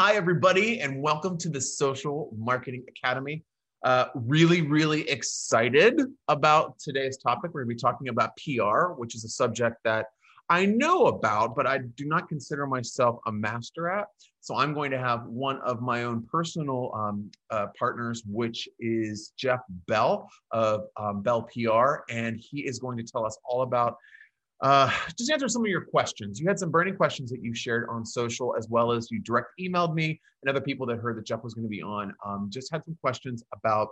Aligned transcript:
Hi, 0.00 0.14
everybody, 0.14 0.78
and 0.78 1.02
welcome 1.02 1.36
to 1.38 1.48
the 1.48 1.60
Social 1.60 2.32
Marketing 2.38 2.84
Academy. 2.86 3.42
Uh, 3.84 4.04
really, 4.14 4.62
really 4.62 5.00
excited 5.10 6.00
about 6.28 6.78
today's 6.78 7.16
topic. 7.16 7.50
We're 7.52 7.64
going 7.64 7.70
to 7.70 7.74
be 7.74 7.80
talking 7.80 8.08
about 8.08 8.30
PR, 8.36 8.92
which 8.92 9.16
is 9.16 9.24
a 9.24 9.28
subject 9.28 9.78
that 9.82 10.06
I 10.48 10.66
know 10.66 11.06
about, 11.06 11.56
but 11.56 11.66
I 11.66 11.78
do 11.78 12.04
not 12.04 12.28
consider 12.28 12.64
myself 12.64 13.18
a 13.26 13.32
master 13.32 13.88
at. 13.90 14.06
So 14.40 14.54
I'm 14.54 14.72
going 14.72 14.92
to 14.92 15.00
have 15.00 15.26
one 15.26 15.58
of 15.62 15.82
my 15.82 16.04
own 16.04 16.24
personal 16.30 16.92
um, 16.94 17.28
uh, 17.50 17.66
partners, 17.76 18.22
which 18.24 18.68
is 18.78 19.32
Jeff 19.36 19.62
Bell 19.88 20.30
of 20.52 20.82
um, 20.96 21.22
Bell 21.22 21.42
PR, 21.42 22.04
and 22.08 22.38
he 22.38 22.60
is 22.60 22.78
going 22.78 22.98
to 22.98 23.02
tell 23.02 23.26
us 23.26 23.36
all 23.44 23.62
about 23.62 23.96
uh, 24.60 24.90
just 25.16 25.30
answer 25.30 25.48
some 25.48 25.62
of 25.62 25.68
your 25.68 25.84
questions. 25.84 26.40
You 26.40 26.48
had 26.48 26.58
some 26.58 26.70
burning 26.70 26.96
questions 26.96 27.30
that 27.30 27.42
you 27.42 27.54
shared 27.54 27.88
on 27.88 28.04
social, 28.04 28.54
as 28.56 28.68
well 28.68 28.92
as 28.92 29.10
you 29.10 29.20
direct 29.20 29.48
emailed 29.60 29.94
me 29.94 30.20
and 30.42 30.50
other 30.50 30.60
people 30.60 30.86
that 30.86 30.98
heard 30.98 31.16
that 31.16 31.26
Jeff 31.26 31.44
was 31.44 31.54
going 31.54 31.64
to 31.64 31.70
be 31.70 31.82
on. 31.82 32.12
Um, 32.24 32.48
just 32.50 32.72
had 32.72 32.84
some 32.84 32.96
questions 33.00 33.44
about 33.54 33.88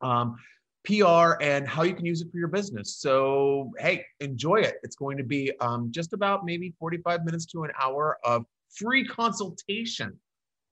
um, 0.00 0.36
PR 0.84 1.34
and 1.40 1.66
how 1.66 1.82
you 1.82 1.94
can 1.94 2.06
use 2.06 2.20
it 2.20 2.30
for 2.30 2.38
your 2.38 2.48
business. 2.48 2.96
So, 2.96 3.72
hey, 3.78 4.04
enjoy 4.20 4.56
it. 4.56 4.76
It's 4.82 4.96
going 4.96 5.16
to 5.18 5.24
be 5.24 5.52
um, 5.60 5.90
just 5.90 6.12
about 6.12 6.44
maybe 6.44 6.74
45 6.78 7.24
minutes 7.24 7.46
to 7.46 7.64
an 7.64 7.70
hour 7.80 8.18
of 8.24 8.44
free 8.70 9.04
consultation 9.04 10.18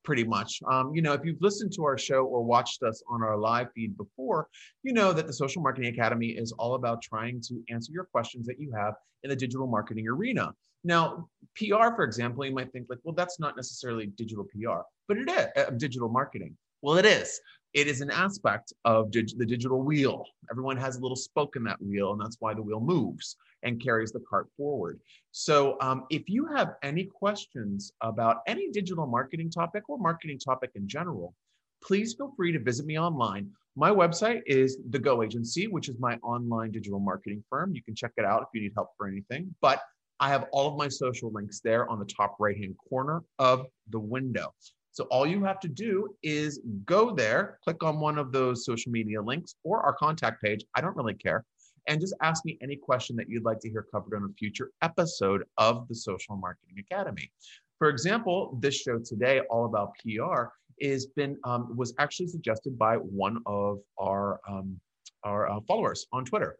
pretty 0.07 0.25
much. 0.25 0.63
Um, 0.71 0.95
you 0.95 1.03
know, 1.03 1.13
if 1.13 1.23
you've 1.25 1.43
listened 1.43 1.73
to 1.75 1.85
our 1.85 1.99
show 1.99 2.25
or 2.25 2.43
watched 2.43 2.83
us 2.83 3.03
on 3.11 3.23
our 3.23 3.37
live 3.37 3.67
feed 3.75 3.97
before, 3.99 4.49
you 4.85 4.95
know 4.95 5.13
that 5.13 5.27
the 5.27 5.33
Social 5.33 5.61
Marketing 5.61 5.93
Academy 5.93 6.29
is 6.29 6.53
all 6.53 6.77
about 6.77 7.03
trying 7.03 7.43
to 7.43 7.63
answer 7.69 7.93
your 7.93 8.05
questions 8.05 8.47
that 8.47 8.59
you 8.59 8.73
have 8.75 8.95
in 9.25 9.31
the 9.31 9.37
digital 9.37 9.67
marketing 9.67 10.09
arena. 10.09 10.55
Now, 10.85 11.29
PR, 11.57 11.95
for 11.97 12.05
example, 12.05 12.47
you 12.47 12.55
might 12.55 12.73
think 12.73 12.87
like, 12.89 13.01
well, 13.03 13.15
that's 13.15 13.41
not 13.41 13.57
necessarily 13.57 14.07
digital 14.07 14.45
PR, 14.45 14.83
but 15.09 15.19
it 15.19 15.29
is 15.29 15.47
uh, 15.57 15.71
digital 15.71 16.09
marketing. 16.09 16.57
Well, 16.81 16.97
it 16.97 17.05
is 17.05 17.41
it 17.77 17.87
is 17.87 18.01
an 18.01 18.11
aspect 18.11 18.73
of 18.87 19.11
dig- 19.11 19.37
the 19.37 19.45
digital 19.45 19.83
wheel. 19.83 20.25
Everyone 20.51 20.79
has 20.79 20.97
a 20.97 21.01
little 21.01 21.15
spoke 21.15 21.57
in 21.57 21.65
that 21.65 21.81
wheel, 21.83 22.13
and 22.13 22.21
that's 22.21 22.39
why 22.41 22.55
the 22.55 22.63
wheel 22.63 22.81
moves 22.81 23.37
and 23.65 23.83
carries 23.83 24.13
the 24.13 24.21
cart 24.21 24.49
forward. 24.57 24.99
So, 25.33 25.77
um, 25.83 26.07
if 26.09 26.27
you 26.27 26.47
have 26.47 26.77
any 26.83 27.05
questions 27.05 27.93
about 28.01 28.39
any 28.47 28.71
digital 28.71 29.07
marketing 29.07 29.51
topic 29.51 29.91
or 29.91 29.99
marketing 29.99 30.39
topic 30.39 30.71
in 30.75 30.89
general, 30.89 31.35
please 31.83 32.15
feel 32.15 32.33
free 32.35 32.51
to 32.51 32.59
visit 32.59 32.87
me 32.87 32.99
online. 32.99 33.51
My 33.77 33.91
website 33.91 34.41
is 34.47 34.79
The 34.89 34.99
Go 34.99 35.23
Agency, 35.23 35.67
which 35.67 35.91
is 35.91 35.99
my 35.99 36.17
online 36.23 36.71
digital 36.71 36.99
marketing 36.99 37.45
firm. 37.51 37.75
You 37.75 37.83
can 37.83 37.95
check 37.95 38.13
it 38.17 38.25
out 38.25 38.41
if 38.41 38.49
you 38.55 38.63
need 38.63 38.73
help 38.75 38.89
for 38.97 39.07
anything. 39.07 39.55
But 39.61 39.83
I 40.19 40.31
have 40.31 40.47
all 40.51 40.67
of 40.67 40.79
my 40.79 40.89
social 40.89 41.31
links 41.31 41.61
there 41.61 41.87
on 41.91 41.99
the 41.99 42.07
top 42.07 42.37
right 42.41 42.57
hand 42.57 42.75
corner 42.89 43.23
of 43.39 43.67
the 43.91 44.01
window. 44.01 44.55
So 44.97 45.05
all 45.11 45.27
you 45.27 45.45
have 45.45 45.61
to 45.61 45.69
do 45.69 46.09
is 46.23 46.59
go 46.87 47.15
there, 47.15 47.59
click 47.63 47.83
on 47.83 48.01
one 48.01 48.17
of 48.17 48.33
those 48.33 48.65
social 48.65 48.91
media 48.91 49.21
links 49.21 49.57
or 49.63 49.83
our 49.83 49.93
contact 49.93 50.43
page. 50.43 50.65
I 50.75 50.81
don't 50.81 50.97
really 50.97 51.13
care. 51.13 51.45
And 51.87 52.01
just 52.01 52.15
ask 52.23 52.47
me 52.47 52.57
any 52.63 52.77
question 52.77 53.15
that 53.17 53.29
you'd 53.29 53.45
like 53.45 53.61
to 53.61 53.69
hear 53.69 53.87
covered 53.93 54.17
on 54.17 54.25
a 54.25 54.33
future 54.39 54.71
episode 54.81 55.45
of 55.59 55.87
the 55.89 55.95
Social 55.95 56.35
Marketing 56.37 56.77
Academy. 56.79 57.31
For 57.79 57.91
example, 57.91 58.59
this 58.63 58.81
show 58.81 58.99
today, 58.99 59.41
all 59.51 59.67
about 59.67 59.91
PR, 60.03 60.45
is 60.79 61.09
been 61.09 61.37
um, 61.45 61.77
was 61.77 61.93
actually 61.99 62.29
suggested 62.29 62.79
by 62.79 62.97
one 62.97 63.43
of 63.45 63.81
our 64.01 64.41
um, 64.49 64.81
our 65.25 65.51
uh, 65.51 65.61
followers 65.69 66.07
on 66.11 66.25
Twitter. 66.25 66.57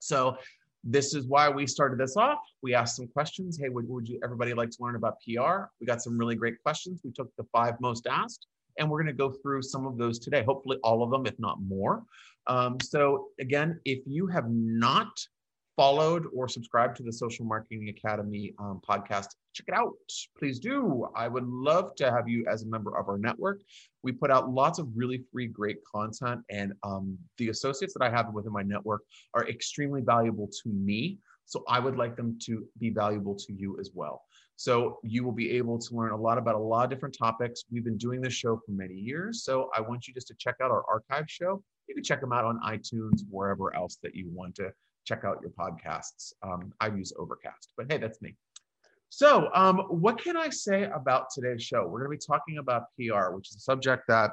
So 0.00 0.36
this 0.82 1.14
is 1.14 1.26
why 1.26 1.48
we 1.48 1.66
started 1.66 1.98
this 1.98 2.16
off. 2.16 2.38
We 2.62 2.74
asked 2.74 2.96
some 2.96 3.08
questions. 3.08 3.58
Hey, 3.58 3.68
would, 3.68 3.88
would 3.88 4.08
you 4.08 4.18
everybody 4.24 4.54
like 4.54 4.70
to 4.70 4.76
learn 4.80 4.96
about 4.96 5.16
PR? 5.20 5.64
We 5.80 5.86
got 5.86 6.02
some 6.02 6.16
really 6.16 6.36
great 6.36 6.62
questions. 6.62 7.00
We 7.04 7.12
took 7.12 7.34
the 7.36 7.44
five 7.52 7.74
most 7.80 8.06
asked, 8.06 8.46
and 8.78 8.88
we're 8.88 9.02
going 9.02 9.14
to 9.14 9.18
go 9.18 9.30
through 9.30 9.62
some 9.62 9.86
of 9.86 9.98
those 9.98 10.18
today. 10.18 10.42
Hopefully, 10.42 10.78
all 10.82 11.02
of 11.02 11.10
them, 11.10 11.26
if 11.26 11.38
not 11.38 11.60
more. 11.60 12.02
Um, 12.46 12.78
so 12.82 13.28
again, 13.38 13.78
if 13.84 14.00
you 14.06 14.26
have 14.28 14.48
not 14.48 15.10
followed 15.76 16.26
or 16.34 16.48
subscribed 16.48 16.96
to 16.96 17.02
the 17.02 17.12
Social 17.12 17.44
Marketing 17.44 17.88
Academy 17.88 18.52
um, 18.58 18.80
podcast, 18.88 19.28
check 19.54 19.66
it 19.68 19.74
out. 19.74 19.92
Please 20.38 20.58
do. 20.58 21.08
I 21.16 21.28
would 21.28 21.46
love 21.46 21.94
to 21.96 22.10
have 22.10 22.28
you 22.28 22.44
as 22.50 22.62
a 22.62 22.66
member 22.66 22.96
of 22.96 23.08
our 23.08 23.18
network. 23.18 23.60
We 24.02 24.12
put 24.12 24.30
out 24.30 24.50
lots 24.50 24.78
of 24.78 24.88
really 24.94 25.24
free, 25.32 25.46
great 25.46 25.78
content, 25.84 26.40
and 26.50 26.72
um, 26.82 27.18
the 27.38 27.48
associates 27.48 27.94
that 27.94 28.04
I 28.04 28.10
have 28.10 28.32
within 28.32 28.52
my 28.52 28.62
network 28.62 29.02
are 29.34 29.48
extremely 29.48 30.00
valuable 30.00 30.48
to 30.62 30.68
me. 30.68 31.18
So 31.46 31.64
I 31.68 31.80
would 31.80 31.96
like 31.96 32.16
them 32.16 32.38
to 32.44 32.64
be 32.78 32.90
valuable 32.90 33.34
to 33.34 33.52
you 33.52 33.78
as 33.80 33.90
well. 33.94 34.22
So 34.56 34.98
you 35.02 35.24
will 35.24 35.32
be 35.32 35.52
able 35.52 35.78
to 35.78 35.94
learn 35.94 36.12
a 36.12 36.16
lot 36.16 36.36
about 36.36 36.54
a 36.54 36.58
lot 36.58 36.84
of 36.84 36.90
different 36.90 37.16
topics. 37.18 37.64
We've 37.72 37.84
been 37.84 37.96
doing 37.96 38.20
this 38.20 38.34
show 38.34 38.60
for 38.64 38.72
many 38.72 38.94
years. 38.94 39.42
So 39.42 39.70
I 39.74 39.80
want 39.80 40.06
you 40.06 40.12
just 40.12 40.28
to 40.28 40.34
check 40.34 40.56
out 40.62 40.70
our 40.70 40.84
archive 40.88 41.24
show. 41.28 41.62
You 41.88 41.94
can 41.94 42.04
check 42.04 42.20
them 42.20 42.32
out 42.32 42.44
on 42.44 42.60
iTunes, 42.60 43.22
wherever 43.30 43.74
else 43.74 43.98
that 44.02 44.14
you 44.14 44.28
want 44.30 44.54
to 44.56 44.70
check 45.04 45.24
out 45.24 45.38
your 45.42 45.50
podcasts. 45.50 46.32
Um, 46.42 46.72
I 46.80 46.88
use 46.88 47.12
Overcast, 47.18 47.72
but 47.76 47.90
hey, 47.90 47.98
that's 47.98 48.20
me. 48.22 48.36
So, 49.10 49.50
um, 49.54 49.78
what 49.88 50.22
can 50.22 50.36
I 50.36 50.50
say 50.50 50.84
about 50.84 51.30
today's 51.34 51.62
show? 51.62 51.84
We're 51.84 52.06
going 52.06 52.16
to 52.16 52.24
be 52.24 52.32
talking 52.34 52.58
about 52.58 52.84
PR, 52.96 53.34
which 53.34 53.50
is 53.50 53.56
a 53.56 53.60
subject 53.60 54.04
that 54.06 54.32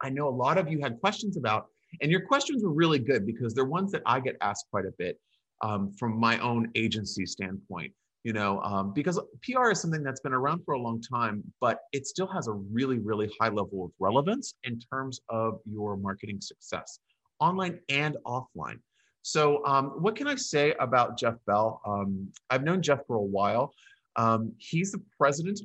I 0.00 0.10
know 0.10 0.28
a 0.28 0.30
lot 0.30 0.58
of 0.58 0.70
you 0.70 0.80
had 0.80 1.00
questions 1.00 1.36
about. 1.36 1.66
And 2.00 2.10
your 2.10 2.20
questions 2.20 2.62
were 2.62 2.72
really 2.72 2.98
good 2.98 3.26
because 3.26 3.54
they're 3.54 3.64
ones 3.64 3.90
that 3.92 4.02
I 4.06 4.20
get 4.20 4.36
asked 4.40 4.66
quite 4.70 4.84
a 4.84 4.92
bit 4.98 5.18
um, 5.62 5.92
from 5.92 6.18
my 6.18 6.38
own 6.38 6.70
agency 6.74 7.26
standpoint. 7.26 7.92
You 8.22 8.32
know, 8.32 8.60
um, 8.62 8.92
because 8.92 9.20
PR 9.42 9.70
is 9.70 9.80
something 9.80 10.02
that's 10.02 10.20
been 10.20 10.32
around 10.32 10.64
for 10.64 10.74
a 10.74 10.80
long 10.80 11.00
time, 11.00 11.44
but 11.60 11.78
it 11.92 12.08
still 12.08 12.26
has 12.26 12.48
a 12.48 12.52
really, 12.52 12.98
really 12.98 13.30
high 13.40 13.50
level 13.50 13.84
of 13.84 13.92
relevance 14.00 14.54
in 14.64 14.80
terms 14.80 15.20
of 15.28 15.60
your 15.64 15.96
marketing 15.96 16.40
success, 16.40 16.98
online 17.38 17.78
and 17.88 18.16
offline. 18.26 18.80
So, 19.26 19.60
um, 19.66 19.86
what 20.00 20.14
can 20.14 20.28
I 20.28 20.36
say 20.36 20.72
about 20.78 21.18
Jeff 21.18 21.34
Bell? 21.48 21.80
Um, 21.84 22.30
I've 22.48 22.62
known 22.62 22.80
Jeff 22.80 23.00
for 23.08 23.16
a 23.16 23.20
while. 23.20 23.74
Um, 24.14 24.52
he's 24.58 24.92
the 24.92 25.02
president 25.18 25.58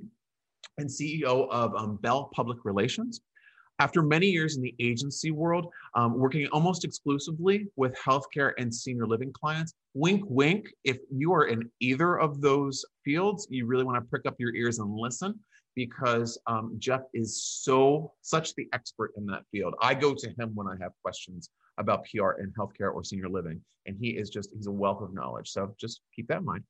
and 0.80 0.90
CEO 0.90 1.48
of 1.48 1.76
um, 1.76 1.98
Bell 1.98 2.32
Public 2.34 2.66
Relations. 2.66 3.22
After 3.78 4.02
many 4.02 4.26
years 4.26 4.56
in 4.56 4.64
the 4.64 4.74
agency 4.80 5.30
world, 5.30 5.72
um, 5.94 6.18
working 6.18 6.48
almost 6.48 6.86
exclusively 6.86 7.68
with 7.76 7.96
healthcare 8.04 8.54
and 8.58 8.74
senior 8.74 9.06
living 9.06 9.32
clients, 9.32 9.76
wink, 9.94 10.24
wink, 10.26 10.74
if 10.84 10.98
you 11.12 11.32
are 11.32 11.46
in 11.46 11.70
either 11.82 12.20
of 12.20 12.42
those 12.42 12.84
fields, 13.06 13.46
you 13.52 13.68
really 13.68 13.84
want 13.84 14.04
to 14.04 14.10
prick 14.10 14.26
up 14.26 14.34
your 14.40 14.56
ears 14.56 14.80
and 14.80 14.92
listen 14.92 15.40
because 15.76 16.36
um, 16.48 16.78
Jeff 16.80 17.02
is 17.14 17.44
so 17.44 18.12
such 18.24 18.56
the 18.56 18.68
expert 18.74 19.12
in 19.18 19.28
that 19.28 19.44
field. 19.52 19.76
I 19.84 19.94
go 19.94 20.16
to 20.16 20.30
him 20.30 20.50
when 20.56 20.66
I 20.66 20.76
have 20.82 20.94
questions 21.04 21.52
about 21.78 22.06
PR 22.06 22.32
in 22.42 22.52
healthcare 22.58 22.94
or 22.94 23.04
senior 23.04 23.30
living, 23.30 23.62
and 23.86 23.98
he 24.00 24.10
is 24.10 24.30
just 24.30 24.50
he's 24.54 24.68
a 24.68 24.72
wealth 24.72 25.02
of 25.02 25.14
knowledge. 25.14 25.50
So 25.50 25.74
just 25.80 26.02
keep 26.16 26.28
that 26.28 26.40
in 26.40 26.46
mind. 26.46 26.64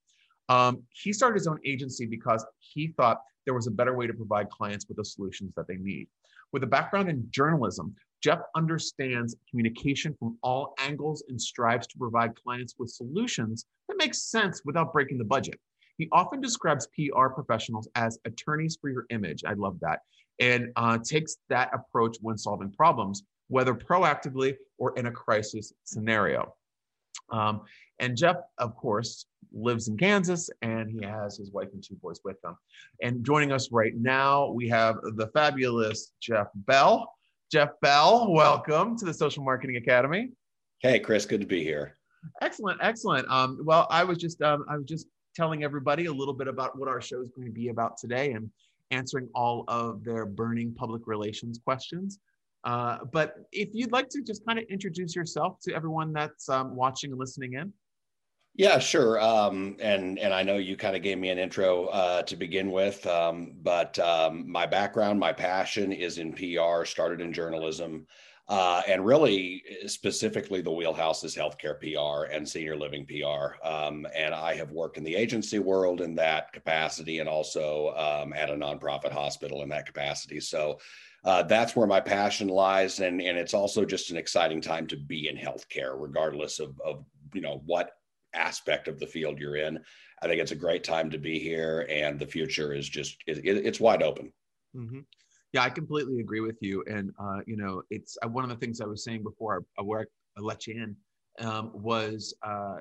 Um, 0.50 0.84
he 0.92 1.14
started 1.14 1.36
his 1.36 1.48
own 1.48 1.60
agency 1.66 2.06
because 2.06 2.46
he 2.60 2.94
thought 2.98 3.22
there 3.46 3.54
was 3.54 3.68
a 3.68 3.72
better 3.72 3.96
way 3.96 4.08
to 4.08 4.14
provide 4.14 4.50
clients 4.50 4.86
with 4.88 4.98
the 4.98 5.06
solutions 5.06 5.54
that 5.56 5.68
they 5.68 5.78
need. 5.78 6.08
With 6.52 6.64
a 6.64 6.68
background 6.68 7.10
in 7.10 7.26
journalism, 7.30 7.96
Jeff 8.22 8.40
understands 8.56 9.36
communication 9.50 10.16
from 10.20 10.38
all 10.44 10.74
angles 10.80 11.24
and 11.30 11.42
strives 11.42 11.88
to 11.88 11.98
provide 11.98 12.36
clients 12.36 12.76
with 12.78 12.90
solutions 12.90 13.66
that 13.88 13.98
make 13.98 14.14
sense 14.14 14.62
without 14.66 14.94
breaking 14.94 15.18
the 15.18 15.24
budget. 15.24 15.60
He 15.98 16.10
often 16.12 16.42
describes 16.42 16.88
PR 16.96 17.28
professionals 17.28 17.88
as 17.96 18.20
attorneys 18.26 18.78
for 18.80 18.90
your 18.90 19.06
image. 19.10 19.44
I 19.46 19.54
love 19.54 19.80
that. 19.82 20.02
And 20.40 20.72
uh, 20.76 20.98
takes 20.98 21.38
that 21.50 21.72
approach 21.74 22.18
when 22.22 22.38
solving 22.38 22.72
problems, 22.72 23.24
whether 23.52 23.76
proactively 23.76 24.56
or 24.78 24.98
in 24.98 25.08
a 25.08 25.12
crisis 25.12 25.74
scenario. 25.84 26.56
Um, 27.32 27.62
and 28.00 28.16
Jeff, 28.16 28.38
of 28.58 28.76
course, 28.78 29.26
lives 29.54 29.90
in 29.90 29.98
Kansas 29.98 30.50
and 30.62 30.90
he 30.90 31.06
has 31.06 31.38
his 31.38 31.52
wife 31.52 31.68
and 31.74 31.84
two 31.84 31.96
boys 31.96 32.22
with 32.24 32.38
him. 32.44 32.56
And 33.02 33.26
joining 33.26 33.52
us 33.52 33.70
right 33.72 33.94
now, 33.96 34.48
we 34.48 34.70
have 34.70 34.96
the 35.16 35.28
fabulous 35.34 36.14
Jeff 36.22 36.48
Bell. 36.56 37.14
Jeff 37.52 37.72
Bell, 37.82 38.32
welcome 38.32 38.98
to 38.98 39.04
the 39.04 39.14
Social 39.14 39.44
Marketing 39.44 39.76
Academy. 39.76 40.32
Hey, 40.80 41.00
Chris, 41.00 41.26
good 41.26 41.42
to 41.42 41.48
be 41.48 41.62
here. 41.62 41.98
Excellent, 42.42 42.80
excellent. 42.82 43.30
Um, 43.30 43.60
well, 43.66 43.86
I 43.90 44.06
was 44.06 44.18
just 44.18 44.42
um, 44.42 44.64
I 44.70 44.78
was 44.78 44.86
just 44.86 45.08
telling 45.36 45.64
everybody 45.64 46.06
a 46.06 46.14
little 46.14 46.34
bit 46.34 46.48
about 46.48 46.78
what 46.80 46.88
our 46.88 47.02
show 47.02 47.22
is 47.22 47.30
going 47.30 47.48
to 47.48 47.54
be 47.54 47.68
about 47.68 47.98
today 47.98 48.32
and 48.32 48.50
answering 48.92 49.28
all 49.36 49.66
of 49.68 50.04
their 50.06 50.26
burning 50.26 50.74
public 50.74 51.02
relations 51.06 51.60
questions. 51.64 52.20
Uh, 52.64 53.00
but 53.12 53.36
if 53.52 53.70
you'd 53.74 53.92
like 53.92 54.10
to 54.10 54.22
just 54.22 54.46
kind 54.46 54.60
of 54.60 54.66
introduce 54.66 55.16
yourself 55.16 55.60
to 55.64 55.74
everyone 55.74 56.14
that's 56.14 56.48
um, 56.50 56.76
watching 56.76 57.12
and 57.12 57.20
listening 57.20 57.54
in. 57.54 57.74
Yeah, 58.56 58.80
sure. 58.80 59.20
Um, 59.22 59.78
and 59.80 60.20
and 60.20 60.34
I 60.34 60.44
know 60.44 60.58
you 60.58 60.76
kind 60.76 60.96
of 60.96 61.02
gave 61.02 61.18
me 61.18 61.30
an 61.30 61.38
intro 61.38 61.86
uh, 61.86 62.22
to 62.24 62.36
begin 62.36 62.72
with, 62.72 63.06
um, 63.08 63.54
but 63.62 63.98
um, 64.00 64.50
my 64.52 64.66
background, 64.66 65.20
my 65.20 65.32
passion 65.32 65.94
is 65.94 66.18
in 66.18 66.34
PR. 66.34 66.84
Started 66.86 67.22
in 67.22 67.32
journalism. 67.32 68.08
Uh, 68.50 68.82
and 68.86 69.06
really, 69.06 69.64
specifically, 69.88 70.60
the 70.60 70.72
wheelhouse 70.72 71.24
is 71.24 71.34
healthcare 71.34 71.80
PR 71.80 72.30
and 72.34 72.48
senior 72.48 72.76
living 72.76 73.06
PR. 73.06 73.56
Um, 73.66 74.06
and 74.14 74.34
I 74.34 74.56
have 74.56 74.72
worked 74.72 74.98
in 74.98 75.06
the 75.06 75.16
agency 75.16 75.60
world 75.60 76.02
in 76.02 76.16
that 76.16 76.52
capacity 76.52 77.20
and 77.20 77.30
also 77.30 77.94
um, 77.96 78.34
at 78.34 78.50
a 78.50 78.54
nonprofit 78.54 79.14
hospital 79.14 79.62
in 79.62 79.70
that 79.70 79.86
capacity. 79.86 80.42
So 80.42 80.80
uh, 81.24 81.44
that's 81.44 81.76
where 81.76 81.88
my 81.88 82.00
passion 82.00 82.48
lies. 82.48 83.00
And, 83.00 83.22
and 83.22 83.38
it's 83.38 83.54
also 83.54 83.86
just 83.86 84.12
an 84.12 84.18
exciting 84.18 84.62
time 84.62 84.88
to 84.88 84.98
be 84.98 85.28
in 85.28 85.38
healthcare, 85.38 85.94
regardless 85.96 86.60
of, 86.60 86.80
of 86.84 87.06
you 87.34 87.42
know 87.42 87.62
what 87.66 87.92
aspect 88.34 88.88
of 88.88 89.00
the 89.00 89.08
field 89.08 89.40
you're 89.40 89.58
in. 89.58 89.80
I 90.22 90.28
think 90.28 90.42
it's 90.42 90.52
a 90.52 90.56
great 90.56 90.84
time 90.84 91.10
to 91.12 91.18
be 91.18 91.40
here, 91.40 91.88
and 91.90 92.20
the 92.20 92.28
future 92.28 92.74
is 92.74 92.88
just 92.88 93.18
it, 93.28 93.40
it, 93.40 93.66
it's 93.66 93.80
wide 93.80 94.04
open. 94.04 94.32
Mm-hmm. 94.76 95.00
Yeah, 95.54 95.64
I 95.64 95.70
completely 95.70 96.20
agree 96.20 96.40
with 96.40 96.58
you. 96.62 96.84
And 96.90 97.12
uh, 97.20 97.40
you 97.46 97.58
know, 97.58 97.84
it's 97.90 98.18
uh, 98.24 98.30
one 98.30 98.44
of 98.44 98.50
the 98.50 98.56
things 98.56 98.82
I 98.82 98.86
was 98.86 99.04
saying 99.04 99.24
before 99.24 99.64
I, 99.78 99.82
I, 99.82 100.02
I 100.38 100.42
let 100.42 100.66
you 100.66 100.76
in 100.76 101.46
um, 101.46 101.72
was 101.74 102.34
uh, 102.44 102.78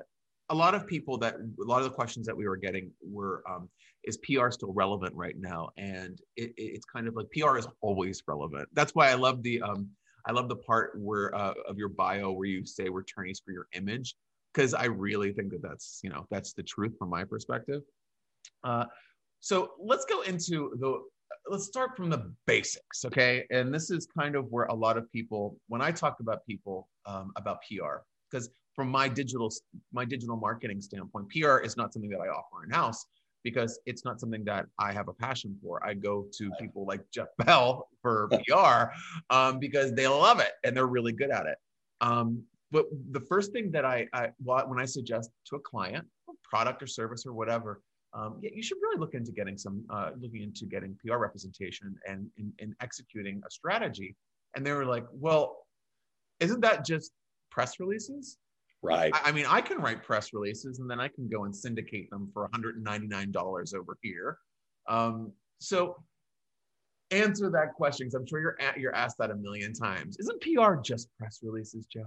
a 0.51 0.55
lot 0.55 0.75
of 0.75 0.85
people 0.85 1.17
that 1.17 1.35
a 1.35 1.65
lot 1.65 1.79
of 1.79 1.85
the 1.85 1.95
questions 1.95 2.27
that 2.27 2.35
we 2.35 2.47
were 2.47 2.57
getting 2.57 2.91
were 3.01 3.41
um, 3.49 3.69
is 4.03 4.17
PR 4.17 4.51
still 4.51 4.73
relevant 4.73 5.15
right 5.15 5.35
now? 5.37 5.69
And 5.77 6.19
it, 6.35 6.53
it's 6.57 6.85
kind 6.85 7.07
of 7.07 7.15
like 7.15 7.27
PR 7.31 7.57
is 7.57 7.67
always 7.81 8.21
relevant. 8.27 8.67
That's 8.73 8.93
why 8.93 9.09
I 9.09 9.15
love 9.15 9.41
the 9.41 9.61
um, 9.61 9.89
I 10.27 10.33
love 10.33 10.49
the 10.49 10.57
part 10.57 10.91
where 10.97 11.33
uh, 11.33 11.53
of 11.67 11.77
your 11.77 11.89
bio 11.89 12.31
where 12.31 12.47
you 12.47 12.65
say 12.65 12.89
we're 12.89 12.99
attorneys 13.01 13.41
for 13.43 13.51
your 13.53 13.67
image 13.73 14.13
because 14.53 14.73
I 14.73 14.85
really 14.85 15.31
think 15.31 15.51
that 15.51 15.61
that's 15.61 16.01
you 16.03 16.09
know 16.09 16.27
that's 16.29 16.53
the 16.53 16.63
truth 16.63 16.95
from 16.99 17.09
my 17.09 17.23
perspective. 17.23 17.81
Uh, 18.63 18.85
so 19.39 19.71
let's 19.79 20.05
go 20.05 20.21
into 20.21 20.75
the 20.79 21.01
let's 21.47 21.65
start 21.65 21.95
from 21.95 22.09
the 22.09 22.31
basics, 22.45 23.05
okay? 23.05 23.45
And 23.49 23.73
this 23.73 23.89
is 23.89 24.07
kind 24.17 24.35
of 24.35 24.45
where 24.51 24.65
a 24.65 24.73
lot 24.73 24.97
of 24.97 25.11
people, 25.11 25.57
when 25.67 25.81
I 25.81 25.91
talk 25.91 26.17
about 26.19 26.45
people 26.45 26.87
um, 27.05 27.31
about 27.35 27.59
PR, 27.67 28.03
because 28.29 28.49
from 28.75 28.89
my 28.89 29.07
digital 29.07 29.51
my 29.91 30.05
digital 30.05 30.37
marketing 30.37 30.81
standpoint, 30.81 31.29
PR 31.29 31.57
is 31.57 31.77
not 31.77 31.93
something 31.93 32.09
that 32.11 32.21
I 32.21 32.27
offer 32.27 32.63
in 32.63 32.71
house 32.71 33.05
because 33.43 33.79
it's 33.85 34.05
not 34.05 34.19
something 34.19 34.43
that 34.45 34.67
I 34.79 34.93
have 34.93 35.07
a 35.07 35.13
passion 35.13 35.57
for. 35.61 35.83
I 35.85 35.93
go 35.93 36.27
to 36.37 36.51
people 36.59 36.85
like 36.85 37.01
Jeff 37.11 37.27
Bell 37.39 37.87
for 38.01 38.29
PR 38.47 38.93
um, 39.33 39.59
because 39.59 39.93
they 39.93 40.07
love 40.07 40.39
it 40.39 40.51
and 40.63 40.75
they're 40.75 40.87
really 40.87 41.11
good 41.11 41.31
at 41.31 41.45
it. 41.45 41.57
Um, 42.01 42.43
but 42.71 42.85
the 43.11 43.19
first 43.19 43.51
thing 43.51 43.71
that 43.71 43.83
I, 43.83 44.07
I 44.13 44.29
when 44.39 44.79
I 44.79 44.85
suggest 44.85 45.31
to 45.47 45.55
a 45.57 45.59
client, 45.59 46.07
product 46.43 46.81
or 46.81 46.87
service 46.87 47.25
or 47.25 47.33
whatever, 47.33 47.81
um, 48.13 48.39
yeah, 48.41 48.49
you 48.53 48.63
should 48.63 48.77
really 48.81 48.99
look 48.99 49.13
into 49.13 49.31
getting 49.31 49.57
some, 49.57 49.85
uh, 49.89 50.11
looking 50.19 50.43
into 50.43 50.65
getting 50.65 50.97
PR 51.03 51.17
representation 51.17 51.95
and 52.07 52.27
in, 52.37 52.75
executing 52.81 53.41
a 53.45 53.51
strategy. 53.51 54.15
And 54.55 54.65
they 54.65 54.71
were 54.73 54.85
like, 54.85 55.05
well, 55.11 55.65
isn't 56.39 56.59
that 56.61 56.85
just 56.85 57.11
press 57.51 57.79
releases? 57.79 58.37
Right. 58.83 59.11
I, 59.13 59.29
I, 59.29 59.31
mean, 59.31 59.45
I 59.47 59.61
can 59.61 59.77
write 59.77 60.03
press 60.03 60.33
releases 60.33 60.79
and 60.79 60.89
then 60.89 60.99
I 60.99 61.07
can 61.07 61.29
go 61.29 61.43
and 61.45 61.55
syndicate 61.55 62.09
them 62.09 62.29
for 62.33 62.49
$199 62.49 63.75
over 63.75 63.97
here. 64.01 64.37
Um, 64.89 65.31
so 65.59 65.97
answer 67.11 67.49
that 67.51 67.73
question 67.75 68.07
because 68.07 68.15
I'm 68.15 68.25
sure 68.25 68.39
you're 68.39 68.57
at, 68.59 68.79
you're 68.79 68.95
asked 68.95 69.17
that 69.19 69.29
a 69.29 69.35
million 69.35 69.73
times. 69.73 70.17
Isn't 70.19 70.41
PR 70.41 70.75
just 70.81 71.09
press 71.17 71.39
releases, 71.43 71.85
Joe? 71.85 72.05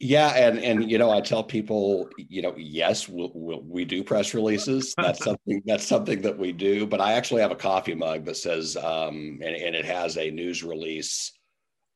Yeah, 0.00 0.30
and 0.30 0.58
and 0.58 0.90
you 0.90 0.98
know, 0.98 1.12
I 1.12 1.20
tell 1.20 1.44
people, 1.44 2.08
you 2.16 2.42
know, 2.42 2.54
yes, 2.56 3.08
we'll, 3.08 3.30
we'll, 3.34 3.60
we 3.60 3.84
do 3.84 4.02
press 4.02 4.34
releases. 4.34 4.94
That's 4.98 5.22
something 5.22 5.62
that's 5.64 5.86
something 5.86 6.20
that 6.22 6.36
we 6.36 6.50
do. 6.50 6.86
But 6.86 7.00
I 7.00 7.12
actually 7.12 7.42
have 7.42 7.52
a 7.52 7.56
coffee 7.56 7.94
mug 7.94 8.24
that 8.24 8.36
says, 8.36 8.76
um, 8.76 9.38
and, 9.44 9.54
and 9.54 9.76
it 9.76 9.84
has 9.84 10.16
a 10.16 10.28
news 10.28 10.64
release 10.64 11.30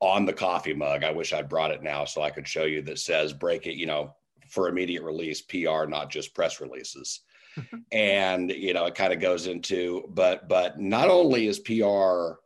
on 0.01 0.25
the 0.27 0.33
coffee 0.33 0.75
mug. 0.75 1.05
I 1.05 1.11
wish 1.11 1.33
I'd 1.33 1.49
brought 1.49 1.71
it 1.71 1.83
now 1.83 2.05
so 2.05 2.23
I 2.23 2.31
could 2.31 2.47
show 2.47 2.65
you 2.65 2.83
that 2.83 2.99
says 2.99 3.33
break 3.33 3.67
it, 3.67 3.77
you 3.77 3.87
know, 3.87 4.15
for 4.49 4.69
immediate 4.69 5.03
release, 5.03 5.41
PR, 5.43 5.87
not 5.87 6.11
just 6.11 6.35
press 6.35 6.61
releases. 6.61 7.21
and 7.93 8.51
you 8.51 8.75
know, 8.75 8.87
it 8.87 8.95
kind 8.95 9.13
of 9.13 9.21
goes 9.21 9.47
into, 9.47 10.05
but 10.11 10.49
but 10.49 10.79
not 10.79 11.09
only 11.09 11.47
is 11.47 11.59
PR 11.61 12.39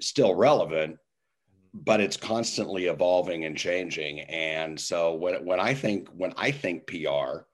still 0.00 0.34
relevant, 0.34 0.96
but 1.74 2.00
it's 2.00 2.16
constantly 2.16 2.86
evolving 2.86 3.44
and 3.44 3.56
changing. 3.56 4.20
And 4.20 4.78
so 4.78 5.14
when 5.14 5.44
when 5.44 5.60
I 5.60 5.74
think 5.74 6.08
when 6.10 6.32
I 6.36 6.50
think 6.50 6.86
PR, 6.86 7.44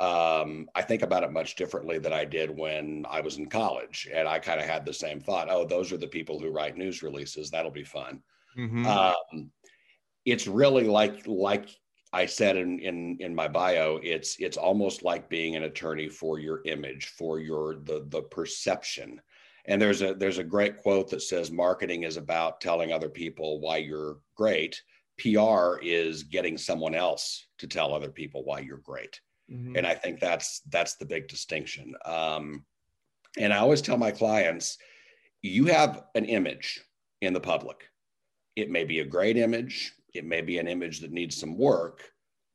um, 0.00 0.68
I 0.74 0.82
think 0.82 1.02
about 1.02 1.24
it 1.24 1.32
much 1.32 1.56
differently 1.56 1.98
than 1.98 2.12
I 2.12 2.24
did 2.24 2.56
when 2.56 3.04
I 3.08 3.20
was 3.20 3.38
in 3.38 3.48
college. 3.48 4.08
And 4.12 4.28
I 4.28 4.38
kind 4.38 4.60
of 4.60 4.66
had 4.66 4.84
the 4.84 4.92
same 4.92 5.20
thought. 5.20 5.48
Oh, 5.50 5.64
those 5.64 5.92
are 5.92 5.96
the 5.96 6.06
people 6.06 6.38
who 6.38 6.50
write 6.50 6.76
news 6.76 7.02
releases. 7.02 7.50
That'll 7.50 7.70
be 7.70 7.84
fun. 7.84 8.22
Mm-hmm. 8.56 8.86
Um, 8.86 9.50
it's 10.24 10.46
really 10.46 10.84
like 10.84 11.26
like 11.26 11.68
I 12.12 12.26
said 12.26 12.56
in 12.56 12.78
in 12.78 13.16
in 13.20 13.34
my 13.34 13.48
bio. 13.48 13.98
It's 14.02 14.36
it's 14.38 14.56
almost 14.56 15.02
like 15.02 15.28
being 15.28 15.56
an 15.56 15.64
attorney 15.64 16.08
for 16.08 16.38
your 16.38 16.62
image, 16.64 17.06
for 17.18 17.40
your 17.40 17.76
the 17.76 18.06
the 18.08 18.22
perception 18.22 19.20
and 19.68 19.80
there's 19.80 20.02
a 20.02 20.14
there's 20.14 20.38
a 20.38 20.44
great 20.44 20.78
quote 20.78 21.10
that 21.10 21.22
says 21.22 21.50
marketing 21.50 22.02
is 22.02 22.16
about 22.16 22.60
telling 22.60 22.90
other 22.90 23.10
people 23.10 23.60
why 23.60 23.76
you're 23.76 24.18
great. 24.34 24.82
PR 25.18 25.78
is 25.82 26.22
getting 26.22 26.56
someone 26.56 26.94
else 26.94 27.48
to 27.58 27.66
tell 27.66 27.94
other 27.94 28.10
people 28.10 28.44
why 28.44 28.60
you're 28.60 28.78
great. 28.78 29.20
Mm-hmm. 29.52 29.76
And 29.76 29.86
I 29.86 29.94
think 29.94 30.20
that's 30.20 30.62
that's 30.70 30.96
the 30.96 31.04
big 31.04 31.28
distinction. 31.28 31.94
Um, 32.06 32.64
and 33.36 33.52
I 33.52 33.58
always 33.58 33.82
tell 33.82 33.98
my 33.98 34.10
clients, 34.10 34.78
you 35.42 35.66
have 35.66 36.04
an 36.14 36.24
image 36.24 36.80
in 37.20 37.34
the 37.34 37.40
public. 37.40 37.88
It 38.58 38.70
may 38.70 38.82
be 38.82 38.98
a 38.98 39.04
great 39.04 39.36
image, 39.36 39.92
it 40.12 40.24
may 40.24 40.40
be 40.40 40.58
an 40.58 40.66
image 40.66 40.98
that 40.98 41.12
needs 41.12 41.36
some 41.36 41.56
work, 41.56 42.02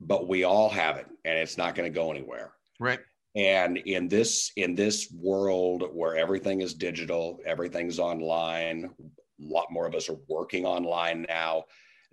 but 0.01 0.27
we 0.27 0.43
all 0.43 0.67
have 0.67 0.97
it 0.97 1.07
and 1.23 1.37
it's 1.39 1.57
not 1.57 1.75
going 1.75 1.89
to 1.89 1.95
go 1.95 2.11
anywhere. 2.11 2.51
Right. 2.77 2.99
And 3.37 3.77
in 3.77 4.09
this 4.09 4.51
in 4.57 4.75
this 4.75 5.09
world 5.17 5.85
where 5.93 6.17
everything 6.17 6.59
is 6.59 6.73
digital 6.73 7.39
everything's 7.45 7.99
online 7.99 8.93
a 8.99 9.45
lot 9.45 9.71
more 9.71 9.87
of 9.87 9.95
us 9.95 10.09
are 10.09 10.19
working 10.27 10.65
online 10.65 11.25
now 11.29 11.63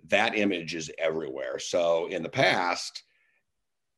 that 0.07 0.37
image 0.37 0.73
is 0.73 0.89
everywhere. 0.97 1.59
So 1.59 2.07
in 2.07 2.23
the 2.23 2.29
past 2.29 3.03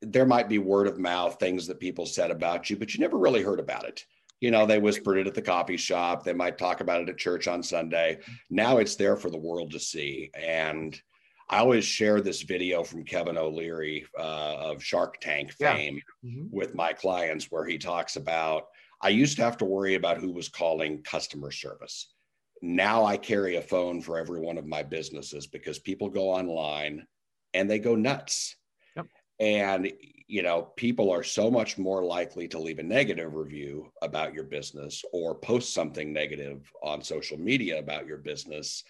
there 0.01 0.25
might 0.25 0.49
be 0.49 0.57
word 0.57 0.87
of 0.87 0.97
mouth 0.97 1.37
things 1.39 1.67
that 1.67 1.79
people 1.79 2.07
said 2.07 2.31
about 2.31 2.67
you 2.67 2.77
but 2.77 2.95
you 2.95 2.99
never 2.99 3.19
really 3.19 3.43
heard 3.43 3.59
about 3.59 3.85
it 3.85 4.03
you 4.43 4.51
know 4.51 4.65
they 4.65 4.77
whispered 4.77 5.17
it 5.17 5.25
at 5.25 5.33
the 5.33 5.41
coffee 5.41 5.77
shop 5.77 6.23
they 6.23 6.33
might 6.33 6.57
talk 6.57 6.81
about 6.81 7.01
it 7.01 7.07
at 7.07 7.17
church 7.17 7.47
on 7.47 7.63
sunday 7.63 8.19
now 8.49 8.77
it's 8.77 8.95
there 8.95 9.15
for 9.15 9.29
the 9.29 9.37
world 9.37 9.71
to 9.71 9.79
see 9.79 10.29
and 10.35 11.01
I 11.49 11.57
always 11.59 11.85
share 11.85 12.19
this 12.19 12.41
video 12.41 12.83
from 12.83 13.03
Kevin 13.03 13.37
O'Leary 13.37 14.05
uh, 14.17 14.55
of 14.71 14.83
Shark 14.83 15.19
Tank 15.19 15.51
fame 15.51 15.99
yeah. 16.23 16.31
mm-hmm. 16.31 16.47
with 16.49 16.73
my 16.73 16.93
clients, 16.93 17.51
where 17.51 17.65
he 17.65 17.77
talks 17.77 18.15
about 18.15 18.67
I 19.01 19.09
used 19.09 19.35
to 19.37 19.43
have 19.43 19.57
to 19.57 19.65
worry 19.65 19.95
about 19.95 20.17
who 20.17 20.31
was 20.31 20.47
calling 20.47 21.03
customer 21.03 21.51
service. 21.51 22.13
Now 22.61 23.03
I 23.03 23.17
carry 23.17 23.57
a 23.57 23.61
phone 23.61 24.01
for 24.01 24.17
every 24.17 24.39
one 24.39 24.57
of 24.57 24.65
my 24.65 24.81
businesses 24.81 25.45
because 25.45 25.77
people 25.77 26.09
go 26.09 26.29
online 26.29 27.05
and 27.53 27.69
they 27.69 27.77
go 27.77 27.95
nuts. 27.95 28.55
Yep. 28.95 29.07
And 29.41 29.91
you 30.33 30.41
know, 30.41 30.63
people 30.77 31.11
are 31.11 31.21
so 31.21 31.51
much 31.51 31.77
more 31.77 32.03
likely 32.03 32.47
to 32.47 32.57
leave 32.57 32.79
a 32.79 32.83
negative 32.83 33.35
review 33.35 33.91
about 34.01 34.33
your 34.33 34.45
business 34.45 35.05
or 35.13 35.35
post 35.35 35.75
something 35.75 36.11
negative 36.11 36.71
on 36.81 37.03
social 37.03 37.37
media 37.37 37.77
about 37.77 38.07
your 38.07 38.17
business 38.17 38.83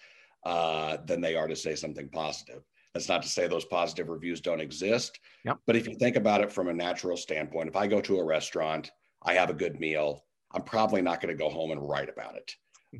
uh, 0.46 0.96
than 1.04 1.20
they 1.20 1.36
are 1.36 1.46
to 1.46 1.54
say 1.54 1.74
something 1.74 2.08
positive. 2.08 2.62
That's 2.94 3.10
not 3.10 3.20
to 3.24 3.28
say 3.28 3.46
those 3.46 3.66
positive 3.66 4.08
reviews 4.08 4.40
don't 4.40 4.62
exist. 4.62 5.20
Yep. 5.44 5.58
But 5.66 5.76
if 5.76 5.86
you 5.86 5.96
think 5.96 6.16
about 6.16 6.40
it 6.40 6.50
from 6.50 6.68
a 6.68 6.72
natural 6.72 7.18
standpoint, 7.18 7.68
if 7.68 7.76
I 7.76 7.88
go 7.88 8.00
to 8.00 8.20
a 8.20 8.24
restaurant, 8.24 8.90
I 9.22 9.34
have 9.34 9.50
a 9.50 9.54
good 9.54 9.78
meal, 9.78 10.24
I'm 10.54 10.62
probably 10.62 11.02
not 11.02 11.20
going 11.20 11.36
to 11.36 11.44
go 11.44 11.50
home 11.50 11.72
and 11.72 11.86
write 11.86 12.08
about 12.08 12.36
it. 12.36 12.54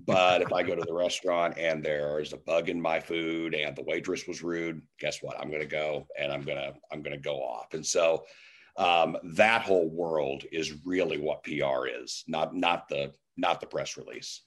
But 0.06 0.42
if 0.42 0.52
I 0.52 0.62
go 0.62 0.74
to 0.74 0.84
the 0.86 0.94
restaurant 0.94 1.58
and 1.58 1.84
there's 1.84 2.32
a 2.32 2.36
bug 2.36 2.68
in 2.68 2.80
my 2.80 3.00
food 3.00 3.54
and 3.54 3.76
the 3.76 3.82
waitress 3.82 4.26
was 4.26 4.42
rude, 4.42 4.82
guess 4.98 5.22
what? 5.22 5.38
I'm 5.38 5.48
going 5.48 5.62
to 5.62 5.68
go 5.68 6.06
and 6.18 6.32
I'm 6.32 6.42
going 6.42 6.58
to 6.58 6.74
I'm 6.92 7.02
going 7.02 7.16
to 7.16 7.22
go 7.22 7.36
off. 7.36 7.74
And 7.74 7.84
so 7.84 8.24
um, 8.76 9.16
that 9.22 9.62
whole 9.62 9.88
world 9.88 10.44
is 10.50 10.84
really 10.84 11.18
what 11.18 11.44
PR 11.44 11.86
is, 11.86 12.24
not 12.26 12.54
not 12.54 12.88
the 12.88 13.12
not 13.36 13.60
the 13.60 13.66
press 13.66 13.96
release. 13.96 14.42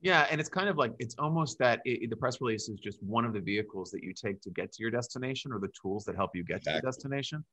Yeah, 0.00 0.26
and 0.30 0.40
it's 0.40 0.48
kind 0.48 0.68
of 0.68 0.76
like 0.76 0.92
it's 0.98 1.16
almost 1.18 1.58
that 1.58 1.80
it, 1.84 2.08
the 2.08 2.16
press 2.16 2.40
release 2.40 2.68
is 2.68 2.78
just 2.78 3.02
one 3.02 3.24
of 3.24 3.32
the 3.32 3.40
vehicles 3.40 3.90
that 3.90 4.02
you 4.02 4.14
take 4.14 4.40
to 4.42 4.50
get 4.50 4.72
to 4.72 4.82
your 4.82 4.90
destination, 4.90 5.52
or 5.52 5.58
the 5.58 5.70
tools 5.80 6.04
that 6.04 6.14
help 6.14 6.30
you 6.34 6.44
get 6.44 6.58
exactly. 6.58 6.80
to 6.80 6.86
the 6.86 6.88
destination. 6.88 7.44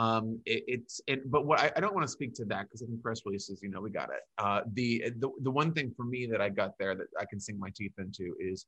Um, 0.00 0.40
it, 0.46 0.64
it's 0.66 1.00
it, 1.06 1.30
but 1.30 1.44
what 1.44 1.60
I, 1.60 1.70
I 1.76 1.80
don't 1.80 1.94
want 1.94 2.06
to 2.06 2.12
speak 2.12 2.32
to 2.34 2.44
that 2.46 2.62
because 2.62 2.82
I 2.82 2.86
think 2.86 3.02
press 3.02 3.20
releases, 3.26 3.60
you 3.62 3.68
know, 3.68 3.80
we 3.80 3.90
got 3.90 4.08
it. 4.08 4.22
Uh, 4.38 4.62
the, 4.72 5.12
the 5.18 5.30
the 5.42 5.50
one 5.50 5.72
thing 5.72 5.92
for 5.96 6.04
me 6.04 6.26
that 6.26 6.40
I 6.40 6.48
got 6.48 6.78
there 6.78 6.94
that 6.94 7.08
I 7.20 7.24
can 7.26 7.38
sink 7.38 7.58
my 7.58 7.70
teeth 7.74 7.92
into 7.98 8.34
is 8.40 8.66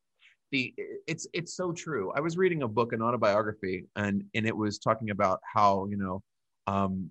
the 0.50 0.74
it's 1.06 1.26
it's 1.32 1.56
so 1.56 1.72
true. 1.72 2.12
I 2.14 2.20
was 2.20 2.36
reading 2.36 2.62
a 2.62 2.68
book, 2.68 2.92
an 2.92 3.00
autobiography, 3.00 3.86
and 3.96 4.24
and 4.34 4.46
it 4.46 4.56
was 4.56 4.78
talking 4.78 5.10
about 5.10 5.40
how 5.54 5.86
you 5.88 5.96
know, 5.96 6.22
um, 6.66 7.10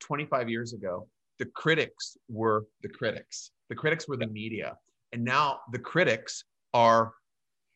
25 0.00 0.50
years 0.50 0.74
ago, 0.74 1.08
the 1.38 1.46
critics 1.46 2.18
were 2.28 2.66
the 2.82 2.88
critics 2.88 3.50
the 3.68 3.74
critics 3.74 4.08
were 4.08 4.16
the 4.16 4.26
media. 4.26 4.76
And 5.12 5.24
now 5.24 5.60
the 5.72 5.78
critics 5.78 6.44
are 6.72 7.12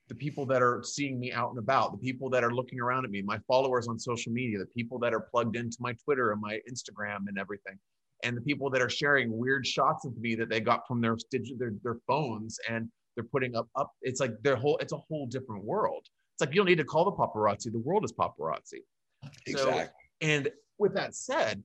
the 0.08 0.14
people 0.14 0.46
that 0.46 0.62
are 0.62 0.82
seeing 0.82 1.20
me 1.20 1.32
out 1.32 1.50
and 1.50 1.58
about, 1.58 1.92
the 1.92 1.98
people 1.98 2.30
that 2.30 2.42
are 2.42 2.52
looking 2.52 2.80
around 2.80 3.04
at 3.04 3.10
me, 3.10 3.22
my 3.22 3.38
followers 3.46 3.88
on 3.88 3.98
social 3.98 4.32
media, 4.32 4.58
the 4.58 4.66
people 4.66 4.98
that 4.98 5.12
are 5.12 5.20
plugged 5.20 5.56
into 5.56 5.76
my 5.80 5.92
Twitter 6.04 6.32
and 6.32 6.40
my 6.40 6.60
Instagram 6.70 7.28
and 7.28 7.38
everything, 7.38 7.78
and 8.24 8.36
the 8.36 8.40
people 8.40 8.70
that 8.70 8.80
are 8.80 8.88
sharing 8.88 9.36
weird 9.36 9.66
shots 9.66 10.04
of 10.04 10.16
me 10.18 10.34
that 10.34 10.48
they 10.48 10.60
got 10.60 10.86
from 10.88 11.00
their 11.00 11.16
their, 11.30 11.72
their 11.82 11.96
phones 12.06 12.58
and 12.68 12.88
they're 13.14 13.24
putting 13.24 13.54
up 13.54 13.68
up. 13.76 13.92
It's 14.02 14.20
like 14.20 14.32
their 14.42 14.56
whole. 14.56 14.78
It's 14.78 14.92
a 14.92 14.98
whole 15.08 15.26
different 15.26 15.64
world. 15.64 16.06
It's 16.34 16.40
like 16.40 16.54
you 16.54 16.60
don't 16.60 16.66
need 16.66 16.78
to 16.78 16.84
call 16.84 17.04
the 17.04 17.12
paparazzi. 17.12 17.72
The 17.72 17.80
world 17.80 18.04
is 18.04 18.12
paparazzi. 18.12 18.80
Exactly. 19.46 19.84
So, 19.84 19.88
and 20.20 20.48
with 20.78 20.94
that 20.94 21.14
said, 21.14 21.62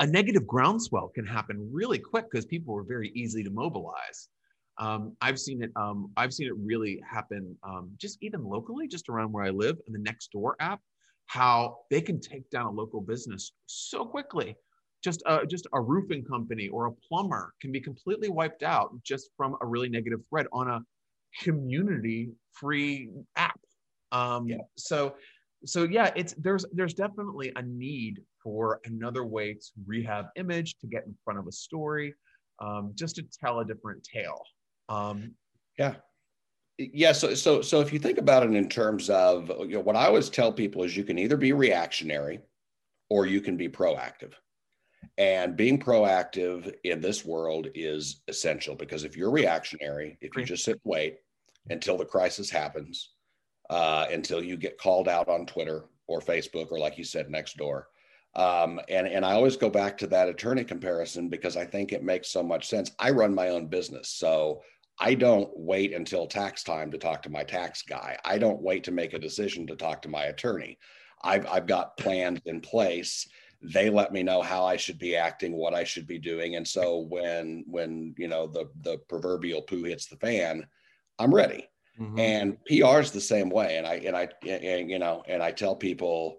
a 0.00 0.06
negative 0.06 0.46
groundswell 0.46 1.08
can 1.14 1.26
happen 1.26 1.68
really 1.72 1.98
quick 1.98 2.30
because 2.30 2.46
people 2.46 2.76
are 2.76 2.82
very 2.82 3.10
easy 3.14 3.44
to 3.44 3.50
mobilize. 3.50 4.28
Um, 4.78 5.16
I've 5.20 5.38
seen 5.38 5.62
it. 5.62 5.70
Um, 5.76 6.10
I've 6.16 6.32
seen 6.32 6.48
it 6.48 6.54
really 6.56 7.00
happen, 7.08 7.56
um, 7.62 7.90
just 7.98 8.18
even 8.20 8.44
locally, 8.44 8.86
just 8.88 9.08
around 9.08 9.32
where 9.32 9.44
I 9.44 9.50
live, 9.50 9.76
in 9.86 9.92
the 9.92 9.98
Nextdoor 9.98 10.54
app. 10.60 10.80
How 11.28 11.78
they 11.90 12.00
can 12.00 12.20
take 12.20 12.48
down 12.50 12.66
a 12.66 12.70
local 12.70 13.00
business 13.00 13.52
so 13.66 14.04
quickly. 14.04 14.54
Just 15.02 15.22
a, 15.26 15.46
just 15.46 15.66
a 15.72 15.80
roofing 15.80 16.24
company 16.24 16.68
or 16.68 16.86
a 16.86 16.92
plumber 16.92 17.52
can 17.60 17.72
be 17.72 17.80
completely 17.80 18.28
wiped 18.28 18.62
out 18.62 18.90
just 19.02 19.30
from 19.36 19.56
a 19.60 19.66
really 19.66 19.88
negative 19.88 20.20
thread 20.30 20.46
on 20.52 20.68
a 20.68 20.80
community-free 21.42 23.10
app. 23.36 23.60
Um, 24.12 24.46
yeah. 24.48 24.58
So, 24.76 25.16
so 25.64 25.84
yeah, 25.84 26.12
it's 26.14 26.34
there's 26.34 26.64
there's 26.72 26.94
definitely 26.94 27.52
a 27.56 27.62
need 27.62 28.20
for 28.42 28.80
another 28.84 29.24
way 29.24 29.54
to 29.54 29.66
rehab 29.86 30.26
image, 30.36 30.78
to 30.78 30.86
get 30.86 31.04
in 31.06 31.14
front 31.24 31.38
of 31.40 31.46
a 31.46 31.52
story, 31.52 32.14
um, 32.60 32.92
just 32.94 33.16
to 33.16 33.24
tell 33.40 33.60
a 33.60 33.64
different 33.64 34.04
tale. 34.04 34.42
Um, 34.88 35.34
yeah. 35.78 35.96
Yeah. 36.78 37.12
So, 37.12 37.34
so, 37.34 37.62
so 37.62 37.80
if 37.80 37.92
you 37.92 37.98
think 37.98 38.18
about 38.18 38.42
it 38.44 38.54
in 38.54 38.68
terms 38.68 39.10
of, 39.10 39.48
you 39.60 39.74
know, 39.74 39.80
what 39.80 39.96
I 39.96 40.06
always 40.06 40.28
tell 40.30 40.52
people 40.52 40.82
is 40.82 40.96
you 40.96 41.04
can 41.04 41.18
either 41.18 41.36
be 41.36 41.52
reactionary 41.52 42.40
or 43.08 43.26
you 43.26 43.40
can 43.40 43.56
be 43.56 43.68
proactive. 43.68 44.32
And 45.18 45.56
being 45.56 45.78
proactive 45.78 46.74
in 46.84 47.00
this 47.00 47.24
world 47.24 47.68
is 47.74 48.22
essential 48.28 48.74
because 48.74 49.04
if 49.04 49.16
you're 49.16 49.30
reactionary, 49.30 50.18
if 50.20 50.36
you 50.36 50.44
just 50.44 50.64
sit 50.64 50.80
and 50.84 50.92
wait 50.92 51.18
until 51.70 51.96
the 51.96 52.04
crisis 52.04 52.50
happens, 52.50 53.10
uh, 53.70 54.06
until 54.12 54.42
you 54.42 54.56
get 54.56 54.78
called 54.78 55.08
out 55.08 55.28
on 55.28 55.46
Twitter 55.46 55.84
or 56.06 56.20
Facebook 56.20 56.70
or, 56.70 56.78
like 56.78 56.98
you 56.98 57.04
said, 57.04 57.28
Nextdoor. 57.28 57.84
um, 58.36 58.78
and 58.88 59.08
and 59.08 59.24
I 59.24 59.32
always 59.32 59.56
go 59.56 59.70
back 59.70 59.96
to 59.98 60.06
that 60.08 60.28
attorney 60.28 60.62
comparison 60.62 61.28
because 61.30 61.56
I 61.56 61.64
think 61.64 61.92
it 61.92 62.04
makes 62.04 62.28
so 62.28 62.42
much 62.42 62.68
sense. 62.68 62.90
I 62.98 63.10
run 63.10 63.34
my 63.34 63.48
own 63.48 63.66
business, 63.66 64.10
so 64.10 64.62
I 64.98 65.14
don't 65.14 65.50
wait 65.54 65.92
until 65.92 66.26
tax 66.26 66.62
time 66.62 66.90
to 66.90 66.98
talk 66.98 67.22
to 67.22 67.30
my 67.30 67.42
tax 67.42 67.82
guy. 67.82 68.16
I 68.24 68.38
don't 68.38 68.62
wait 68.62 68.84
to 68.84 68.92
make 68.92 69.12
a 69.12 69.18
decision 69.18 69.66
to 69.66 69.76
talk 69.76 70.02
to 70.02 70.08
my 70.08 70.24
attorney. 70.24 70.78
I've, 71.22 71.46
I've 71.46 71.66
got 71.66 71.96
plans 71.96 72.40
in 72.46 72.60
place. 72.60 73.28
They 73.62 73.90
let 73.90 74.12
me 74.12 74.22
know 74.22 74.42
how 74.42 74.64
I 74.64 74.76
should 74.76 74.98
be 74.98 75.16
acting, 75.16 75.52
what 75.52 75.74
I 75.74 75.84
should 75.84 76.06
be 76.06 76.18
doing. 76.18 76.56
And 76.56 76.66
so 76.66 77.06
when, 77.08 77.64
when, 77.66 78.14
you 78.16 78.28
know, 78.28 78.46
the, 78.46 78.70
the 78.82 78.98
proverbial 79.08 79.62
poo 79.62 79.84
hits 79.84 80.06
the 80.06 80.16
fan, 80.16 80.66
I'm 81.18 81.34
ready. 81.34 81.68
Mm-hmm. 82.00 82.18
And 82.18 82.64
PR 82.66 83.00
is 83.00 83.10
the 83.10 83.20
same 83.20 83.50
way. 83.50 83.76
And 83.76 83.86
I, 83.86 83.94
and 83.96 84.16
I, 84.16 84.28
and, 84.46 84.90
you 84.90 84.98
know, 84.98 85.22
and 85.26 85.42
I 85.42 85.50
tell 85.52 85.74
people, 85.74 86.38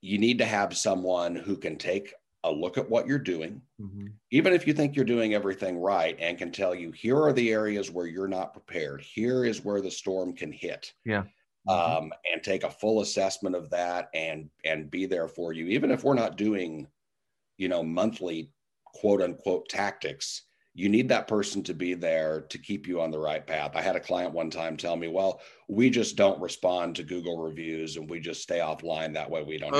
you 0.00 0.18
need 0.18 0.38
to 0.38 0.44
have 0.44 0.76
someone 0.76 1.34
who 1.34 1.56
can 1.56 1.76
take 1.76 2.12
a 2.46 2.50
look 2.52 2.78
at 2.78 2.88
what 2.88 3.06
you're 3.06 3.18
doing, 3.18 3.60
mm-hmm. 3.80 4.06
even 4.30 4.52
if 4.52 4.66
you 4.66 4.72
think 4.72 4.94
you're 4.94 5.04
doing 5.04 5.34
everything 5.34 5.78
right, 5.78 6.16
and 6.20 6.38
can 6.38 6.52
tell 6.52 6.74
you 6.74 6.92
here 6.92 7.20
are 7.20 7.32
the 7.32 7.52
areas 7.52 7.90
where 7.90 8.06
you're 8.06 8.28
not 8.28 8.52
prepared. 8.52 9.02
Here 9.02 9.44
is 9.44 9.64
where 9.64 9.80
the 9.80 9.90
storm 9.90 10.32
can 10.32 10.52
hit. 10.52 10.92
Yeah. 11.04 11.24
Mm-hmm. 11.68 11.96
Um, 12.04 12.12
and 12.32 12.42
take 12.42 12.62
a 12.62 12.70
full 12.70 13.00
assessment 13.00 13.56
of 13.56 13.68
that 13.70 14.08
and 14.14 14.48
and 14.64 14.90
be 14.90 15.04
there 15.06 15.26
for 15.26 15.52
you, 15.52 15.66
even 15.66 15.90
if 15.90 16.04
we're 16.04 16.14
not 16.14 16.36
doing, 16.36 16.86
you 17.58 17.68
know, 17.68 17.82
monthly 17.82 18.52
quote 18.84 19.20
unquote 19.20 19.68
tactics 19.68 20.42
you 20.76 20.90
need 20.90 21.08
that 21.08 21.26
person 21.26 21.62
to 21.62 21.72
be 21.72 21.94
there 21.94 22.42
to 22.42 22.58
keep 22.58 22.86
you 22.86 23.00
on 23.00 23.10
the 23.10 23.18
right 23.18 23.46
path. 23.46 23.70
I 23.74 23.80
had 23.80 23.96
a 23.96 24.00
client 24.00 24.34
one 24.34 24.50
time 24.50 24.76
tell 24.76 24.94
me, 24.94 25.08
"Well, 25.08 25.40
we 25.68 25.88
just 25.88 26.16
don't 26.16 26.38
respond 26.38 26.96
to 26.96 27.02
Google 27.02 27.38
reviews 27.38 27.96
and 27.96 28.08
we 28.10 28.20
just 28.20 28.42
stay 28.42 28.58
offline. 28.58 29.14
That 29.14 29.30
way, 29.30 29.42
we 29.42 29.56
don't 29.56 29.72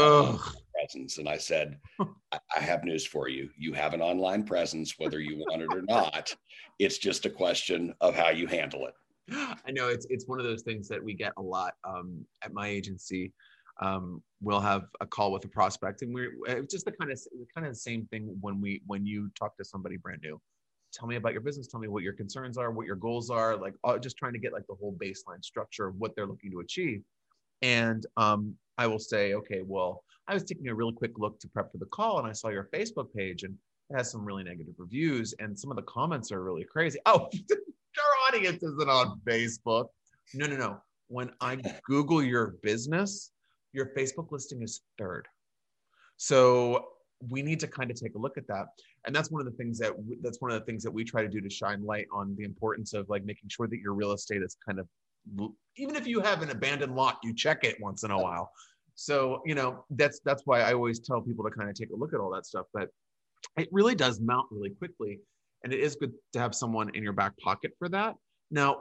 presence." 0.79 1.19
And 1.19 1.29
I 1.29 1.37
said, 1.37 1.79
"I 2.01 2.61
have 2.61 2.85
news 2.85 3.07
for 3.07 3.29
you. 3.29 3.51
You 3.57 3.73
have 3.73 3.95
an 3.95 4.01
online 4.01 4.45
presence, 4.45 4.99
whether 4.99 5.21
you 5.21 5.39
want 5.39 5.63
it 5.63 5.73
or 5.73 5.83
not. 5.89 6.35
It's 6.79 6.99
just 6.99 7.27
a 7.27 7.31
question 7.31 7.95
of 8.01 8.15
how 8.15 8.31
you 8.31 8.47
handle 8.47 8.87
it." 8.87 8.95
I 9.33 9.71
know 9.73 9.89
it's 9.89 10.07
it's 10.11 10.27
one 10.27 10.39
of 10.39 10.45
those 10.45 10.63
things 10.63 10.89
that 10.89 11.03
we 11.03 11.15
get 11.15 11.33
a 11.37 11.43
lot 11.43 11.75
um, 11.85 12.25
at 12.43 12.53
my 12.53 12.69
agency. 12.69 13.33
Um, 13.81 14.23
we'll 14.41 14.61
have 14.61 14.85
a 15.01 15.07
call 15.07 15.33
with 15.33 15.45
a 15.45 15.49
prospect, 15.49 16.03
and 16.03 16.15
we're 16.15 16.33
it's 16.47 16.73
just 16.73 16.85
the 16.85 16.93
kind 16.93 17.11
of 17.11 17.21
kind 17.55 17.67
of 17.67 17.73
the 17.73 17.79
same 17.79 18.07
thing 18.07 18.37
when 18.41 18.61
we 18.61 18.83
when 18.87 19.05
you 19.05 19.31
talk 19.39 19.57
to 19.57 19.65
somebody 19.65 19.97
brand 19.97 20.23
new 20.23 20.41
tell 20.93 21.07
me 21.07 21.17
about 21.17 21.33
your 21.33 21.43
business 21.43 21.67
tell 21.67 21.81
me 21.81 21.89
what 21.89 22.03
your 22.03 22.13
concerns 22.13 22.57
are 22.57 22.71
what 22.71 22.87
your 22.87 22.97
goals 22.97 23.31
are 23.31 23.57
like 23.57 23.75
uh, 23.85 23.99
just 23.99 24.17
trying 24.17 24.33
to 24.33 24.39
get 24.39 24.53
like 24.53 24.67
the 24.67 24.75
whole 24.75 24.97
baseline 25.03 25.43
structure 25.43 25.87
of 25.87 25.95
what 25.97 26.15
they're 26.17 26.27
looking 26.27 26.51
to 26.51 26.61
achieve 26.61 27.03
and 27.63 28.07
um, 28.17 28.55
i 28.79 28.87
will 28.87 28.99
say 28.99 29.35
okay 29.35 29.63
well 29.65 30.03
i 30.29 30.35
was 30.35 30.45
taking 30.45 30.69
a 30.69 30.75
really 30.75 30.93
quick 30.93 31.19
look 31.19 31.39
to 31.41 31.49
prep 31.49 31.71
for 31.71 31.79
the 31.79 31.87
call 31.87 32.19
and 32.19 32.29
i 32.29 32.33
saw 32.33 32.49
your 32.49 32.69
facebook 32.73 33.13
page 33.15 33.43
and 33.43 33.57
it 33.91 33.97
has 33.97 34.11
some 34.11 34.25
really 34.25 34.43
negative 34.43 34.75
reviews 34.79 35.35
and 35.39 35.59
some 35.59 35.71
of 35.71 35.77
the 35.77 35.83
comments 35.83 36.33
are 36.33 36.43
really 36.43 36.65
crazy. 36.65 36.99
Oh 37.07 37.29
our 37.51 38.29
audience 38.29 38.63
isn't 38.63 38.91
on 38.91 39.21
facebook. 39.25 39.87
No 40.35 40.47
no 40.47 40.57
no. 40.57 40.81
When 41.09 41.31
i 41.41 41.57
google 41.87 42.23
your 42.23 42.57
business 42.63 43.31
your 43.73 43.93
facebook 43.97 44.33
listing 44.33 44.63
is 44.63 44.81
third. 44.99 45.29
So 46.17 46.87
we 47.29 47.43
need 47.43 47.61
to 47.61 47.69
kind 47.69 47.91
of 47.91 48.01
take 48.01 48.15
a 48.15 48.19
look 48.19 48.39
at 48.39 48.47
that. 48.49 48.67
And 49.07 49.15
that's 49.15 49.31
one 49.31 49.41
of 49.41 49.47
the 49.47 49.57
things 49.57 49.79
that 49.79 49.93
that's 50.23 50.41
one 50.41 50.51
of 50.51 50.59
the 50.59 50.65
things 50.65 50.83
that 50.83 50.91
we 50.91 51.05
try 51.05 51.23
to 51.23 51.29
do 51.29 51.41
to 51.41 51.51
shine 51.51 51.85
light 51.85 52.07
on 52.13 52.35
the 52.37 52.45
importance 52.45 52.93
of 52.95 53.09
like 53.09 53.25
making 53.25 53.49
sure 53.49 53.69
that 53.69 53.79
your 53.79 53.95
real 53.95 54.13
estate 54.13 54.43
is 54.43 54.57
kind 54.67 54.81
of 54.81 54.89
even 55.77 55.97
if 55.97 56.07
you 56.07 56.21
have 56.21 56.43
an 56.43 56.51
abandoned 56.51 56.95
lot 56.95 57.19
you 57.25 57.35
check 57.35 57.65
it 57.65 57.77
once 57.81 58.05
in 58.05 58.13
a 58.13 58.17
while 58.17 58.53
so 58.97 59.43
you 59.47 59.55
know 59.55 59.85
that's 59.91 60.21
that's 60.25 60.43
why 60.47 60.61
i 60.61 60.73
always 60.73 60.99
tell 60.99 61.21
people 61.21 61.45
to 61.45 61.51
kind 61.51 61.69
of 61.69 61.77
take 61.77 61.91
a 61.91 61.97
look 61.97 62.13
at 62.13 62.21
all 62.21 62.31
that 62.31 62.45
stuff 62.45 62.67
but 62.75 62.89
it 63.57 63.69
really 63.71 63.95
does 63.95 64.21
mount 64.21 64.47
really 64.51 64.71
quickly 64.71 65.21
and 65.63 65.73
it 65.73 65.81
is 65.81 65.95
good 65.95 66.13
to 66.33 66.39
have 66.39 66.55
someone 66.55 66.91
in 66.95 67.03
your 67.03 67.13
back 67.13 67.37
pocket 67.39 67.73
for 67.79 67.89
that 67.89 68.15
now 68.51 68.81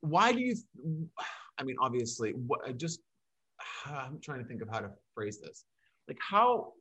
why 0.00 0.32
do 0.32 0.40
you 0.40 0.56
i 1.58 1.62
mean 1.62 1.76
obviously 1.80 2.30
what 2.46 2.60
I 2.66 2.72
just 2.72 3.00
i'm 3.86 4.18
trying 4.22 4.38
to 4.38 4.46
think 4.46 4.62
of 4.62 4.68
how 4.70 4.78
to 4.78 4.90
phrase 5.14 5.40
this 5.40 5.64
like 6.08 6.18
how 6.20 6.72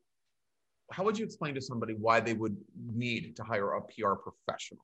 how 0.91 1.03
would 1.03 1.17
you 1.17 1.25
explain 1.25 1.55
to 1.55 1.61
somebody 1.61 1.93
why 1.93 2.19
they 2.19 2.33
would 2.33 2.55
need 2.93 3.35
to 3.37 3.43
hire 3.43 3.71
a 3.71 3.81
PR 3.81 4.13
professional? 4.13 4.83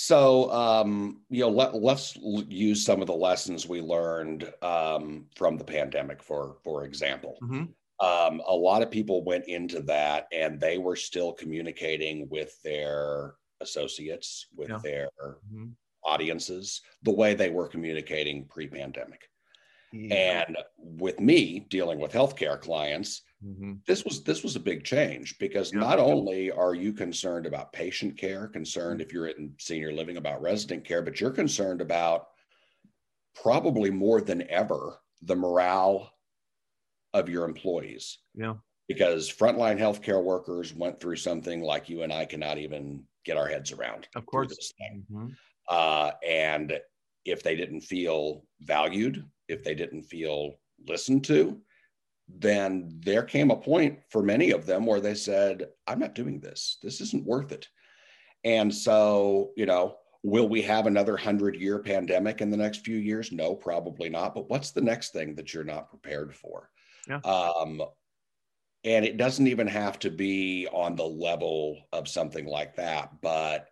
So, 0.00 0.48
um, 0.52 1.22
you 1.28 1.40
know, 1.40 1.48
let, 1.48 1.74
us 1.74 2.16
use 2.16 2.84
some 2.84 3.00
of 3.00 3.08
the 3.08 3.14
lessons 3.14 3.66
we 3.66 3.80
learned 3.80 4.48
um, 4.62 5.26
from 5.34 5.56
the 5.58 5.64
pandemic, 5.64 6.22
for 6.22 6.58
for 6.62 6.84
example. 6.84 7.36
Mm-hmm. 7.42 8.06
Um, 8.06 8.40
a 8.46 8.54
lot 8.54 8.82
of 8.82 8.92
people 8.92 9.24
went 9.24 9.48
into 9.48 9.82
that 9.82 10.28
and 10.32 10.60
they 10.60 10.78
were 10.78 10.94
still 10.94 11.32
communicating 11.32 12.28
with 12.28 12.62
their 12.62 13.34
associates, 13.60 14.46
with 14.54 14.68
yeah. 14.68 14.78
their 14.84 15.08
mm-hmm. 15.20 15.70
audiences, 16.04 16.80
the 17.02 17.10
way 17.10 17.34
they 17.34 17.50
were 17.50 17.66
communicating 17.66 18.44
pre-pandemic. 18.44 19.28
Yeah. 19.92 20.44
And 20.46 20.58
with 20.76 21.18
me 21.18 21.66
dealing 21.70 21.98
with 21.98 22.12
healthcare 22.12 22.60
clients, 22.60 23.22
mm-hmm. 23.44 23.74
this 23.86 24.04
was 24.04 24.22
this 24.22 24.42
was 24.42 24.56
a 24.56 24.60
big 24.60 24.84
change 24.84 25.38
because 25.38 25.72
yeah. 25.72 25.80
not 25.80 25.98
only 25.98 26.50
are 26.50 26.74
you 26.74 26.92
concerned 26.92 27.46
about 27.46 27.72
patient 27.72 28.16
care, 28.16 28.46
concerned 28.48 29.00
if 29.00 29.12
you're 29.12 29.28
in 29.28 29.52
senior 29.58 29.92
living 29.92 30.16
about 30.16 30.42
resident 30.42 30.84
care, 30.84 31.02
but 31.02 31.20
you're 31.20 31.30
concerned 31.30 31.80
about 31.80 32.28
probably 33.34 33.90
more 33.90 34.20
than 34.20 34.48
ever 34.50 34.98
the 35.22 35.36
morale 35.36 36.12
of 37.14 37.28
your 37.28 37.44
employees. 37.44 38.18
Yeah. 38.34 38.54
Because 38.88 39.30
frontline 39.30 39.78
healthcare 39.78 40.22
workers 40.22 40.74
went 40.74 40.98
through 40.98 41.16
something 41.16 41.62
like 41.62 41.88
you 41.88 42.02
and 42.02 42.12
I 42.12 42.24
cannot 42.24 42.58
even 42.58 43.04
get 43.24 43.36
our 43.36 43.46
heads 43.46 43.72
around. 43.72 44.08
Of 44.16 44.24
course. 44.26 44.72
Mm-hmm. 44.82 45.28
Uh, 45.68 46.12
and 46.26 46.78
if 47.24 47.42
they 47.42 47.54
didn't 47.54 47.82
feel 47.82 48.44
valued, 48.60 49.24
if 49.48 49.62
they 49.62 49.74
didn't 49.74 50.04
feel 50.04 50.54
listened 50.86 51.24
to, 51.24 51.60
then 52.28 53.00
there 53.04 53.22
came 53.22 53.50
a 53.50 53.56
point 53.56 53.98
for 54.10 54.22
many 54.22 54.50
of 54.50 54.66
them 54.66 54.86
where 54.86 55.00
they 55.00 55.14
said, 55.14 55.68
I'm 55.86 55.98
not 55.98 56.14
doing 56.14 56.40
this. 56.40 56.78
This 56.82 57.00
isn't 57.00 57.24
worth 57.24 57.52
it. 57.52 57.68
And 58.44 58.74
so, 58.74 59.50
you 59.56 59.66
know, 59.66 59.96
will 60.22 60.48
we 60.48 60.62
have 60.62 60.86
another 60.86 61.12
100 61.12 61.56
year 61.56 61.78
pandemic 61.78 62.40
in 62.40 62.50
the 62.50 62.56
next 62.56 62.84
few 62.84 62.96
years? 62.96 63.32
No, 63.32 63.54
probably 63.54 64.08
not. 64.08 64.34
But 64.34 64.48
what's 64.48 64.70
the 64.70 64.80
next 64.80 65.12
thing 65.12 65.34
that 65.36 65.54
you're 65.54 65.64
not 65.64 65.90
prepared 65.90 66.34
for? 66.34 66.70
Yeah. 67.08 67.20
Um, 67.20 67.82
and 68.84 69.04
it 69.04 69.16
doesn't 69.16 69.46
even 69.46 69.66
have 69.66 69.98
to 70.00 70.10
be 70.10 70.68
on 70.72 70.96
the 70.96 71.04
level 71.04 71.78
of 71.92 72.08
something 72.08 72.46
like 72.46 72.76
that. 72.76 73.20
But, 73.20 73.68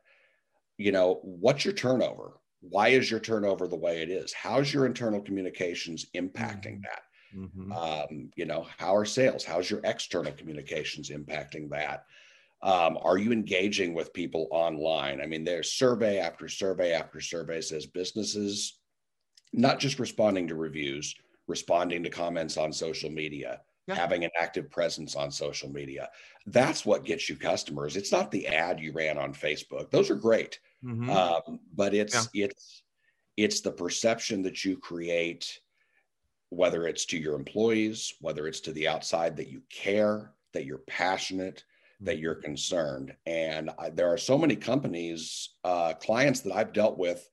you 0.79 0.93
know, 0.93 1.21
what's 1.23 1.65
your 1.65 1.75
turnover? 1.75 2.33
why 2.61 2.89
is 2.89 3.11
your 3.11 3.21
turnover 3.21 3.69
the 3.69 3.77
way 3.77 4.03
it 4.03 4.11
is 4.11 4.33
how's 4.33 4.73
your 4.73 4.87
internal 4.87 5.21
communications 5.21 6.07
impacting 6.17 6.81
that 6.83 7.03
mm-hmm. 7.35 7.73
um, 7.73 8.31
you 8.37 8.45
know 8.45 8.67
how 8.79 8.95
are 8.95 9.05
sales 9.05 9.45
how's 9.45 9.71
your 9.71 9.81
external 9.85 10.33
communications 10.33 11.11
impacting 11.11 11.69
that 11.71 12.05
um, 12.63 12.99
are 13.03 13.19
you 13.19 13.33
engaging 13.33 13.95
with 13.95 14.13
people 14.13 14.49
online 14.51 15.21
i 15.21 15.27
mean 15.27 15.45
there's 15.45 15.73
survey 15.73 16.19
after 16.19 16.49
survey 16.49 16.93
after 16.93 17.21
survey 17.21 17.61
says 17.61 17.87
businesses 17.87 18.79
not 19.53 19.79
just 19.79 19.99
responding 19.99 20.49
to 20.49 20.55
reviews 20.55 21.15
responding 21.47 22.03
to 22.03 22.11
comments 22.11 22.57
on 22.57 22.73
social 22.73 23.11
media 23.11 23.61
yeah. 23.87 23.95
having 23.95 24.25
an 24.25 24.31
active 24.39 24.71
presence 24.71 25.15
on 25.15 25.31
social 25.31 25.71
media 25.71 26.09
that's 26.47 26.85
what 26.85 27.05
gets 27.05 27.29
you 27.29 27.37
customers 27.37 27.97
it's 27.97 28.13
not 28.13 28.31
the 28.31 28.47
ad 28.47 28.81
you 28.81 28.93
ran 28.93 29.19
on 29.19 29.33
facebook 29.33 29.91
those 29.91 30.11
are 30.11 30.17
great 30.17 30.59
mm-hmm. 30.85 31.11
um, 31.11 31.61
but 31.75 31.95
it's 31.95 32.29
yeah. 32.33 32.47
it's 32.47 32.83
it's 33.37 33.61
the 33.61 33.71
perception 33.71 34.43
that 34.43 34.65
you 34.65 34.77
create 34.77 35.61
whether 36.51 36.87
it's 36.87 37.05
to 37.07 37.19
your 37.19 37.35
employees 37.35 38.15
whether 38.21 38.47
it's 38.47 38.61
to 38.61 38.73
the 38.73 38.89
outside 38.89 39.37
that 39.37 39.49
you 39.49 39.63
care 39.71 40.33
that 40.53 40.65
you're 40.65 40.79
passionate 40.87 41.65
that 42.01 42.19
you're 42.19 42.35
concerned 42.35 43.15
and 43.27 43.71
I, 43.79 43.91
there 43.91 44.13
are 44.13 44.19
so 44.19 44.37
many 44.37 44.57
companies 44.57 45.55
uh, 45.65 45.95
clients 45.95 46.41
that 46.41 46.55
i've 46.55 46.73
dealt 46.73 46.99
with 46.99 47.29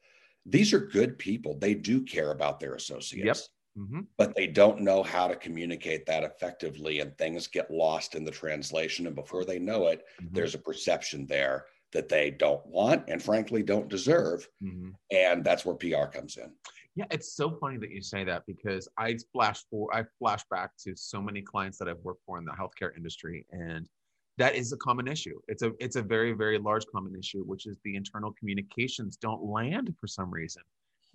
these 0.46 0.74
are 0.74 0.80
good 0.80 1.18
people 1.18 1.58
they 1.58 1.74
do 1.74 2.02
care 2.02 2.32
about 2.32 2.60
their 2.60 2.76
associates 2.76 3.26
yep. 3.26 3.38
Mm-hmm. 3.78 4.02
But 4.18 4.36
they 4.36 4.48
don't 4.48 4.82
know 4.82 5.02
how 5.02 5.28
to 5.28 5.36
communicate 5.36 6.06
that 6.06 6.24
effectively, 6.24 7.00
and 7.00 7.18
things 7.18 7.48
get 7.48 7.72
lost 7.72 8.16
in 8.16 8.24
the 8.24 8.32
translation. 8.32 9.08
And 9.08 9.16
before 9.16 9.46
they 9.46 9.60
know 9.60 9.88
it, 9.88 10.06
mm-hmm. 10.22 10.34
there's 10.34 10.54
a 10.54 10.60
perception 10.60 11.26
there 11.26 11.66
that 11.92 12.10
they 12.10 12.32
don't 12.32 12.66
want 12.66 13.06
and 13.08 13.22
frankly 13.22 13.64
don't 13.64 13.90
deserve. 13.90 14.48
Mm-hmm. 14.64 14.90
And 15.12 15.44
that's 15.44 15.66
where 15.66 15.76
PR 15.76 16.06
comes 16.06 16.38
in. 16.38 16.52
Yeah, 16.96 17.06
it's 17.10 17.36
so 17.36 17.58
funny 17.60 17.78
that 17.78 17.90
you 17.90 18.02
say 18.02 18.24
that 18.24 18.44
because 18.46 18.88
I 18.98 19.18
flash 19.32 19.64
for 19.72 19.94
I 19.96 20.04
flash 20.20 20.44
back 20.52 20.72
to 20.84 20.96
so 20.96 21.22
many 21.22 21.42
clients 21.42 21.80
that 21.80 21.88
I've 21.88 22.04
worked 22.04 22.22
for 22.26 22.38
in 22.38 22.46
the 22.46 22.52
healthcare 22.52 22.96
industry, 22.96 23.48
and 23.52 23.90
that 24.38 24.56
is 24.56 24.74
a 24.74 24.78
common 24.78 25.08
issue. 25.08 25.40
It's 25.48 25.64
a 25.64 25.72
it's 25.80 25.96
a 25.96 26.04
very 26.04 26.34
very 26.34 26.60
large 26.60 26.86
common 26.94 27.16
issue, 27.16 27.44
which 27.46 27.66
is 27.66 27.80
the 27.84 27.96
internal 27.96 28.32
communications 28.40 29.18
don't 29.18 29.44
land 29.44 29.94
for 30.00 30.06
some 30.06 30.30
reason, 30.30 30.62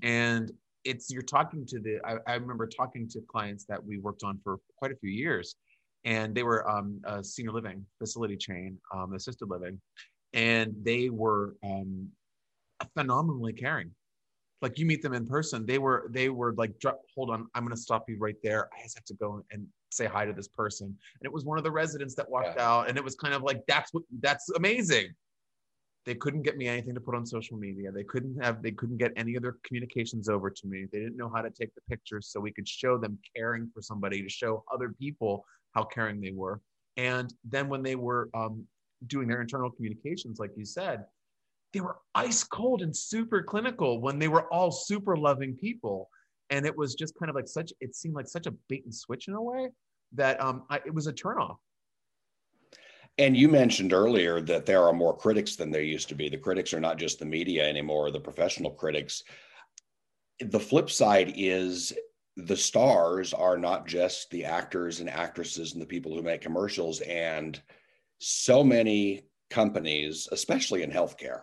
and 0.02 0.50
it's 0.84 1.10
you're 1.10 1.22
talking 1.22 1.64
to 1.66 1.78
the 1.78 2.00
I, 2.04 2.16
I, 2.26 2.34
remember 2.34 2.66
talking 2.66 3.08
to 3.10 3.20
clients 3.20 3.64
that 3.66 3.84
we 3.84 3.98
worked 3.98 4.22
on 4.22 4.40
for 4.42 4.58
quite 4.76 4.92
a 4.92 4.96
few 4.96 5.10
years 5.10 5.56
and 6.04 6.34
they 6.34 6.42
were 6.42 6.68
um, 6.70 7.00
a 7.04 7.22
senior 7.22 7.52
living 7.52 7.84
facility 7.98 8.36
chain 8.36 8.78
um, 8.94 9.12
assisted 9.14 9.50
living 9.50 9.80
and 10.32 10.74
they 10.82 11.10
were 11.10 11.56
um, 11.64 12.08
phenomenally 12.96 13.52
caring 13.52 13.90
like 14.60 14.78
you 14.78 14.86
meet 14.86 15.02
them 15.02 15.14
in 15.14 15.26
person 15.26 15.64
they 15.66 15.78
were 15.78 16.08
they 16.10 16.28
were 16.28 16.54
like 16.54 16.72
hold 17.14 17.30
on 17.30 17.46
i'm 17.54 17.64
going 17.64 17.74
to 17.74 17.80
stop 17.80 18.04
you 18.08 18.16
right 18.18 18.36
there 18.42 18.68
i 18.76 18.82
just 18.82 18.96
have 18.96 19.04
to 19.04 19.14
go 19.14 19.42
and 19.50 19.66
say 19.90 20.06
hi 20.06 20.24
to 20.24 20.32
this 20.32 20.48
person 20.48 20.86
and 20.86 21.24
it 21.24 21.32
was 21.32 21.44
one 21.44 21.58
of 21.58 21.64
the 21.64 21.70
residents 21.70 22.14
that 22.14 22.28
walked 22.28 22.56
yeah. 22.56 22.68
out 22.68 22.88
and 22.88 22.98
it 22.98 23.04
was 23.04 23.14
kind 23.14 23.34
of 23.34 23.42
like 23.42 23.62
that's 23.66 23.92
what 23.92 24.02
that's 24.20 24.50
amazing 24.50 25.08
they 26.08 26.14
couldn't 26.14 26.40
get 26.40 26.56
me 26.56 26.66
anything 26.66 26.94
to 26.94 27.00
put 27.00 27.14
on 27.14 27.26
social 27.26 27.58
media. 27.58 27.92
They 27.92 28.02
couldn't 28.02 28.42
have 28.42 28.62
they 28.62 28.70
couldn't 28.70 28.96
get 28.96 29.12
any 29.16 29.34
of 29.34 29.42
their 29.42 29.56
communications 29.62 30.30
over 30.30 30.48
to 30.48 30.66
me. 30.66 30.86
They 30.90 31.00
didn't 31.00 31.18
know 31.18 31.30
how 31.34 31.42
to 31.42 31.50
take 31.50 31.74
the 31.74 31.82
pictures 31.86 32.28
so 32.28 32.40
we 32.40 32.50
could 32.50 32.66
show 32.66 32.96
them 32.96 33.18
caring 33.36 33.70
for 33.74 33.82
somebody 33.82 34.22
to 34.22 34.28
show 34.30 34.64
other 34.72 34.94
people 34.98 35.44
how 35.74 35.84
caring 35.84 36.22
they 36.22 36.30
were. 36.30 36.62
And 36.96 37.30
then 37.44 37.68
when 37.68 37.82
they 37.82 37.94
were 37.94 38.30
um, 38.32 38.64
doing 39.06 39.28
their 39.28 39.42
internal 39.42 39.70
communications, 39.70 40.38
like 40.38 40.52
you 40.56 40.64
said, 40.64 41.04
they 41.72 41.80
were 41.80 41.98
ice 42.14 42.44
cold 42.44 42.82
and 42.82 42.96
super 42.96 43.42
clinical 43.42 44.00
when 44.00 44.18
they 44.18 44.28
were 44.28 44.52
all 44.52 44.70
super 44.70 45.16
loving 45.16 45.54
people. 45.54 46.08
And 46.50 46.64
it 46.64 46.76
was 46.76 46.94
just 46.94 47.14
kind 47.18 47.28
of 47.28 47.36
like 47.36 47.48
such, 47.48 47.72
it 47.80 47.94
seemed 47.94 48.14
like 48.14 48.26
such 48.26 48.46
a 48.46 48.54
bait 48.68 48.84
and 48.84 48.94
switch 48.94 49.28
in 49.28 49.34
a 49.34 49.42
way 49.42 49.68
that 50.12 50.42
um, 50.42 50.64
I, 50.70 50.76
it 50.86 50.94
was 50.94 51.06
a 51.06 51.12
turnoff. 51.12 51.56
And 53.18 53.36
you 53.36 53.48
mentioned 53.48 53.92
earlier 53.92 54.40
that 54.42 54.64
there 54.64 54.84
are 54.84 54.92
more 54.92 55.16
critics 55.16 55.56
than 55.56 55.70
there 55.70 55.82
used 55.82 56.08
to 56.08 56.14
be. 56.14 56.28
The 56.28 56.38
critics 56.38 56.72
are 56.72 56.80
not 56.80 56.98
just 56.98 57.18
the 57.18 57.24
media 57.24 57.68
anymore, 57.68 58.10
the 58.10 58.20
professional 58.20 58.70
critics. 58.70 59.24
The 60.40 60.60
flip 60.60 60.88
side 60.88 61.34
is 61.36 61.92
the 62.36 62.56
stars 62.56 63.34
are 63.34 63.58
not 63.58 63.88
just 63.88 64.30
the 64.30 64.44
actors 64.44 65.00
and 65.00 65.10
actresses 65.10 65.72
and 65.72 65.82
the 65.82 65.86
people 65.86 66.14
who 66.14 66.22
make 66.22 66.40
commercials. 66.40 67.00
And 67.00 67.60
so 68.18 68.62
many 68.62 69.24
companies, 69.50 70.28
especially 70.30 70.84
in 70.84 70.90
healthcare, 70.90 71.42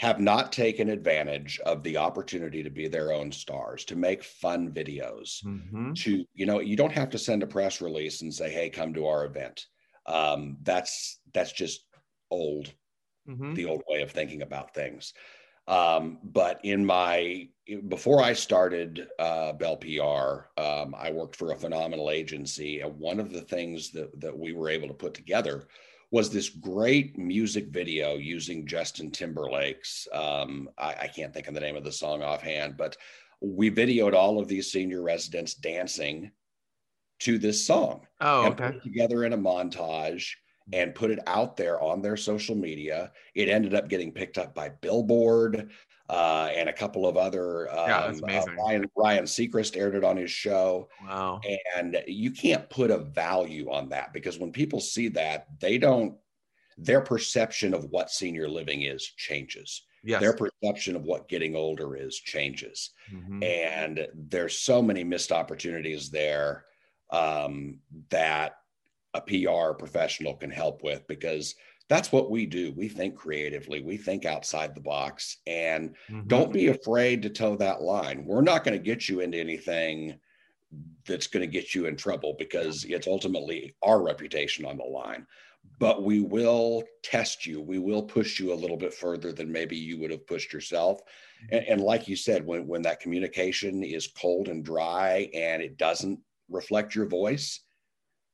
have 0.00 0.18
not 0.18 0.50
taken 0.50 0.88
advantage 0.88 1.60
of 1.66 1.82
the 1.82 1.96
opportunity 1.96 2.62
to 2.62 2.70
be 2.70 2.88
their 2.88 3.12
own 3.12 3.30
stars, 3.30 3.84
to 3.84 3.96
make 3.96 4.24
fun 4.24 4.70
videos, 4.72 5.44
mm-hmm. 5.44 5.92
to, 5.92 6.24
you 6.34 6.46
know, 6.46 6.60
you 6.60 6.74
don't 6.74 6.92
have 6.92 7.10
to 7.10 7.18
send 7.18 7.42
a 7.42 7.46
press 7.46 7.80
release 7.80 8.22
and 8.22 8.32
say, 8.32 8.50
hey, 8.50 8.70
come 8.70 8.94
to 8.94 9.06
our 9.06 9.26
event 9.26 9.66
um, 10.06 10.56
that's 10.62 11.20
that's 11.32 11.52
just 11.52 11.84
old, 12.30 12.72
mm-hmm. 13.28 13.54
the 13.54 13.66
old 13.66 13.82
way 13.88 14.02
of 14.02 14.10
thinking 14.10 14.42
about 14.42 14.74
things. 14.74 15.12
Um, 15.68 16.18
but 16.24 16.60
in 16.64 16.84
my 16.84 17.48
before 17.88 18.22
I 18.22 18.32
started 18.32 19.06
uh, 19.18 19.52
Bell 19.52 19.76
PR, 19.76 20.60
um, 20.60 20.94
I 20.98 21.12
worked 21.12 21.36
for 21.36 21.52
a 21.52 21.56
phenomenal 21.56 22.10
agency, 22.10 22.80
and 22.80 22.98
one 22.98 23.20
of 23.20 23.32
the 23.32 23.42
things 23.42 23.90
that 23.92 24.18
that 24.20 24.36
we 24.36 24.52
were 24.52 24.68
able 24.68 24.88
to 24.88 24.94
put 24.94 25.14
together 25.14 25.68
was 26.10 26.30
this 26.30 26.48
great 26.48 27.16
music 27.16 27.68
video 27.68 28.14
using 28.16 28.66
Justin 28.66 29.10
Timberlake's. 29.10 30.08
Um, 30.12 30.68
I, 30.76 30.94
I, 31.02 31.06
can't 31.06 31.32
think 31.32 31.46
of 31.46 31.54
the 31.54 31.60
name 31.60 31.76
of 31.76 31.84
the 31.84 31.92
song 31.92 32.22
offhand, 32.22 32.76
but 32.76 32.96
we 33.40 33.70
videoed 33.70 34.12
all 34.14 34.40
of 34.40 34.48
these 34.48 34.72
senior 34.72 35.02
residents 35.02 35.54
dancing 35.54 36.32
to 37.20 37.38
this 37.38 37.64
song. 37.64 38.06
Oh, 38.20 38.44
and 38.44 38.54
okay. 38.54 38.66
Put 38.66 38.76
it 38.76 38.82
together 38.82 39.24
in 39.24 39.34
a 39.34 39.38
montage 39.38 40.32
and 40.72 40.94
put 40.94 41.10
it 41.10 41.20
out 41.26 41.56
there 41.56 41.80
on 41.80 42.02
their 42.02 42.16
social 42.16 42.56
media. 42.56 43.12
It 43.34 43.48
ended 43.48 43.74
up 43.74 43.88
getting 43.88 44.12
picked 44.12 44.38
up 44.38 44.54
by 44.54 44.68
Billboard 44.68 45.70
uh, 46.10 46.50
and 46.56 46.68
a 46.68 46.72
couple 46.72 47.06
of 47.06 47.16
other. 47.16 47.70
Um, 47.70 47.88
yeah, 47.88 48.06
that's 48.06 48.20
uh, 48.20 48.24
amazing. 48.24 48.58
Uh, 48.58 48.62
Ryan, 48.62 48.90
Ryan 48.96 49.24
Seacrest 49.24 49.76
aired 49.76 49.94
it 49.94 50.02
on 50.02 50.16
his 50.16 50.30
show. 50.30 50.88
Wow. 51.06 51.40
And 51.76 52.02
you 52.08 52.32
can't 52.32 52.68
put 52.68 52.90
a 52.90 52.98
value 52.98 53.70
on 53.70 53.88
that 53.90 54.12
because 54.12 54.36
when 54.36 54.50
people 54.50 54.80
see 54.80 55.06
that, 55.10 55.46
they 55.60 55.78
don't, 55.78 56.16
their 56.76 57.00
perception 57.00 57.72
of 57.74 57.84
what 57.90 58.10
senior 58.10 58.48
living 58.48 58.82
is 58.82 59.06
changes. 59.16 59.82
Yes. 60.02 60.20
Their 60.20 60.32
perception 60.32 60.96
of 60.96 61.04
what 61.04 61.28
getting 61.28 61.54
older 61.54 61.94
is 61.94 62.16
changes. 62.18 62.90
Mm-hmm. 63.14 63.42
And 63.44 64.08
there's 64.14 64.58
so 64.58 64.82
many 64.82 65.04
missed 65.04 65.30
opportunities 65.30 66.10
there 66.10 66.64
um, 67.10 67.78
that 68.08 68.56
a 69.14 69.20
PR 69.20 69.74
professional 69.78 70.34
can 70.34 70.50
help 70.50 70.82
with 70.82 71.06
because 71.06 71.54
that's 71.90 72.12
what 72.12 72.30
we 72.30 72.46
do. 72.46 72.72
We 72.76 72.88
think 72.88 73.16
creatively, 73.16 73.82
we 73.82 73.96
think 73.96 74.24
outside 74.24 74.76
the 74.76 74.80
box, 74.80 75.38
and 75.48 75.96
mm-hmm. 76.08 76.28
don't 76.28 76.52
be 76.52 76.68
afraid 76.68 77.20
to 77.22 77.30
toe 77.30 77.56
that 77.56 77.82
line. 77.82 78.24
We're 78.24 78.42
not 78.42 78.62
going 78.62 78.78
to 78.78 78.82
get 78.82 79.08
you 79.08 79.20
into 79.20 79.38
anything 79.38 80.14
that's 81.04 81.26
going 81.26 81.40
to 81.40 81.52
get 81.52 81.74
you 81.74 81.86
in 81.86 81.96
trouble 81.96 82.36
because 82.38 82.84
it's 82.84 83.08
ultimately 83.08 83.74
our 83.82 84.00
reputation 84.00 84.64
on 84.64 84.76
the 84.76 84.84
line. 84.84 85.26
But 85.80 86.04
we 86.04 86.20
will 86.20 86.84
test 87.02 87.44
you. 87.44 87.60
We 87.60 87.80
will 87.80 88.04
push 88.04 88.38
you 88.38 88.52
a 88.52 88.54
little 88.54 88.76
bit 88.76 88.94
further 88.94 89.32
than 89.32 89.50
maybe 89.50 89.76
you 89.76 89.98
would 89.98 90.12
have 90.12 90.28
pushed 90.28 90.52
yourself. 90.52 91.00
Mm-hmm. 91.00 91.56
And, 91.56 91.66
and 91.66 91.80
like 91.80 92.06
you 92.06 92.14
said, 92.14 92.46
when, 92.46 92.68
when 92.68 92.82
that 92.82 93.00
communication 93.00 93.82
is 93.82 94.06
cold 94.06 94.46
and 94.46 94.64
dry 94.64 95.28
and 95.34 95.60
it 95.60 95.76
doesn't 95.76 96.20
reflect 96.48 96.94
your 96.94 97.06
voice 97.06 97.60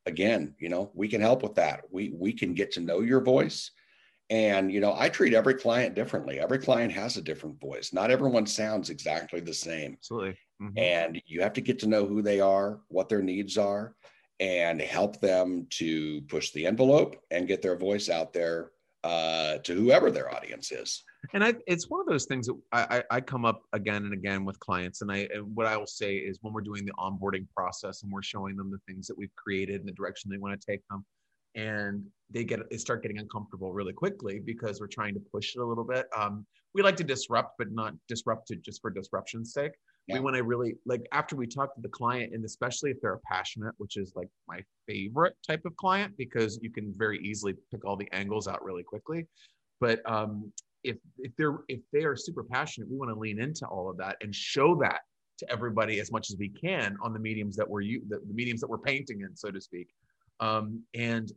again 0.06 0.54
you 0.58 0.68
know 0.68 0.90
we 0.94 1.08
can 1.08 1.20
help 1.20 1.42
with 1.42 1.54
that. 1.56 1.82
We 1.90 2.12
we 2.14 2.32
can 2.32 2.54
get 2.54 2.72
to 2.72 2.80
know 2.80 3.00
your 3.00 3.20
voice. 3.20 3.70
And 4.28 4.72
you 4.72 4.80
know 4.80 4.94
i 4.98 5.08
treat 5.08 5.34
every 5.34 5.54
client 5.54 5.94
differently. 5.94 6.40
Every 6.40 6.58
client 6.58 6.92
has 6.92 7.16
a 7.16 7.22
different 7.22 7.60
voice. 7.60 7.92
Not 7.92 8.10
everyone 8.10 8.46
sounds 8.46 8.90
exactly 8.90 9.40
the 9.40 9.54
same. 9.54 9.94
Absolutely. 9.94 10.36
Mm-hmm. 10.62 10.78
and 10.78 11.22
you 11.26 11.42
have 11.42 11.52
to 11.52 11.60
get 11.60 11.78
to 11.80 11.86
know 11.86 12.06
who 12.06 12.22
they 12.22 12.40
are 12.40 12.80
what 12.88 13.10
their 13.10 13.20
needs 13.20 13.58
are 13.58 13.94
and 14.40 14.80
help 14.80 15.20
them 15.20 15.66
to 15.68 16.22
push 16.28 16.50
the 16.52 16.64
envelope 16.64 17.16
and 17.30 17.46
get 17.46 17.60
their 17.60 17.76
voice 17.76 18.08
out 18.08 18.32
there 18.32 18.70
uh, 19.04 19.58
to 19.58 19.74
whoever 19.74 20.10
their 20.10 20.34
audience 20.34 20.72
is 20.72 21.04
and 21.32 21.44
I, 21.44 21.54
it's 21.66 21.88
one 21.88 22.00
of 22.00 22.06
those 22.06 22.26
things 22.26 22.46
that 22.46 22.56
I, 22.72 23.02
I, 23.10 23.20
come 23.20 23.44
up 23.44 23.62
again 23.72 24.04
and 24.04 24.12
again 24.12 24.44
with 24.44 24.58
clients. 24.60 25.02
And 25.02 25.10
I, 25.10 25.28
what 25.54 25.66
I 25.66 25.76
will 25.76 25.86
say 25.86 26.16
is 26.16 26.38
when 26.42 26.52
we're 26.52 26.60
doing 26.60 26.84
the 26.84 26.92
onboarding 26.92 27.46
process 27.54 28.02
and 28.02 28.12
we're 28.12 28.22
showing 28.22 28.56
them 28.56 28.70
the 28.70 28.78
things 28.86 29.06
that 29.06 29.16
we've 29.16 29.34
created 29.36 29.80
and 29.80 29.88
the 29.88 29.92
direction 29.92 30.30
they 30.30 30.38
want 30.38 30.58
to 30.60 30.66
take 30.66 30.82
them, 30.88 31.04
and 31.54 32.04
they 32.30 32.44
get 32.44 32.68
they 32.70 32.76
start 32.76 33.02
getting 33.02 33.18
uncomfortable 33.18 33.72
really 33.72 33.92
quickly 33.92 34.40
because 34.44 34.80
we're 34.80 34.86
trying 34.86 35.14
to 35.14 35.20
push 35.32 35.54
it 35.54 35.60
a 35.60 35.64
little 35.64 35.84
bit. 35.84 36.06
Um, 36.16 36.46
we 36.74 36.82
like 36.82 36.96
to 36.96 37.04
disrupt, 37.04 37.54
but 37.58 37.72
not 37.72 37.94
disrupt 38.08 38.50
it 38.50 38.62
just 38.62 38.82
for 38.82 38.90
disruption's 38.90 39.52
sake. 39.52 39.72
Yeah. 40.06 40.16
We 40.16 40.20
want 40.20 40.36
to 40.36 40.44
really 40.44 40.76
like 40.84 41.06
after 41.12 41.34
we 41.34 41.46
talk 41.46 41.74
to 41.74 41.80
the 41.80 41.88
client, 41.88 42.34
and 42.34 42.44
especially 42.44 42.90
if 42.90 43.00
they're 43.00 43.14
a 43.14 43.20
passionate, 43.20 43.74
which 43.78 43.96
is 43.96 44.12
like 44.14 44.28
my 44.46 44.60
favorite 44.86 45.34
type 45.44 45.64
of 45.64 45.74
client 45.76 46.14
because 46.16 46.58
you 46.62 46.70
can 46.70 46.92
very 46.96 47.18
easily 47.20 47.54
pick 47.72 47.84
all 47.84 47.96
the 47.96 48.08
angles 48.12 48.46
out 48.46 48.62
really 48.64 48.84
quickly. 48.84 49.26
But 49.80 50.00
um, 50.10 50.52
if 50.86 50.96
if 51.18 51.32
they're 51.36 51.58
if 51.68 51.80
they 51.92 52.04
are 52.04 52.16
super 52.16 52.44
passionate, 52.44 52.88
we 52.88 52.96
want 52.96 53.10
to 53.10 53.18
lean 53.18 53.40
into 53.40 53.66
all 53.66 53.90
of 53.90 53.96
that 53.98 54.16
and 54.22 54.34
show 54.34 54.76
that 54.76 55.00
to 55.38 55.50
everybody 55.50 56.00
as 56.00 56.10
much 56.10 56.30
as 56.30 56.36
we 56.38 56.48
can 56.48 56.96
on 57.02 57.12
the 57.12 57.18
mediums 57.18 57.56
that 57.56 57.68
we're 57.68 57.82
you 57.82 58.02
the, 58.08 58.18
the 58.26 58.34
mediums 58.34 58.60
that 58.60 58.68
we're 58.68 58.78
painting 58.78 59.20
in, 59.20 59.36
so 59.36 59.50
to 59.50 59.60
speak. 59.60 59.88
Um, 60.40 60.82
and 60.94 61.30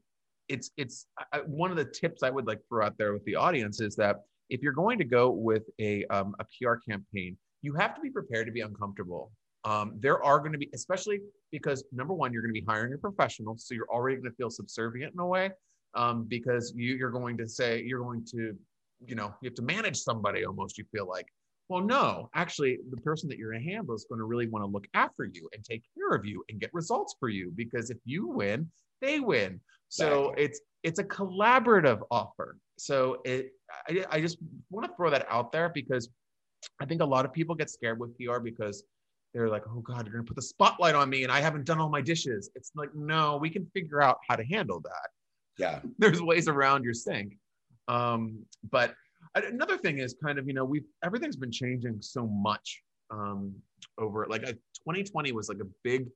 it's 0.47 0.71
it's 0.77 1.07
I, 1.33 1.39
one 1.39 1.71
of 1.71 1.77
the 1.77 1.85
tips 1.85 2.23
I 2.23 2.29
would 2.29 2.47
like 2.47 2.59
throw 2.69 2.85
out 2.85 2.97
there 2.97 3.13
with 3.13 3.25
the 3.25 3.35
audience 3.35 3.81
is 3.81 3.95
that 3.95 4.17
if 4.49 4.61
you're 4.61 4.73
going 4.73 4.97
to 4.99 5.05
go 5.05 5.29
with 5.29 5.63
a 5.79 6.05
um, 6.05 6.35
a 6.39 6.45
PR 6.45 6.75
campaign, 6.87 7.37
you 7.61 7.73
have 7.73 7.95
to 7.95 8.01
be 8.01 8.09
prepared 8.09 8.45
to 8.47 8.53
be 8.53 8.61
uncomfortable. 8.61 9.31
Um, 9.65 9.95
there 9.99 10.23
are 10.23 10.39
going 10.39 10.53
to 10.53 10.57
be, 10.57 10.69
especially 10.73 11.19
because 11.51 11.83
number 11.91 12.13
one, 12.13 12.31
you're 12.31 12.41
going 12.41 12.53
to 12.53 12.61
be 12.61 12.65
hiring 12.65 12.93
a 12.93 12.97
professional, 12.97 13.57
so 13.57 13.73
you're 13.73 13.89
already 13.89 14.15
going 14.15 14.31
to 14.31 14.35
feel 14.37 14.49
subservient 14.49 15.13
in 15.13 15.19
a 15.19 15.25
way 15.25 15.51
um, 15.95 16.23
because 16.23 16.73
you, 16.75 16.95
you're 16.95 17.11
going 17.11 17.37
to 17.37 17.47
say 17.47 17.83
you're 17.83 18.01
going 18.01 18.25
to, 18.31 18.55
you 19.05 19.15
know, 19.15 19.33
you 19.41 19.49
have 19.49 19.55
to 19.55 19.61
manage 19.61 19.97
somebody 19.97 20.45
almost. 20.45 20.77
You 20.77 20.85
feel 20.91 21.07
like, 21.07 21.27
well, 21.69 21.81
no, 21.81 22.29
actually, 22.33 22.79
the 22.89 22.97
person 22.97 23.29
that 23.29 23.37
you're 23.37 23.51
going 23.51 23.63
to 23.63 23.71
handle 23.71 23.95
is 23.95 24.05
going 24.09 24.19
to 24.19 24.25
really 24.25 24.47
want 24.47 24.63
to 24.63 24.69
look 24.69 24.87
after 24.93 25.25
you 25.25 25.49
and 25.53 25.63
take 25.63 25.83
care 25.95 26.15
of 26.15 26.25
you 26.25 26.43
and 26.49 26.59
get 26.59 26.73
results 26.73 27.15
for 27.19 27.29
you 27.29 27.51
because 27.55 27.89
if 27.89 27.97
you 28.05 28.27
win, 28.27 28.69
they 29.01 29.19
win. 29.19 29.59
So 29.89 30.29
exactly. 30.29 30.43
it's 30.43 30.61
it's 30.83 30.99
a 30.99 31.03
collaborative 31.03 32.01
offer. 32.11 32.57
So 32.77 33.21
it 33.25 33.51
I, 33.87 34.05
I 34.09 34.21
just 34.21 34.37
want 34.69 34.87
to 34.87 34.95
throw 34.95 35.09
that 35.09 35.27
out 35.29 35.51
there 35.51 35.69
because 35.69 36.09
I 36.81 36.85
think 36.85 37.01
a 37.01 37.05
lot 37.05 37.25
of 37.25 37.33
people 37.33 37.55
get 37.55 37.69
scared 37.69 37.99
with 37.99 38.17
PR 38.17 38.39
because 38.39 38.83
they're 39.33 39.49
like, 39.49 39.63
oh 39.67 39.81
God, 39.81 40.05
you're 40.05 40.13
gonna 40.13 40.23
put 40.23 40.35
the 40.35 40.41
spotlight 40.41 40.95
on 40.95 41.09
me 41.09 41.23
and 41.23 41.31
I 41.31 41.39
haven't 41.39 41.65
done 41.65 41.79
all 41.79 41.89
my 41.89 42.01
dishes. 42.01 42.49
It's 42.55 42.71
like, 42.75 42.93
no, 42.95 43.37
we 43.37 43.49
can 43.49 43.65
figure 43.73 44.01
out 44.01 44.17
how 44.27 44.35
to 44.35 44.43
handle 44.45 44.79
that. 44.81 45.09
Yeah. 45.57 45.79
There's 45.99 46.21
ways 46.21 46.47
around 46.47 46.83
your 46.83 46.93
sink. 46.93 47.37
Um, 47.89 48.45
but 48.71 48.93
another 49.35 49.77
thing 49.77 49.97
is 49.97 50.15
kind 50.23 50.39
of, 50.39 50.47
you 50.47 50.53
know, 50.53 50.63
we've 50.63 50.85
everything's 51.03 51.35
been 51.35 51.51
changing 51.51 51.97
so 52.01 52.27
much 52.27 52.81
um, 53.11 53.53
over 53.97 54.25
like 54.29 54.43
a, 54.43 54.53
2020 54.53 55.31
was 55.33 55.49
like 55.49 55.59
a 55.59 55.67
big 55.83 56.07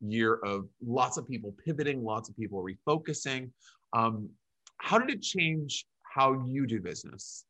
year 0.00 0.34
of 0.44 0.66
lots 0.84 1.16
of 1.16 1.28
people 1.28 1.54
pivoting, 1.64 2.04
lots 2.04 2.28
of 2.28 2.36
people 2.36 2.62
refocusing. 2.62 3.50
Um, 3.92 4.28
how 4.78 4.98
did 4.98 5.10
it 5.10 5.22
change 5.22 5.86
how 6.02 6.44
you 6.44 6.66
do 6.66 6.80
business? 6.80 7.44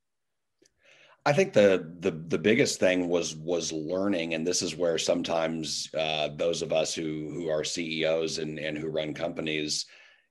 I 1.27 1.33
think 1.35 1.53
the 1.53 1.95
the 2.01 2.13
the 2.13 2.39
biggest 2.39 2.81
thing 2.81 3.09
was 3.09 3.37
was 3.37 3.73
learning, 3.73 4.33
and 4.35 4.47
this 4.47 4.63
is 4.63 4.75
where 4.75 4.97
sometimes 4.97 5.89
uh, 5.95 6.31
those 6.37 6.63
of 6.63 6.73
us 6.73 6.95
who 6.95 7.31
who 7.35 7.49
are 7.49 7.63
CEOs 7.63 8.39
and 8.39 8.59
and 8.59 8.77
who 8.77 8.89
run 8.89 9.13
companies, 9.13 9.85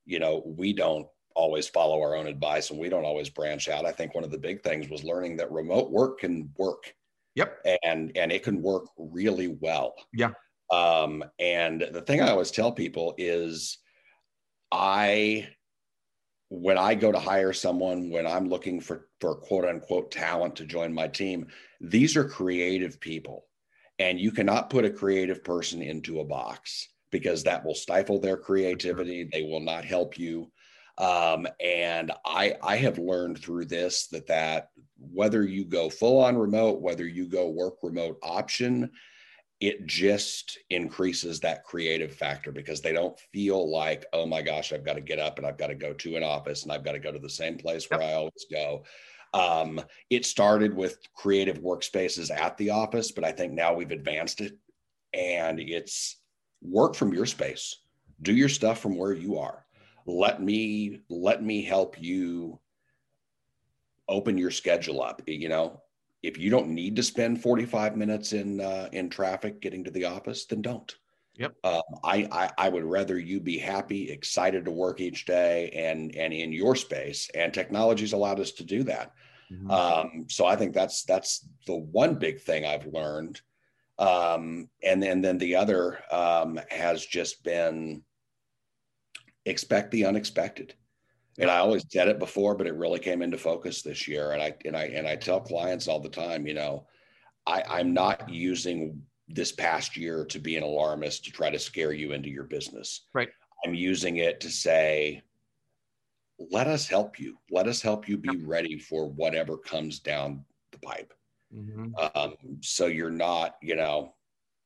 you 0.05 0.19
know, 0.19 0.41
we 0.45 0.73
don't 0.73 1.07
always 1.39 1.69
follow 1.69 2.01
our 2.01 2.15
own 2.15 2.27
advice 2.27 2.69
and 2.69 2.79
we 2.79 2.89
don't 2.89 3.05
always 3.05 3.29
branch 3.29 3.69
out. 3.69 3.85
I 3.85 3.93
think 3.93 4.13
one 4.13 4.25
of 4.25 4.31
the 4.31 4.37
big 4.37 4.61
things 4.61 4.89
was 4.89 5.05
learning 5.05 5.37
that 5.37 5.51
remote 5.51 5.89
work 5.89 6.19
can 6.19 6.51
work. 6.57 6.93
Yep. 7.35 7.65
And 7.83 8.11
and 8.15 8.31
it 8.31 8.43
can 8.43 8.61
work 8.61 8.85
really 8.97 9.47
well. 9.61 9.95
Yeah. 10.13 10.31
Um, 10.69 11.23
and 11.39 11.87
the 11.91 12.01
thing 12.01 12.21
I 12.21 12.29
always 12.29 12.51
tell 12.51 12.71
people 12.73 13.15
is 13.17 13.77
I 14.71 15.47
when 16.49 16.77
I 16.77 16.95
go 16.95 17.11
to 17.11 17.19
hire 17.19 17.53
someone, 17.53 18.09
when 18.09 18.27
I'm 18.27 18.49
looking 18.49 18.81
for, 18.81 19.07
for 19.21 19.35
quote 19.35 19.65
unquote 19.65 20.11
talent 20.11 20.55
to 20.57 20.65
join 20.65 20.91
my 20.93 21.07
team, 21.07 21.47
these 21.79 22.17
are 22.17 22.27
creative 22.27 22.99
people. 22.99 23.45
And 23.99 24.19
you 24.19 24.31
cannot 24.31 24.69
put 24.69 24.85
a 24.85 24.89
creative 24.89 25.43
person 25.43 25.81
into 25.81 26.19
a 26.19 26.25
box 26.25 26.89
because 27.11 27.43
that 27.43 27.63
will 27.63 27.75
stifle 27.75 28.19
their 28.19 28.37
creativity. 28.37 29.29
They 29.31 29.43
will 29.43 29.59
not 29.59 29.85
help 29.85 30.17
you. 30.17 30.51
Um, 30.99 31.47
and 31.61 32.11
I, 32.25 32.55
I 32.61 32.75
have 32.77 32.97
learned 32.97 33.39
through 33.39 33.65
this 33.65 34.07
that 34.07 34.27
that 34.27 34.69
whether 34.99 35.43
you 35.43 35.63
go 35.63 35.89
full 35.89 36.21
on 36.21 36.37
remote, 36.37 36.81
whether 36.81 37.07
you 37.07 37.25
go 37.25 37.47
work 37.47 37.75
remote 37.81 38.19
option, 38.21 38.91
it 39.61 39.85
just 39.85 40.57
increases 40.69 41.39
that 41.39 41.63
creative 41.63 42.13
factor 42.13 42.51
because 42.51 42.81
they 42.81 42.93
don't 42.93 43.19
feel 43.33 43.69
like, 43.71 44.05
oh 44.13 44.25
my 44.25 44.41
gosh, 44.41 44.71
I've 44.71 44.85
got 44.85 44.93
to 44.93 45.01
get 45.01 45.19
up 45.19 45.37
and 45.37 45.47
I've 45.47 45.57
got 45.57 45.67
to 45.67 45.75
go 45.75 45.93
to 45.93 46.15
an 46.15 46.23
office 46.23 46.63
and 46.63 46.71
I've 46.71 46.83
got 46.83 46.93
to 46.93 46.99
go 46.99 47.11
to 47.11 47.19
the 47.19 47.29
same 47.29 47.57
place 47.57 47.89
where 47.89 48.01
yep. 48.01 48.09
I 48.09 48.13
always 48.13 48.45
go. 48.51 48.83
Um, 49.33 49.81
it 50.09 50.25
started 50.25 50.73
with 50.73 50.97
creative 51.13 51.59
workspaces 51.59 52.31
at 52.35 52.57
the 52.57 52.71
office, 52.71 53.11
but 53.11 53.23
I 53.23 53.31
think 53.31 53.53
now 53.53 53.73
we've 53.73 53.91
advanced 53.91 54.41
it 54.41 54.57
and 55.13 55.59
it's 55.59 56.17
work 56.61 56.95
from 56.95 57.13
your 57.13 57.25
space. 57.25 57.75
Do 58.21 58.33
your 58.33 58.49
stuff 58.49 58.79
from 58.79 58.97
where 58.97 59.13
you 59.13 59.39
are. 59.39 59.65
Let 60.05 60.41
me 60.41 61.01
let 61.09 61.43
me 61.43 61.61
help 61.63 62.01
you 62.01 62.59
open 64.07 64.37
your 64.37 64.51
schedule 64.51 65.01
up. 65.01 65.21
You 65.27 65.49
know, 65.49 65.81
if 66.23 66.37
you 66.37 66.49
don't 66.49 66.69
need 66.69 66.95
to 66.97 67.03
spend 67.03 67.41
45 67.41 67.95
minutes 67.95 68.33
in 68.33 68.59
uh, 68.59 68.89
in 68.91 69.09
traffic 69.09 69.61
getting 69.61 69.83
to 69.83 69.91
the 69.91 70.05
office, 70.05 70.45
then 70.45 70.61
don't. 70.61 70.93
Yep. 71.35 71.55
Um, 71.63 71.81
I, 72.03 72.27
I, 72.31 72.51
I 72.57 72.69
would 72.69 72.83
rather 72.83 73.17
you 73.17 73.39
be 73.39 73.57
happy, 73.57 74.11
excited 74.11 74.65
to 74.65 74.71
work 74.71 74.99
each 74.99 75.25
day, 75.25 75.69
and 75.69 76.13
and 76.15 76.33
in 76.33 76.51
your 76.51 76.75
space. 76.75 77.29
And 77.33 77.53
technology's 77.53 78.13
allowed 78.13 78.41
us 78.41 78.51
to 78.53 78.63
do 78.65 78.83
that. 78.83 79.13
Mm-hmm. 79.51 79.71
Um, 79.71 80.25
so 80.27 80.45
I 80.45 80.55
think 80.57 80.73
that's 80.73 81.03
that's 81.03 81.47
the 81.65 81.75
one 81.75 82.15
big 82.15 82.41
thing 82.41 82.65
I've 82.65 82.87
learned. 82.87 83.41
Um, 83.97 84.69
and 84.83 85.01
then 85.01 85.21
then 85.21 85.37
the 85.37 85.55
other 85.55 85.99
um, 86.11 86.59
has 86.69 87.05
just 87.05 87.43
been 87.43 88.03
expect 89.49 89.91
the 89.91 90.05
unexpected 90.05 90.73
and 91.39 91.49
I 91.49 91.59
always 91.59 91.85
said 91.89 92.09
it 92.09 92.19
before, 92.19 92.53
but 92.53 92.67
it 92.67 92.75
really 92.75 92.99
came 92.99 93.21
into 93.21 93.37
focus 93.37 93.81
this 93.81 94.07
year. 94.07 94.31
And 94.31 94.43
I 94.43 94.53
and 94.65 94.75
I 94.75 94.85
and 94.85 95.07
I 95.07 95.15
tell 95.15 95.39
clients 95.39 95.87
all 95.87 96.01
the 96.01 96.09
time, 96.09 96.45
you 96.45 96.53
know, 96.53 96.85
I, 97.47 97.63
I'm 97.67 97.93
not 97.93 98.29
using 98.29 99.01
this 99.29 99.53
past 99.53 99.95
year 99.95 100.25
to 100.25 100.39
be 100.39 100.57
an 100.57 100.63
alarmist 100.63 101.23
to 101.25 101.31
try 101.31 101.49
to 101.49 101.57
scare 101.57 101.93
you 101.93 102.11
into 102.11 102.29
your 102.29 102.43
business. 102.43 103.07
Right. 103.13 103.29
I'm 103.65 103.73
using 103.73 104.17
it 104.17 104.41
to 104.41 104.49
say, 104.49 105.21
let 106.51 106.67
us 106.67 106.87
help 106.87 107.19
you. 107.19 107.37
Let 107.49 107.67
us 107.67 107.81
help 107.81 108.09
you 108.09 108.17
be 108.17 108.43
ready 108.43 108.77
for 108.77 109.09
whatever 109.09 109.57
comes 109.57 109.99
down 109.99 110.43
the 110.71 110.79
pipe. 110.79 111.13
Mm-hmm. 111.55 111.93
Um, 112.15 112.35
so 112.61 112.87
you're 112.87 113.09
not, 113.09 113.55
you 113.61 113.75
know, 113.75 114.13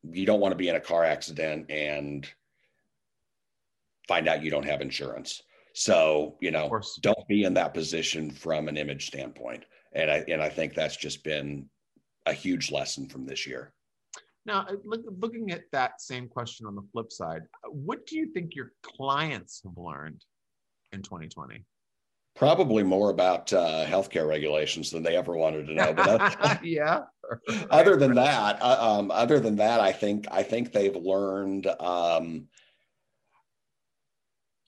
you 0.04 0.26
don't 0.26 0.40
want 0.40 0.54
to 0.54 0.58
be 0.58 0.70
in 0.70 0.76
a 0.76 0.82
car 0.82 1.04
accident 1.04 1.70
and 1.70 2.28
find 4.08 4.28
out 4.28 4.44
you 4.44 4.52
don't 4.52 4.66
have 4.66 4.82
insurance 4.82 5.42
so, 5.74 6.38
you 6.40 6.52
know, 6.52 6.80
don't 7.02 7.28
be 7.28 7.44
in 7.44 7.56
that 7.56 7.74
position 7.74 8.32
from 8.32 8.68
an 8.68 8.78
image 8.78 9.08
standpoint. 9.08 9.66
And 9.94 10.10
I 10.10 10.24
and 10.28 10.42
I 10.42 10.50
think 10.50 10.74
that's 10.74 10.96
just 10.96 11.24
been 11.24 11.68
a 12.26 12.34
huge 12.34 12.72
lesson 12.72 13.08
from 13.10 13.26
this 13.26 13.46
year. 13.46 13.74
Now, 14.46 14.66
uh, 14.70 14.76
look, 14.84 15.02
looking 15.20 15.52
at 15.52 15.64
that 15.72 16.02
same 16.02 16.28
question 16.28 16.66
on 16.66 16.76
the 16.76 16.84
flip 16.92 17.12
side, 17.12 17.42
what 17.70 18.06
do 18.06 18.18
you 18.18 18.32
think 18.34 18.56
your 18.56 18.72
clients 18.84 19.62
have 19.64 19.78
learned 19.78 20.24
in 20.92 21.02
2020? 21.02 21.64
Probably 22.36 22.84
more 22.84 23.10
about 23.10 23.54
uh, 23.54 23.86
healthcare 23.86 24.28
regulations 24.28 24.90
than 24.90 25.04
they 25.04 25.16
ever 25.16 25.36
wanted 25.36 25.68
to 25.68 25.74
know. 25.74 25.94
But 25.94 26.60
yeah. 26.64 27.04
other 27.70 27.96
than 27.96 28.16
that, 28.16 28.62
uh, 28.62 28.78
um, 28.80 29.12
other 29.12 29.40
than 29.40 29.56
that, 29.58 29.80
I 29.80 29.92
think 29.92 30.26
I 30.32 30.44
think 30.44 30.72
they've 30.72 30.96
learned 30.96 31.68
um, 31.80 32.48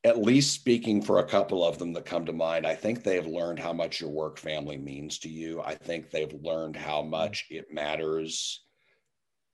at 0.06 0.22
least 0.22 0.54
speaking 0.54 1.02
for 1.02 1.18
a 1.18 1.28
couple 1.28 1.66
of 1.66 1.80
them 1.80 1.92
that 1.92 2.06
come 2.06 2.28
to 2.28 2.32
mind, 2.32 2.68
I 2.68 2.76
think 2.76 3.02
they've 3.02 3.26
learned 3.26 3.58
how 3.58 3.74
much 3.74 4.00
your 4.00 4.12
work 4.12 4.38
family 4.38 4.78
means 4.78 5.18
to 5.20 5.30
you. 5.30 5.62
I 5.62 5.74
think 5.74 6.12
they've 6.12 6.36
learned 6.44 6.76
how 6.76 7.02
mm-hmm. 7.02 7.10
much 7.10 7.48
it 7.50 7.74
matters 7.74 8.62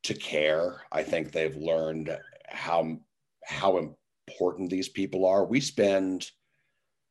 to 0.03 0.13
care. 0.13 0.81
I 0.91 1.03
think 1.03 1.31
they've 1.31 1.55
learned 1.55 2.15
how 2.49 2.97
how 3.45 3.95
important 4.27 4.69
these 4.69 4.89
people 4.89 5.25
are. 5.25 5.45
We 5.45 5.61
spend, 5.61 6.29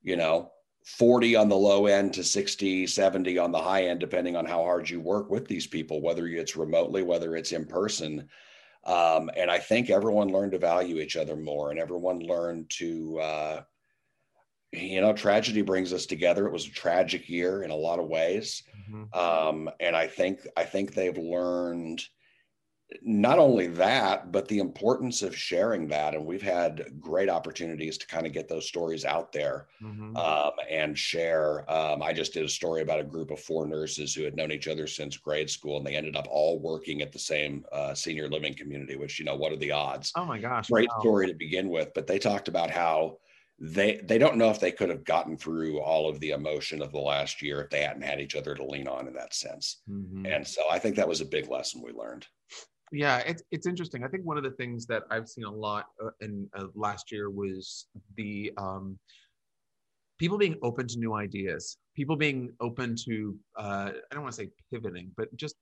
you 0.02 0.16
know, 0.16 0.50
40 0.84 1.34
on 1.34 1.48
the 1.48 1.56
low 1.56 1.86
end 1.86 2.12
to 2.14 2.24
60, 2.24 2.86
70 2.86 3.38
on 3.38 3.52
the 3.52 3.58
high 3.58 3.84
end, 3.86 4.00
depending 4.00 4.36
on 4.36 4.44
how 4.44 4.62
hard 4.62 4.88
you 4.88 5.00
work 5.00 5.30
with 5.30 5.48
these 5.48 5.66
people, 5.66 6.02
whether 6.02 6.26
it's 6.26 6.56
remotely, 6.56 7.02
whether 7.02 7.36
it's 7.36 7.52
in 7.52 7.64
person. 7.64 8.28
Um, 8.84 9.30
and 9.36 9.50
I 9.50 9.58
think 9.58 9.90
everyone 9.90 10.28
learned 10.28 10.52
to 10.52 10.58
value 10.58 10.96
each 10.96 11.16
other 11.16 11.36
more 11.36 11.70
and 11.70 11.78
everyone 11.78 12.20
learned 12.20 12.70
to, 12.78 13.20
uh, 13.20 13.62
you 14.72 15.00
know, 15.00 15.12
tragedy 15.12 15.62
brings 15.62 15.92
us 15.92 16.06
together. 16.06 16.46
It 16.46 16.52
was 16.52 16.66
a 16.66 16.70
tragic 16.70 17.28
year 17.28 17.62
in 17.62 17.70
a 17.70 17.76
lot 17.76 17.98
of 17.98 18.08
ways. 18.08 18.62
Mm-hmm. 18.90 19.18
Um, 19.18 19.70
and 19.80 19.94
I 19.94 20.06
think, 20.06 20.46
I 20.56 20.64
think 20.64 20.94
they've 20.94 21.18
learned 21.18 22.02
not 23.02 23.38
only 23.38 23.68
that, 23.68 24.32
but 24.32 24.48
the 24.48 24.58
importance 24.58 25.22
of 25.22 25.36
sharing 25.36 25.86
that. 25.88 26.14
And 26.14 26.26
we've 26.26 26.42
had 26.42 26.86
great 27.00 27.28
opportunities 27.28 27.96
to 27.98 28.06
kind 28.06 28.26
of 28.26 28.32
get 28.32 28.48
those 28.48 28.66
stories 28.66 29.04
out 29.04 29.32
there 29.32 29.68
mm-hmm. 29.82 30.16
um, 30.16 30.52
and 30.68 30.98
share. 30.98 31.70
Um, 31.70 32.02
I 32.02 32.12
just 32.12 32.32
did 32.32 32.44
a 32.44 32.48
story 32.48 32.82
about 32.82 33.00
a 33.00 33.04
group 33.04 33.30
of 33.30 33.40
four 33.40 33.66
nurses 33.66 34.14
who 34.14 34.24
had 34.24 34.36
known 34.36 34.50
each 34.50 34.68
other 34.68 34.86
since 34.86 35.16
grade 35.16 35.50
school, 35.50 35.76
and 35.76 35.86
they 35.86 35.96
ended 35.96 36.16
up 36.16 36.26
all 36.28 36.58
working 36.58 37.00
at 37.00 37.12
the 37.12 37.18
same 37.18 37.64
uh, 37.72 37.94
senior 37.94 38.28
living 38.28 38.54
community, 38.54 38.96
which, 38.96 39.18
you 39.18 39.24
know, 39.24 39.36
what 39.36 39.52
are 39.52 39.56
the 39.56 39.72
odds? 39.72 40.12
Oh 40.16 40.24
my 40.24 40.38
gosh. 40.38 40.68
Great 40.68 40.88
wow. 40.90 41.00
story 41.00 41.26
to 41.28 41.34
begin 41.34 41.68
with. 41.68 41.92
But 41.94 42.06
they 42.06 42.18
talked 42.18 42.48
about 42.48 42.70
how 42.70 43.18
they 43.60 44.00
they 44.04 44.16
don't 44.16 44.38
know 44.38 44.48
if 44.50 44.58
they 44.58 44.72
could 44.72 44.88
have 44.88 45.04
gotten 45.04 45.36
through 45.36 45.80
all 45.80 46.08
of 46.08 46.18
the 46.20 46.30
emotion 46.30 46.80
of 46.80 46.92
the 46.92 46.98
last 46.98 47.42
year 47.42 47.60
if 47.60 47.68
they 47.68 47.82
hadn't 47.82 48.02
had 48.02 48.18
each 48.18 48.34
other 48.34 48.54
to 48.54 48.64
lean 48.64 48.88
on 48.88 49.06
in 49.06 49.12
that 49.12 49.34
sense. 49.34 49.82
Mm-hmm. 49.88 50.26
And 50.26 50.46
so 50.46 50.62
I 50.70 50.78
think 50.78 50.96
that 50.96 51.08
was 51.08 51.20
a 51.20 51.26
big 51.26 51.48
lesson 51.50 51.82
we 51.82 51.92
learned. 51.92 52.26
Yeah, 52.92 53.18
it's 53.18 53.42
it's 53.50 53.66
interesting. 53.66 54.02
I 54.02 54.08
think 54.08 54.24
one 54.24 54.36
of 54.36 54.42
the 54.42 54.50
things 54.50 54.86
that 54.86 55.04
I've 55.10 55.28
seen 55.28 55.44
a 55.44 55.50
lot 55.50 55.86
uh, 56.04 56.10
in 56.20 56.48
uh, 56.56 56.66
last 56.74 57.12
year 57.12 57.30
was 57.30 57.86
the 58.16 58.52
um, 58.56 58.98
people 60.18 60.36
being 60.36 60.56
open 60.62 60.88
to 60.88 60.98
new 60.98 61.14
ideas, 61.14 61.78
people 61.94 62.16
being 62.16 62.52
open 62.60 62.96
to 63.04 63.36
uh, 63.56 63.92
I 63.94 64.14
don't 64.14 64.22
want 64.22 64.34
to 64.34 64.42
say 64.42 64.50
pivoting, 64.72 65.12
but 65.16 65.34
just 65.36 65.54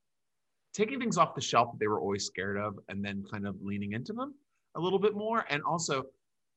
taking 0.72 0.98
things 0.98 1.18
off 1.18 1.34
the 1.34 1.40
shelf 1.40 1.72
that 1.72 1.78
they 1.78 1.86
were 1.86 2.00
always 2.00 2.24
scared 2.24 2.56
of, 2.56 2.78
and 2.88 3.04
then 3.04 3.24
kind 3.30 3.46
of 3.46 3.56
leaning 3.60 3.92
into 3.92 4.12
them 4.14 4.34
a 4.76 4.80
little 4.80 4.98
bit 4.98 5.14
more, 5.14 5.44
and 5.50 5.62
also 5.62 6.04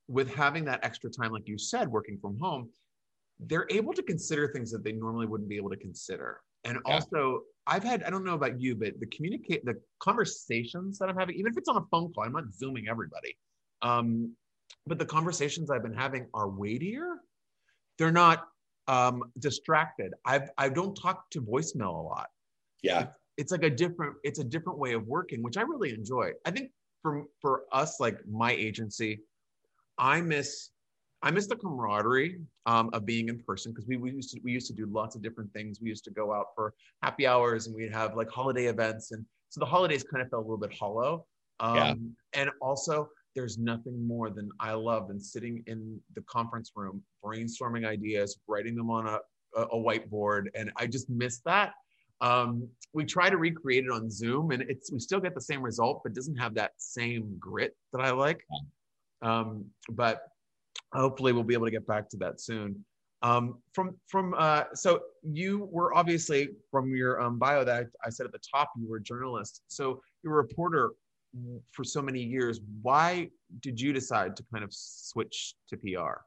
with 0.08 0.34
having 0.34 0.66
that 0.66 0.80
extra 0.84 1.10
time, 1.10 1.32
like 1.32 1.48
you 1.48 1.58
said, 1.58 1.90
working 1.90 2.18
from 2.18 2.38
home, 2.40 2.70
they're 3.40 3.68
able 3.70 3.94
to 3.94 4.04
consider 4.04 4.48
things 4.48 4.72
that 4.72 4.84
they 4.84 4.92
normally 4.92 5.26
wouldn't 5.26 5.50
be 5.50 5.58
able 5.58 5.70
to 5.70 5.78
consider. 5.78 6.42
And 6.64 6.78
yeah. 6.86 6.94
also, 6.94 7.42
I've 7.68 7.84
had, 7.84 8.04
I 8.04 8.10
don't 8.10 8.24
know 8.24 8.34
about 8.34 8.60
you, 8.60 8.76
but 8.76 9.00
the 9.00 9.06
communicate, 9.06 9.64
the 9.66 9.80
conversations 10.00 10.98
that 10.98 11.10
I'm 11.10 11.16
having, 11.16 11.36
even 11.36 11.52
if 11.52 11.58
it's 11.58 11.70
on 11.70 11.78
a 11.78 11.86
phone 11.92 12.12
call, 12.12 12.24
I'm 12.24 12.34
not 12.34 12.52
zooming 12.54 12.88
everybody. 12.90 13.38
Um, 13.82 14.36
but 14.88 14.98
the 14.98 15.06
conversations 15.06 15.70
I've 15.70 15.84
been 15.84 15.94
having 15.94 16.28
are 16.34 16.50
weightier. 16.50 17.18
They're 17.98 18.12
not 18.12 18.48
um, 18.88 19.24
distracted. 19.40 20.14
I've, 20.26 20.50
I 20.58 20.70
don't 20.70 20.96
talk 20.96 21.30
to 21.32 21.42
voicemail 21.42 22.00
a 22.00 22.02
lot. 22.02 22.30
Yeah. 22.82 23.08
It's 23.38 23.52
like 23.52 23.64
a 23.64 23.70
different, 23.70 24.16
it's 24.24 24.40
a 24.40 24.44
different 24.44 24.80
way 24.80 24.94
of 24.94 25.08
working, 25.08 25.44
which 25.44 25.58
I 25.58 25.62
really 25.62 25.94
enjoy. 25.94 26.32
I 26.46 26.52
think 26.52 26.72
for, 27.04 27.26
for 27.42 27.64
us, 27.72 28.00
like 28.00 28.18
my 28.28 28.52
agency, 28.52 29.22
I 29.98 30.20
miss 30.22 30.71
I 31.24 31.32
miss 31.32 31.48
the 31.48 31.56
camaraderie 31.56 32.40
um, 32.66 32.90
of 32.94 33.06
being 33.06 33.30
in 33.30 33.40
person 33.40 33.72
because 33.72 33.88
we, 33.88 33.98
we 33.98 34.12
used 34.12 34.34
to 34.34 34.40
we 34.44 34.52
used 34.52 34.68
to 34.68 34.74
do 34.74 34.86
lots 34.88 35.16
of 35.16 35.22
different 35.22 35.54
things. 35.54 35.80
We 35.82 35.90
used 35.90 36.04
to 36.06 36.12
go 36.12 36.34
out 36.34 36.48
for 36.56 36.74
happy 37.04 37.28
hours 37.28 37.68
and 37.68 37.76
we'd 37.76 37.94
have 37.94 38.16
like 38.16 38.30
holiday 38.30 38.66
events, 38.66 39.12
and 39.12 39.26
so 39.50 39.60
the 39.60 39.66
holidays 39.66 40.04
kind 40.04 40.22
of 40.22 40.30
felt 40.30 40.44
a 40.44 40.48
little 40.48 40.58
bit 40.58 40.74
hollow. 40.74 41.26
Um, 41.60 41.76
yeah. 41.76 41.94
And 42.34 42.50
also, 42.62 43.10
there's 43.36 43.58
nothing 43.58 44.06
more 44.06 44.30
than 44.30 44.50
I 44.60 44.74
love 44.74 45.08
than 45.08 45.20
sitting 45.20 45.64
in 45.68 46.00
the 46.16 46.22
conference 46.22 46.72
room, 46.76 47.04
brainstorming 47.24 47.86
ideas, 47.86 48.40
writing 48.48 48.76
them 48.76 48.90
on 48.90 49.08
a, 49.08 49.20
a 49.56 49.78
whiteboard, 49.78 50.48
and 50.56 50.72
I 50.78 50.88
just 50.88 51.10
miss 51.10 51.40
that. 51.46 51.74
Um, 52.22 52.68
we 52.94 53.06
try 53.06 53.30
to 53.30 53.38
recreate 53.38 53.86
it 53.86 53.92
on 53.92 54.10
Zoom, 54.10 54.52
and 54.52 54.64
it's 54.64 54.92
we 54.92 55.00
still 55.00 55.20
get 55.20 55.36
the 55.36 55.42
same 55.42 55.62
result, 55.62 56.02
but 56.04 56.14
doesn't 56.14 56.38
have 56.38 56.56
that 56.56 56.72
same 56.78 57.36
grit 57.40 57.76
that 57.94 58.02
I 58.02 58.12
like. 58.12 58.44
Um, 59.22 59.66
but 59.90 60.31
hopefully 60.94 61.34
we'll 61.34 61.44
be 61.44 61.54
able 61.54 61.66
to 61.66 61.72
get 61.72 61.88
back 61.88 62.10
to 62.10 62.18
that 62.18 62.42
soon. 62.42 62.84
Um, 63.24 63.60
from 63.74 63.96
from 64.08 64.34
uh, 64.38 64.64
so 64.74 65.02
you 65.22 65.70
were 65.72 65.94
obviously 65.94 66.50
from 66.72 66.96
your 66.96 67.22
um, 67.22 67.38
bio 67.38 67.64
that 67.64 67.88
I, 68.04 68.10
said 68.10 68.26
at 68.26 68.32
the 68.32 68.40
top 68.40 68.72
you 68.80 68.90
were 68.90 68.98
a 68.98 69.04
journalist. 69.04 69.62
So 69.68 70.02
you're 70.24 70.34
a 70.34 70.38
reporter 70.38 70.92
for 71.72 71.84
so 71.84 72.02
many 72.02 72.22
years. 72.22 72.60
Why 72.82 73.30
did 73.60 73.80
you 73.80 73.94
decide 73.94 74.36
to 74.38 74.44
kind 74.52 74.64
of 74.64 74.74
switch 74.74 75.54
to 75.70 75.78
PR? 75.78 76.22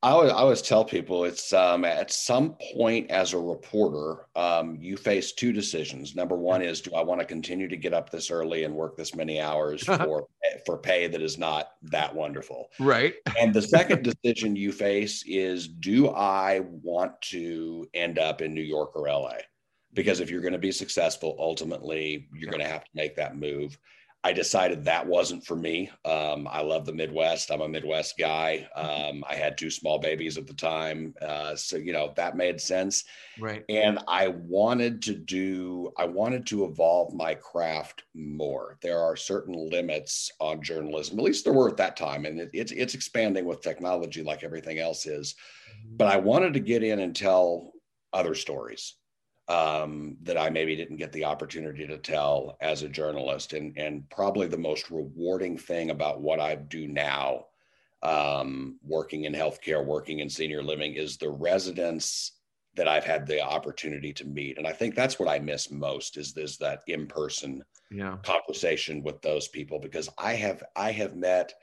I 0.00 0.10
always, 0.10 0.30
I 0.30 0.36
always 0.36 0.62
tell 0.62 0.84
people 0.84 1.24
it's 1.24 1.52
um, 1.52 1.84
at 1.84 2.12
some 2.12 2.54
point 2.72 3.10
as 3.10 3.32
a 3.32 3.38
reporter, 3.38 4.26
um, 4.36 4.78
you 4.80 4.96
face 4.96 5.32
two 5.32 5.52
decisions. 5.52 6.14
Number 6.14 6.36
one 6.36 6.62
is, 6.62 6.80
do 6.80 6.94
I 6.94 7.02
want 7.02 7.20
to 7.20 7.26
continue 7.26 7.66
to 7.66 7.76
get 7.76 7.92
up 7.92 8.08
this 8.08 8.30
early 8.30 8.62
and 8.62 8.72
work 8.74 8.96
this 8.96 9.16
many 9.16 9.40
hours 9.40 9.82
for 9.84 10.28
for 10.64 10.78
pay 10.78 11.08
that 11.08 11.20
is 11.20 11.36
not 11.36 11.72
that 11.82 12.14
wonderful? 12.14 12.68
Right. 12.78 13.14
And 13.40 13.52
the 13.52 13.62
second 13.62 14.02
decision 14.22 14.54
you 14.54 14.70
face 14.70 15.24
is, 15.26 15.66
do 15.66 16.10
I 16.10 16.60
want 16.60 17.20
to 17.22 17.88
end 17.92 18.20
up 18.20 18.40
in 18.40 18.54
New 18.54 18.62
York 18.62 18.94
or 18.94 19.08
LA? 19.08 19.38
Because 19.94 20.20
if 20.20 20.30
you're 20.30 20.42
going 20.42 20.52
to 20.52 20.58
be 20.58 20.70
successful, 20.70 21.34
ultimately 21.40 22.28
you're 22.32 22.44
yeah. 22.44 22.50
going 22.50 22.64
to 22.64 22.70
have 22.72 22.84
to 22.84 22.90
make 22.94 23.16
that 23.16 23.36
move. 23.36 23.76
I 24.24 24.32
decided 24.32 24.84
that 24.84 25.06
wasn't 25.06 25.46
for 25.46 25.54
me. 25.54 25.90
Um, 26.04 26.48
I 26.50 26.60
love 26.60 26.84
the 26.84 26.92
Midwest. 26.92 27.52
I'm 27.52 27.60
a 27.60 27.68
Midwest 27.68 28.18
guy. 28.18 28.68
Um, 28.74 29.24
I 29.28 29.36
had 29.36 29.56
two 29.56 29.70
small 29.70 30.00
babies 30.00 30.36
at 30.36 30.46
the 30.46 30.54
time. 30.54 31.14
Uh, 31.22 31.54
so, 31.54 31.76
you 31.76 31.92
know, 31.92 32.12
that 32.16 32.36
made 32.36 32.60
sense. 32.60 33.04
Right. 33.38 33.64
And 33.68 34.00
I 34.08 34.28
wanted 34.28 35.02
to 35.02 35.14
do, 35.14 35.92
I 35.96 36.06
wanted 36.06 36.46
to 36.46 36.64
evolve 36.64 37.14
my 37.14 37.34
craft 37.34 38.02
more. 38.12 38.76
There 38.82 38.98
are 38.98 39.14
certain 39.14 39.54
limits 39.70 40.32
on 40.40 40.62
journalism, 40.62 41.18
at 41.18 41.24
least 41.24 41.44
there 41.44 41.54
were 41.54 41.68
at 41.68 41.76
that 41.76 41.96
time. 41.96 42.24
And 42.24 42.40
it, 42.40 42.50
it's, 42.52 42.72
it's 42.72 42.94
expanding 42.94 43.44
with 43.44 43.62
technology 43.62 44.24
like 44.24 44.42
everything 44.42 44.80
else 44.80 45.06
is. 45.06 45.36
Mm-hmm. 45.70 45.96
But 45.96 46.08
I 46.08 46.16
wanted 46.16 46.54
to 46.54 46.60
get 46.60 46.82
in 46.82 46.98
and 46.98 47.14
tell 47.14 47.72
other 48.12 48.34
stories 48.34 48.96
um, 49.48 50.16
that 50.22 50.36
I 50.36 50.50
maybe 50.50 50.76
didn't 50.76 50.98
get 50.98 51.12
the 51.12 51.24
opportunity 51.24 51.86
to 51.86 51.98
tell 51.98 52.56
as 52.60 52.82
a 52.82 52.88
journalist. 52.88 53.54
And, 53.54 53.76
and 53.78 54.08
probably 54.10 54.46
the 54.46 54.58
most 54.58 54.90
rewarding 54.90 55.56
thing 55.56 55.90
about 55.90 56.20
what 56.20 56.38
I 56.38 56.56
do 56.56 56.86
now, 56.86 57.46
um, 58.02 58.78
working 58.82 59.24
in 59.24 59.32
healthcare, 59.32 59.84
working 59.84 60.18
in 60.18 60.28
senior 60.28 60.62
living, 60.62 60.94
is 60.94 61.16
the 61.16 61.30
residents 61.30 62.32
that 62.76 62.86
I've 62.86 63.04
had 63.04 63.26
the 63.26 63.40
opportunity 63.40 64.12
to 64.12 64.26
meet. 64.26 64.58
And 64.58 64.66
I 64.66 64.72
think 64.72 64.94
that's 64.94 65.18
what 65.18 65.28
I 65.28 65.38
miss 65.38 65.70
most 65.70 66.16
is 66.16 66.32
this 66.32 66.58
that 66.58 66.82
in-person 66.86 67.64
yeah. 67.90 68.18
conversation 68.22 69.02
with 69.02 69.20
those 69.22 69.48
people 69.48 69.78
because 69.80 70.08
I 70.18 70.34
have 70.34 70.62
I 70.76 70.92
have 70.92 71.16
met 71.16 71.54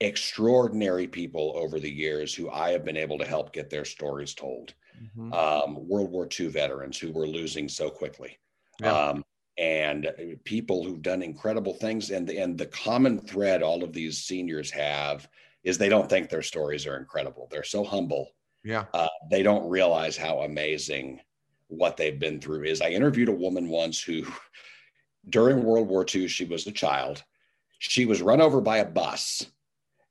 extraordinary 0.00 1.08
people 1.08 1.54
over 1.56 1.80
the 1.80 1.90
years 1.90 2.34
who 2.34 2.50
I 2.50 2.70
have 2.70 2.84
been 2.84 2.96
able 2.96 3.18
to 3.18 3.26
help 3.26 3.52
get 3.52 3.70
their 3.70 3.84
stories 3.84 4.34
told 4.34 4.74
mm-hmm. 5.02 5.32
um, 5.32 5.88
World 5.88 6.10
War 6.10 6.28
II 6.38 6.48
veterans 6.48 6.98
who 6.98 7.12
were 7.12 7.26
losing 7.26 7.68
so 7.68 7.90
quickly. 7.90 8.38
Yeah. 8.80 8.92
Um, 8.92 9.24
and 9.56 10.10
people 10.44 10.84
who've 10.84 11.02
done 11.02 11.22
incredible 11.22 11.74
things. 11.74 12.10
And, 12.10 12.28
and 12.30 12.58
the 12.58 12.66
common 12.66 13.20
thread 13.20 13.62
all 13.62 13.84
of 13.84 13.92
these 13.92 14.18
seniors 14.18 14.70
have 14.72 15.28
is 15.62 15.78
they 15.78 15.88
don't 15.88 16.10
think 16.10 16.28
their 16.28 16.42
stories 16.42 16.86
are 16.86 16.96
incredible. 16.96 17.48
They're 17.50 17.62
so 17.62 17.84
humble. 17.84 18.30
Yeah. 18.64 18.86
Uh, 18.92 19.08
they 19.30 19.42
don't 19.42 19.68
realize 19.68 20.16
how 20.16 20.40
amazing 20.40 21.20
what 21.68 21.96
they've 21.96 22.18
been 22.18 22.40
through 22.40 22.64
is. 22.64 22.80
I 22.80 22.90
interviewed 22.90 23.28
a 23.28 23.32
woman 23.32 23.68
once 23.68 24.02
who, 24.02 24.24
during 25.28 25.62
World 25.62 25.88
War 25.88 26.04
II, 26.12 26.28
she 26.28 26.44
was 26.44 26.66
a 26.66 26.72
child. 26.72 27.22
She 27.78 28.06
was 28.06 28.22
run 28.22 28.40
over 28.40 28.60
by 28.60 28.78
a 28.78 28.84
bus 28.84 29.46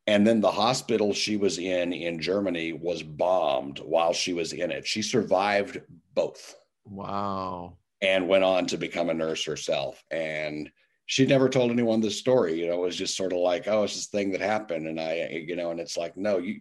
and 0.07 0.27
then 0.27 0.41
the 0.41 0.51
hospital 0.51 1.13
she 1.13 1.37
was 1.37 1.57
in 1.57 1.93
in 1.93 2.19
Germany 2.19 2.73
was 2.73 3.03
bombed 3.03 3.79
while 3.79 4.13
she 4.13 4.33
was 4.33 4.53
in 4.53 4.71
it. 4.71 4.85
She 4.85 5.01
survived 5.01 5.81
both. 6.13 6.55
Wow. 6.85 7.77
And 8.01 8.27
went 8.27 8.43
on 8.43 8.65
to 8.67 8.77
become 8.77 9.09
a 9.09 9.13
nurse 9.13 9.45
herself. 9.45 10.03
And 10.11 10.69
she 11.05 11.25
never 11.25 11.47
told 11.47 11.71
anyone 11.71 12.01
the 12.01 12.11
story. 12.11 12.59
You 12.59 12.67
know, 12.67 12.73
it 12.73 12.85
was 12.85 12.97
just 12.97 13.15
sort 13.15 13.31
of 13.31 13.39
like, 13.39 13.67
oh, 13.67 13.83
it's 13.83 13.95
this 13.95 14.07
thing 14.07 14.31
that 14.31 14.41
happened. 14.41 14.87
And 14.87 14.99
I, 14.99 15.43
you 15.47 15.55
know, 15.55 15.71
and 15.71 15.79
it's 15.79 15.95
like, 15.95 16.17
no, 16.17 16.37
you 16.37 16.59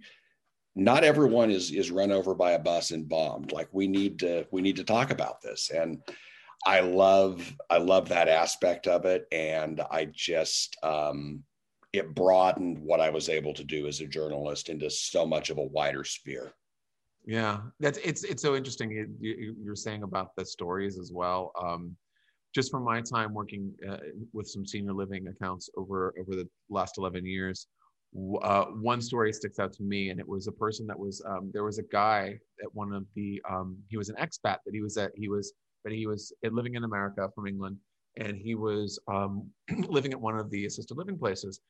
not 0.75 1.05
everyone 1.05 1.51
is 1.51 1.71
is 1.71 1.91
run 1.91 2.13
over 2.13 2.35
by 2.35 2.53
a 2.53 2.59
bus 2.59 2.93
and 2.93 3.09
bombed. 3.09 3.53
Like 3.53 3.69
we 3.73 3.87
need 3.89 4.21
to 4.21 4.47
we 4.51 4.63
need 4.63 4.77
to 4.77 4.85
talk 4.85 5.11
about 5.11 5.43
this. 5.43 5.71
And 5.71 5.99
I 6.65 6.81
love 6.81 7.55
I 7.69 7.79
love 7.79 8.09
that 8.09 8.29
aspect 8.29 8.87
of 8.87 9.05
it. 9.05 9.27
And 9.33 9.81
I 9.91 10.07
just 10.07 10.77
um 10.83 11.43
it 11.93 12.15
broadened 12.15 12.79
what 12.79 13.01
I 13.01 13.11
was 13.11 13.29
able 13.29 13.53
to 13.55 13.65
do 13.65 13.87
as 13.87 14.01
a 14.01 14.07
journalist 14.07 14.69
into 14.69 14.89
so 14.89 15.27
much 15.27 15.51
of 15.51 15.59
a 15.59 15.65
wider 15.65 16.05
sphere. 16.05 16.55
Yeah, 17.25 17.61
that's 17.79 17.99
it's 17.99 18.25
it's 18.25 18.43
so 18.43 18.57
interesting. 18.57 19.17
You, 19.21 19.71
are 19.71 19.77
saying 19.77 20.03
about 20.03 20.35
the 20.37 20.45
stories 20.45 20.99
as 20.99 21.13
well. 21.13 21.53
Um, 21.63 21.97
just 22.55 22.71
from 22.71 22.85
my 22.85 23.01
time 23.01 23.33
working 23.33 23.73
uh, 23.89 23.99
with 24.33 24.49
some 24.49 24.67
senior 24.67 24.93
living 24.93 25.29
accounts 25.29 25.71
over 25.77 26.15
over 26.19 26.35
the 26.35 26.49
last 26.69 26.99
11 26.99 27.25
years, 27.25 27.69
uh, 28.43 28.65
one 28.65 29.01
story 29.01 29.33
sticks 29.33 29.59
out 29.61 29.73
to 29.75 29.83
me, 29.85 30.11
and 30.11 30.19
it 30.19 30.27
was 30.27 30.49
a 30.49 30.53
person 30.53 30.87
that 30.89 30.99
was 30.99 31.23
um, 31.27 31.51
there 31.53 31.65
was 31.65 31.79
a 31.79 31.85
guy 31.85 32.39
at 32.63 32.75
one 32.75 32.93
of 32.93 33.07
the 33.15 33.41
um, 33.49 33.77
he 33.89 33.97
was 33.97 34.09
an 34.09 34.17
expat 34.17 34.59
that 34.65 34.73
he 34.73 34.81
was 34.81 34.97
at 34.97 35.13
he 35.15 35.29
was 35.29 35.53
but 35.85 35.93
he 35.93 36.07
was 36.07 36.33
living 36.45 36.75
in 36.75 36.85
America 36.85 37.29
from 37.35 37.47
England, 37.47 37.77
and 38.17 38.37
he 38.37 38.55
was 38.55 38.99
um, 39.09 39.49
living 39.89 40.13
at 40.13 40.21
one 40.21 40.39
of 40.39 40.51
the 40.51 40.67
assisted 40.67 40.97
living 40.97 41.19
places, 41.19 41.61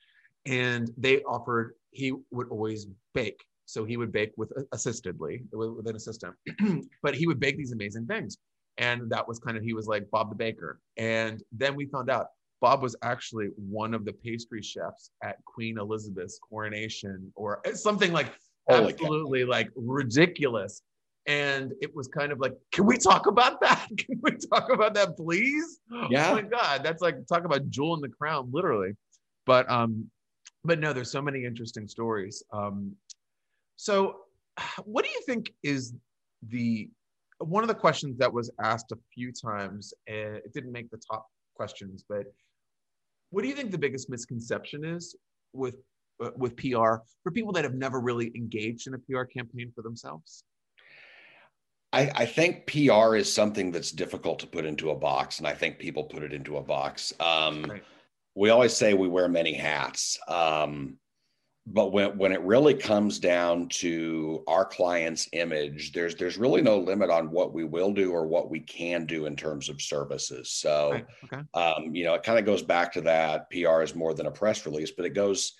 and 0.46 0.90
they 0.96 1.22
offered 1.22 1.74
he 1.92 2.12
would 2.30 2.48
always 2.48 2.86
bake. 3.14 3.44
So 3.66 3.84
he 3.84 3.96
would 3.96 4.12
bake 4.12 4.32
with 4.36 4.52
assistedly 4.72 5.44
with 5.52 5.86
an 5.86 5.96
assistant. 5.96 6.34
But 7.02 7.14
he 7.14 7.26
would 7.26 7.38
bake 7.40 7.56
these 7.56 7.72
amazing 7.72 8.06
things. 8.06 8.38
And 8.78 9.10
that 9.10 9.26
was 9.26 9.38
kind 9.38 9.56
of 9.56 9.62
he 9.62 9.74
was 9.74 9.86
like 9.86 10.10
bob 10.10 10.30
the 10.30 10.34
baker. 10.34 10.80
And 10.96 11.42
then 11.52 11.76
we 11.76 11.86
found 11.86 12.10
out 12.10 12.26
bob 12.60 12.82
was 12.82 12.96
actually 13.02 13.48
one 13.56 13.92
of 13.92 14.04
the 14.04 14.12
pastry 14.12 14.62
chefs 14.62 15.10
at 15.22 15.36
queen 15.44 15.78
elizabeth's 15.78 16.38
coronation 16.38 17.32
or 17.34 17.60
something 17.74 18.12
like 18.12 18.32
absolutely 18.70 19.44
like 19.44 19.68
ridiculous. 19.74 20.82
And 21.26 21.72
it 21.80 21.94
was 21.94 22.08
kind 22.08 22.32
of 22.32 22.40
like 22.40 22.54
can 22.72 22.84
we 22.86 22.96
talk 22.96 23.26
about 23.26 23.60
that? 23.60 23.86
Can 23.96 24.20
we 24.22 24.32
talk 24.52 24.72
about 24.72 24.94
that 24.94 25.16
please? 25.16 25.80
Yeah. 26.10 26.30
Oh 26.30 26.34
my 26.34 26.42
god 26.42 26.82
that's 26.82 27.02
like 27.02 27.16
talk 27.26 27.44
about 27.44 27.68
jewel 27.70 27.94
in 27.94 28.00
the 28.00 28.08
crown 28.08 28.48
literally. 28.52 28.92
But 29.46 29.70
um 29.70 30.10
but 30.64 30.78
no, 30.78 30.92
there's 30.92 31.10
so 31.10 31.22
many 31.22 31.44
interesting 31.44 31.88
stories. 31.88 32.42
Um, 32.52 32.96
So, 33.76 34.20
what 34.84 35.04
do 35.04 35.10
you 35.10 35.22
think 35.26 35.52
is 35.62 35.94
the 36.48 36.90
one 37.38 37.64
of 37.64 37.68
the 37.68 37.74
questions 37.74 38.16
that 38.18 38.32
was 38.32 38.50
asked 38.62 38.92
a 38.92 38.98
few 39.12 39.32
times, 39.32 39.92
and 40.06 40.36
it 40.36 40.52
didn't 40.52 40.72
make 40.72 40.90
the 40.90 41.00
top 41.10 41.26
questions, 41.56 42.04
but 42.08 42.24
what 43.30 43.42
do 43.42 43.48
you 43.48 43.54
think 43.54 43.70
the 43.70 43.78
biggest 43.78 44.08
misconception 44.10 44.84
is 44.84 45.16
with 45.52 45.76
uh, 46.22 46.30
with 46.36 46.56
PR 46.56 46.96
for 47.22 47.30
people 47.32 47.52
that 47.52 47.64
have 47.64 47.74
never 47.74 48.00
really 48.00 48.30
engaged 48.36 48.86
in 48.86 48.94
a 48.94 48.98
PR 48.98 49.24
campaign 49.24 49.72
for 49.74 49.82
themselves? 49.82 50.44
I, 51.94 52.10
I, 52.14 52.26
think 52.26 52.66
PR 52.66 53.16
is 53.16 53.30
something 53.30 53.70
that's 53.70 53.90
difficult 53.90 54.38
to 54.40 54.46
put 54.46 54.64
into 54.64 54.90
a 54.90 54.94
box, 54.94 55.38
and 55.38 55.46
I 55.46 55.52
think 55.52 55.78
people 55.78 56.04
put 56.04 56.22
it 56.22 56.32
into 56.32 56.56
a 56.56 56.62
box. 56.62 57.12
Um, 57.20 57.64
right. 57.64 57.82
We 58.34 58.50
always 58.50 58.74
say 58.74 58.94
we 58.94 59.08
wear 59.08 59.28
many 59.28 59.54
hats. 59.54 60.18
Um, 60.28 60.98
but 61.66 61.92
when, 61.92 62.18
when 62.18 62.32
it 62.32 62.40
really 62.42 62.74
comes 62.74 63.18
down 63.18 63.68
to 63.68 64.42
our 64.48 64.64
client's 64.64 65.28
image 65.32 65.92
there's 65.92 66.16
there's 66.16 66.36
really 66.36 66.60
no 66.60 66.78
limit 66.78 67.10
on 67.10 67.30
what 67.30 67.52
we 67.52 67.64
will 67.64 67.92
do 67.92 68.10
or 68.10 68.26
what 68.26 68.50
we 68.50 68.60
can 68.60 69.06
do 69.06 69.26
in 69.26 69.36
terms 69.36 69.68
of 69.68 69.80
services 69.80 70.50
so 70.50 70.92
right. 70.92 71.06
okay. 71.24 71.42
um, 71.54 71.94
you 71.94 72.04
know 72.04 72.14
it 72.14 72.22
kind 72.22 72.38
of 72.38 72.44
goes 72.44 72.62
back 72.62 72.92
to 72.92 73.00
that 73.00 73.48
pr 73.50 73.82
is 73.82 73.94
more 73.94 74.14
than 74.14 74.26
a 74.26 74.30
press 74.30 74.66
release 74.66 74.90
but 74.90 75.04
it 75.06 75.14
goes 75.14 75.52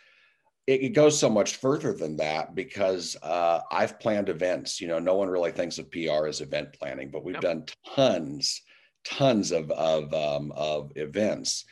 it, 0.68 0.90
goes 0.90 1.18
so 1.18 1.28
much 1.28 1.56
further 1.56 1.92
than 1.92 2.16
that 2.16 2.54
because 2.54 3.16
uh, 3.22 3.60
i've 3.70 3.98
planned 4.00 4.28
events 4.28 4.80
you 4.80 4.88
know 4.88 4.98
no 4.98 5.14
one 5.14 5.28
really 5.28 5.52
thinks 5.52 5.78
of 5.78 5.90
pr 5.90 6.26
as 6.26 6.40
event 6.40 6.72
planning 6.72 7.10
but 7.10 7.24
we've 7.24 7.34
yep. 7.34 7.42
done 7.42 7.64
tons 7.94 8.62
tons 9.04 9.52
of 9.52 9.70
of 9.72 10.12
um, 10.14 10.52
of 10.56 10.92
events 10.96 11.64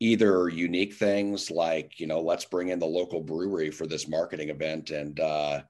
either 0.00 0.48
unique 0.48 0.94
things 0.94 1.50
like 1.50 1.98
you 1.98 2.06
know 2.06 2.20
let's 2.20 2.44
bring 2.44 2.68
in 2.68 2.78
the 2.78 2.86
local 2.86 3.20
brewery 3.20 3.70
for 3.70 3.86
this 3.86 4.08
marketing 4.08 4.48
event 4.50 4.90
and 4.90 5.20
uh, 5.20 5.60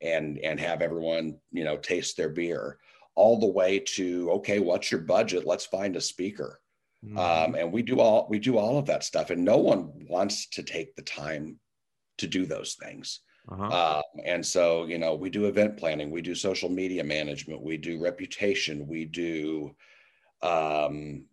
and 0.00 0.38
and 0.38 0.60
have 0.60 0.82
everyone 0.82 1.36
you 1.50 1.64
know 1.64 1.76
taste 1.76 2.16
their 2.16 2.28
beer 2.28 2.78
all 3.14 3.38
the 3.38 3.46
way 3.46 3.78
to 3.78 4.30
okay 4.30 4.58
what's 4.58 4.90
your 4.90 5.00
budget 5.00 5.46
let's 5.46 5.66
find 5.66 5.96
a 5.96 6.00
speaker 6.00 6.60
mm-hmm. 7.04 7.18
um, 7.18 7.54
and 7.54 7.72
we 7.72 7.82
do 7.82 8.00
all 8.00 8.26
we 8.30 8.38
do 8.38 8.56
all 8.56 8.78
of 8.78 8.86
that 8.86 9.04
stuff 9.04 9.30
and 9.30 9.44
no 9.44 9.56
one 9.56 9.90
wants 10.08 10.48
to 10.48 10.62
take 10.62 10.94
the 10.94 11.02
time 11.02 11.58
to 12.18 12.26
do 12.26 12.46
those 12.46 12.74
things 12.74 13.20
uh-huh. 13.50 13.96
um, 13.96 14.22
and 14.24 14.44
so 14.44 14.84
you 14.86 14.98
know 14.98 15.14
we 15.14 15.28
do 15.28 15.46
event 15.46 15.76
planning 15.76 16.10
we 16.10 16.22
do 16.22 16.34
social 16.34 16.68
media 16.68 17.02
management 17.02 17.60
we 17.60 17.76
do 17.76 18.00
reputation 18.00 18.86
we 18.86 19.04
do 19.04 19.74
um, 20.42 21.24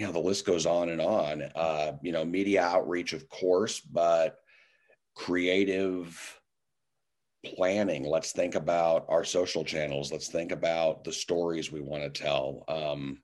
you 0.00 0.06
know 0.06 0.12
the 0.12 0.18
list 0.18 0.46
goes 0.46 0.64
on 0.64 0.88
and 0.88 1.00
on. 1.00 1.42
Uh, 1.54 1.92
you 2.02 2.10
know 2.10 2.24
media 2.24 2.62
outreach 2.62 3.12
of 3.12 3.28
course 3.28 3.80
but 3.80 4.38
creative 5.14 6.40
planning. 7.44 8.04
Let's 8.04 8.32
think 8.32 8.54
about 8.54 9.04
our 9.08 9.24
social 9.24 9.62
channels. 9.62 10.10
Let's 10.10 10.28
think 10.28 10.52
about 10.52 11.04
the 11.04 11.12
stories 11.12 11.70
we 11.70 11.82
want 11.82 12.02
to 12.02 12.22
tell. 12.22 12.64
Um, 12.68 13.18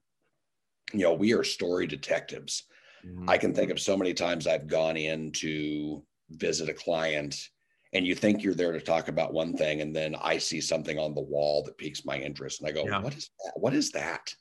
you 0.92 1.00
know 1.00 1.14
we 1.14 1.32
are 1.32 1.42
story 1.42 1.86
detectives. 1.86 2.64
Mm-hmm. 3.04 3.28
i 3.28 3.36
can 3.36 3.54
think 3.54 3.70
of 3.70 3.78
so 3.78 3.96
many 3.96 4.14
times 4.14 4.46
i've 4.46 4.66
gone 4.66 4.96
in 4.96 5.30
to 5.32 6.02
visit 6.30 6.70
a 6.70 6.74
client 6.74 7.50
and 7.92 8.06
you 8.06 8.14
think 8.14 8.42
you're 8.42 8.54
there 8.54 8.72
to 8.72 8.80
talk 8.80 9.08
about 9.08 9.34
one 9.34 9.54
thing 9.54 9.82
and 9.82 9.94
then 9.94 10.16
i 10.20 10.38
see 10.38 10.62
something 10.62 10.98
on 10.98 11.14
the 11.14 11.20
wall 11.20 11.62
that 11.64 11.76
piques 11.76 12.06
my 12.06 12.16
interest 12.16 12.60
and 12.60 12.68
i 12.68 12.72
go 12.72 12.84
yeah. 12.84 12.98
what 12.98 13.14
is 13.14 13.30
that? 13.44 13.52
What 13.56 13.74
is 13.74 13.92
that? 13.92 14.34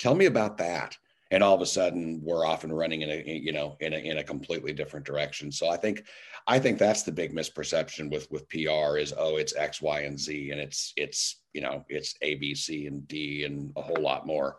Tell 0.00 0.16
me 0.16 0.26
about 0.26 0.58
that 0.58 0.96
and 1.30 1.42
all 1.42 1.54
of 1.54 1.60
a 1.60 1.66
sudden 1.66 2.20
we're 2.22 2.44
off 2.44 2.64
and 2.64 2.76
running 2.76 3.02
in 3.02 3.10
a 3.10 3.22
you 3.26 3.52
know 3.52 3.76
in 3.80 3.92
a, 3.92 3.96
in 3.96 4.18
a 4.18 4.24
completely 4.24 4.72
different 4.72 5.06
direction. 5.06 5.50
So 5.52 5.68
i 5.68 5.76
think 5.76 6.04
i 6.46 6.58
think 6.58 6.78
that's 6.78 7.02
the 7.02 7.12
big 7.12 7.34
misperception 7.34 8.10
with 8.10 8.30
with 8.30 8.48
pr 8.48 8.98
is 8.98 9.14
oh 9.16 9.36
it's 9.36 9.54
x 9.56 9.80
y 9.80 10.00
and 10.00 10.18
z 10.18 10.50
and 10.50 10.60
it's 10.60 10.92
it's 10.96 11.40
you 11.52 11.60
know 11.60 11.84
it's 11.88 12.14
a 12.22 12.34
b 12.36 12.54
c 12.54 12.86
and 12.86 13.06
d 13.08 13.44
and 13.44 13.72
a 13.76 13.82
whole 13.82 14.00
lot 14.00 14.26
more. 14.26 14.56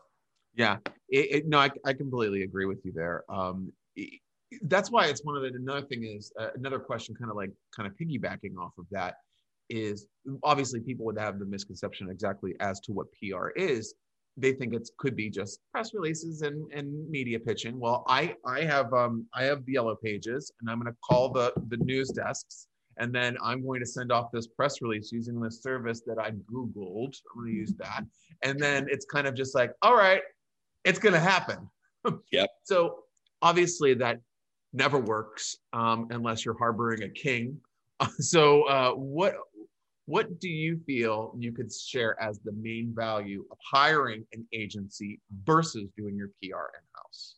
Yeah. 0.54 0.78
It, 1.10 1.32
it, 1.32 1.48
no 1.48 1.60
I, 1.60 1.70
I 1.86 1.94
completely 1.94 2.44
agree 2.44 2.66
with 2.66 2.80
you 2.84 2.92
there. 2.94 3.24
Um 3.30 3.72
that's 4.64 4.92
why 4.92 5.06
it's 5.06 5.24
one 5.24 5.38
of 5.38 5.44
the 5.44 5.50
another 5.58 5.82
thing 5.82 6.04
is 6.04 6.34
uh, 6.38 6.50
another 6.56 6.80
question 6.80 7.16
kind 7.16 7.32
of 7.32 7.38
like 7.38 7.52
kind 7.76 7.88
of 7.88 7.96
piggybacking 7.96 8.58
off 8.60 8.74
of 8.78 8.86
that 8.92 9.16
is 9.70 10.08
obviously 10.44 10.82
people 10.82 11.06
would 11.06 11.18
have 11.18 11.40
the 11.40 11.46
misconception 11.46 12.10
exactly 12.10 12.54
as 12.60 12.82
to 12.82 12.92
what 12.92 13.08
pr 13.14 13.50
is 13.56 13.94
they 14.38 14.54
think 14.54 14.74
it 14.74 14.90
could 14.98 15.16
be 15.16 15.30
just 15.30 15.60
press 15.72 15.94
releases 15.94 16.42
and, 16.42 16.72
and 16.72 17.10
media 17.10 17.40
pitching. 17.40 17.80
Well, 17.80 18.04
I 18.08 18.36
I 18.46 18.62
have 18.62 18.94
um 18.94 19.26
I 19.34 19.44
have 19.44 19.66
the 19.66 19.74
yellow 19.74 19.96
pages, 19.96 20.52
and 20.60 20.70
I'm 20.70 20.80
going 20.80 20.92
to 20.92 20.98
call 21.04 21.32
the 21.32 21.54
the 21.68 21.78
news 21.78 22.10
desks, 22.10 22.68
and 22.98 23.14
then 23.14 23.38
I'm 23.44 23.66
going 23.66 23.80
to 23.82 23.86
send 23.86 24.12
off 24.12 24.32
this 24.32 24.48
press 24.48 24.82
release 24.82 25.12
using 25.12 25.40
the 25.40 25.52
service 25.52 26.02
that 26.08 26.18
I 26.20 26.32
googled. 26.32 27.16
I'm 27.34 27.42
going 27.42 27.52
to 27.52 27.58
use 27.58 27.74
that, 27.80 28.04
and 28.44 28.60
then 28.60 28.88
it's 28.90 29.06
kind 29.06 29.28
of 29.28 29.36
just 29.36 29.54
like, 29.56 29.74
all 29.82 29.96
right, 29.96 30.22
it's 30.84 31.00
going 31.00 31.14
to 31.14 31.20
happen. 31.20 31.70
Yep. 32.32 32.50
so 32.64 33.04
obviously 33.44 33.94
that 33.94 34.18
never 34.74 34.98
works 34.98 35.58
um, 35.74 36.08
unless 36.12 36.46
you're 36.46 36.58
harboring 36.58 37.04
a 37.04 37.10
king. 37.10 37.60
so 38.20 38.64
uh, 38.64 38.92
what 38.94 39.36
what 40.06 40.40
do 40.40 40.50
you 40.50 40.80
feel 40.86 41.34
you 41.38 41.52
could 41.52 41.72
share 41.72 42.22
as 42.22 42.40
the 42.40 42.52
main 42.54 42.94
value 42.96 43.46
of 43.52 43.58
hiring 43.64 44.26
an 44.34 44.46
agency 44.54 45.20
versus 45.44 45.90
doing 45.98 46.16
your 46.16 46.30
PR 46.42 46.68
in 46.76 46.84
house? 46.96 47.36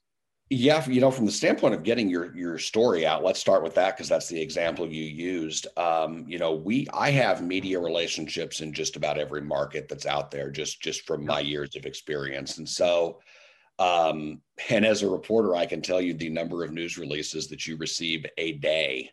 Yeah, 0.49 0.87
you 0.87 1.01
know, 1.01 1.09
from 1.09 1.25
the 1.25 1.31
standpoint 1.31 1.73
of 1.73 1.83
getting 1.83 2.09
your 2.09 2.35
your 2.35 2.59
story 2.59 3.07
out, 3.07 3.23
let's 3.23 3.39
start 3.39 3.63
with 3.63 3.73
that 3.75 3.95
because 3.95 4.07
that's 4.07 4.27
the 4.27 4.39
example 4.39 4.87
you 4.87 5.03
used. 5.03 5.65
Um, 5.77 6.25
you 6.27 6.37
know, 6.37 6.53
we 6.53 6.87
I 6.93 7.09
have 7.11 7.41
media 7.41 7.79
relationships 7.79 8.61
in 8.61 8.71
just 8.71 8.95
about 8.95 9.17
every 9.17 9.41
market 9.41 9.87
that's 9.87 10.05
out 10.05 10.29
there, 10.29 10.51
just 10.51 10.81
just 10.81 11.07
from 11.07 11.25
my 11.25 11.39
years 11.39 11.75
of 11.75 11.85
experience, 11.85 12.57
and 12.57 12.67
so. 12.67 13.19
Um, 13.79 14.41
and 14.69 14.85
as 14.85 15.01
a 15.01 15.09
reporter, 15.09 15.55
I 15.55 15.65
can 15.65 15.81
tell 15.81 15.99
you 15.99 16.13
the 16.13 16.29
number 16.29 16.63
of 16.63 16.71
news 16.71 16.99
releases 16.99 17.47
that 17.47 17.65
you 17.65 17.75
receive 17.77 18.23
a 18.37 18.51
day 18.53 19.09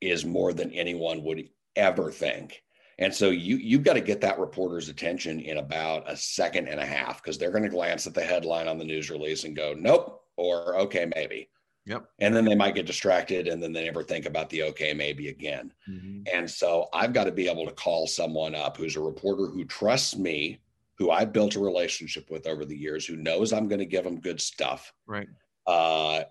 is 0.00 0.24
more 0.24 0.52
than 0.52 0.70
anyone 0.72 1.24
would 1.24 1.48
ever 1.78 2.10
think. 2.10 2.62
And 2.98 3.14
so 3.14 3.30
you 3.30 3.56
you've 3.56 3.84
got 3.84 3.94
to 3.94 4.00
get 4.00 4.20
that 4.22 4.38
reporter's 4.38 4.88
attention 4.88 5.40
in 5.40 5.58
about 5.58 6.10
a 6.10 6.16
second 6.16 6.68
and 6.68 6.80
a 6.80 6.86
half 6.86 7.22
because 7.22 7.38
they're 7.38 7.52
going 7.52 7.62
to 7.62 7.68
glance 7.68 8.06
at 8.06 8.14
the 8.14 8.24
headline 8.24 8.66
on 8.66 8.76
the 8.76 8.84
news 8.84 9.08
release 9.08 9.44
and 9.44 9.56
go, 9.56 9.74
nope, 9.76 10.20
or 10.36 10.76
okay, 10.80 11.08
maybe. 11.14 11.48
Yep. 11.86 12.04
And 12.18 12.34
then 12.34 12.44
they 12.44 12.56
might 12.56 12.74
get 12.74 12.86
distracted 12.86 13.48
and 13.48 13.62
then 13.62 13.72
they 13.72 13.84
never 13.84 14.02
think 14.02 14.26
about 14.26 14.50
the 14.50 14.64
okay, 14.64 14.92
maybe 14.92 15.28
again. 15.28 15.72
Mm-hmm. 15.88 16.22
And 16.34 16.50
so 16.50 16.88
I've 16.92 17.14
got 17.14 17.24
to 17.24 17.32
be 17.32 17.48
able 17.48 17.64
to 17.64 17.72
call 17.72 18.06
someone 18.06 18.54
up 18.54 18.76
who's 18.76 18.96
a 18.96 19.00
reporter 19.00 19.46
who 19.46 19.64
trusts 19.64 20.14
me, 20.16 20.60
who 20.98 21.10
I've 21.10 21.32
built 21.32 21.54
a 21.54 21.60
relationship 21.60 22.30
with 22.30 22.46
over 22.46 22.66
the 22.66 22.76
years, 22.76 23.06
who 23.06 23.16
knows 23.16 23.52
I'm 23.54 23.68
going 23.68 23.78
to 23.78 23.86
give 23.86 24.04
them 24.04 24.20
good 24.20 24.40
stuff. 24.40 24.92
Right. 25.06 25.28
Uh, 25.66 26.24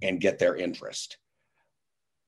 and 0.00 0.20
get 0.20 0.38
their 0.38 0.56
interest 0.56 1.18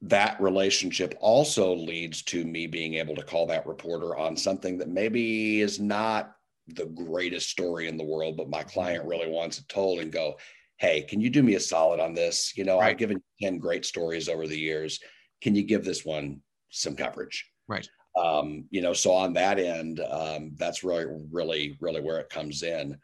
that 0.09 0.39
relationship 0.41 1.15
also 1.21 1.75
leads 1.75 2.23
to 2.23 2.45
me 2.45 2.67
being 2.67 2.95
able 2.95 3.15
to 3.15 3.23
call 3.23 3.47
that 3.47 3.67
reporter 3.67 4.17
on 4.17 4.37
something 4.37 4.77
that 4.79 4.89
maybe 4.89 5.63
is 5.63 5.81
not 5.81 6.37
the 6.69 6.87
greatest 6.87 7.49
story 7.49 7.89
in 7.89 7.97
the 7.97 8.05
world, 8.05 8.37
but 8.37 8.51
my 8.51 8.63
client 8.63 9.07
really 9.07 9.31
wants 9.31 9.59
it 9.59 9.69
told 9.69 10.01
and 10.01 10.13
go, 10.13 10.37
Hey, 10.77 11.03
can 11.03 11.21
you 11.21 11.31
do 11.31 11.43
me 11.43 11.55
a 11.55 11.61
solid 11.61 12.01
on 12.01 12.13
this? 12.13 12.53
You 12.57 12.65
know, 12.65 12.81
right. 12.81 12.91
I've 12.91 12.99
given 12.99 13.23
10 13.41 13.59
great 13.59 13.87
stories 13.87 14.29
over 14.29 14.47
the 14.47 14.59
years. 14.59 15.01
Can 15.41 15.55
you 15.55 15.63
give 15.63 15.85
this 15.85 16.05
one 16.05 16.41
some 16.69 16.97
coverage? 16.97 17.49
Right. 17.67 17.89
Um, 18.21 18.67
you 18.71 18.83
know, 18.83 18.93
so 18.93 19.13
on 19.13 19.33
that 19.35 19.59
end, 19.59 20.01
um, 20.01 20.53
that's 20.57 20.85
really, 20.85 21.07
really, 21.33 21.79
really 21.81 22.01
where 22.01 22.19
it 22.19 22.29
comes 22.29 22.63
in. 22.63 22.99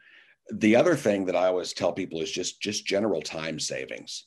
The 0.53 0.75
other 0.75 0.95
thing 0.95 1.25
that 1.25 1.35
I 1.35 1.47
always 1.47 1.73
tell 1.73 1.93
people 1.93 2.21
is 2.21 2.31
just 2.31 2.61
just 2.61 2.85
general 2.85 3.21
time 3.21 3.59
savings 3.59 4.25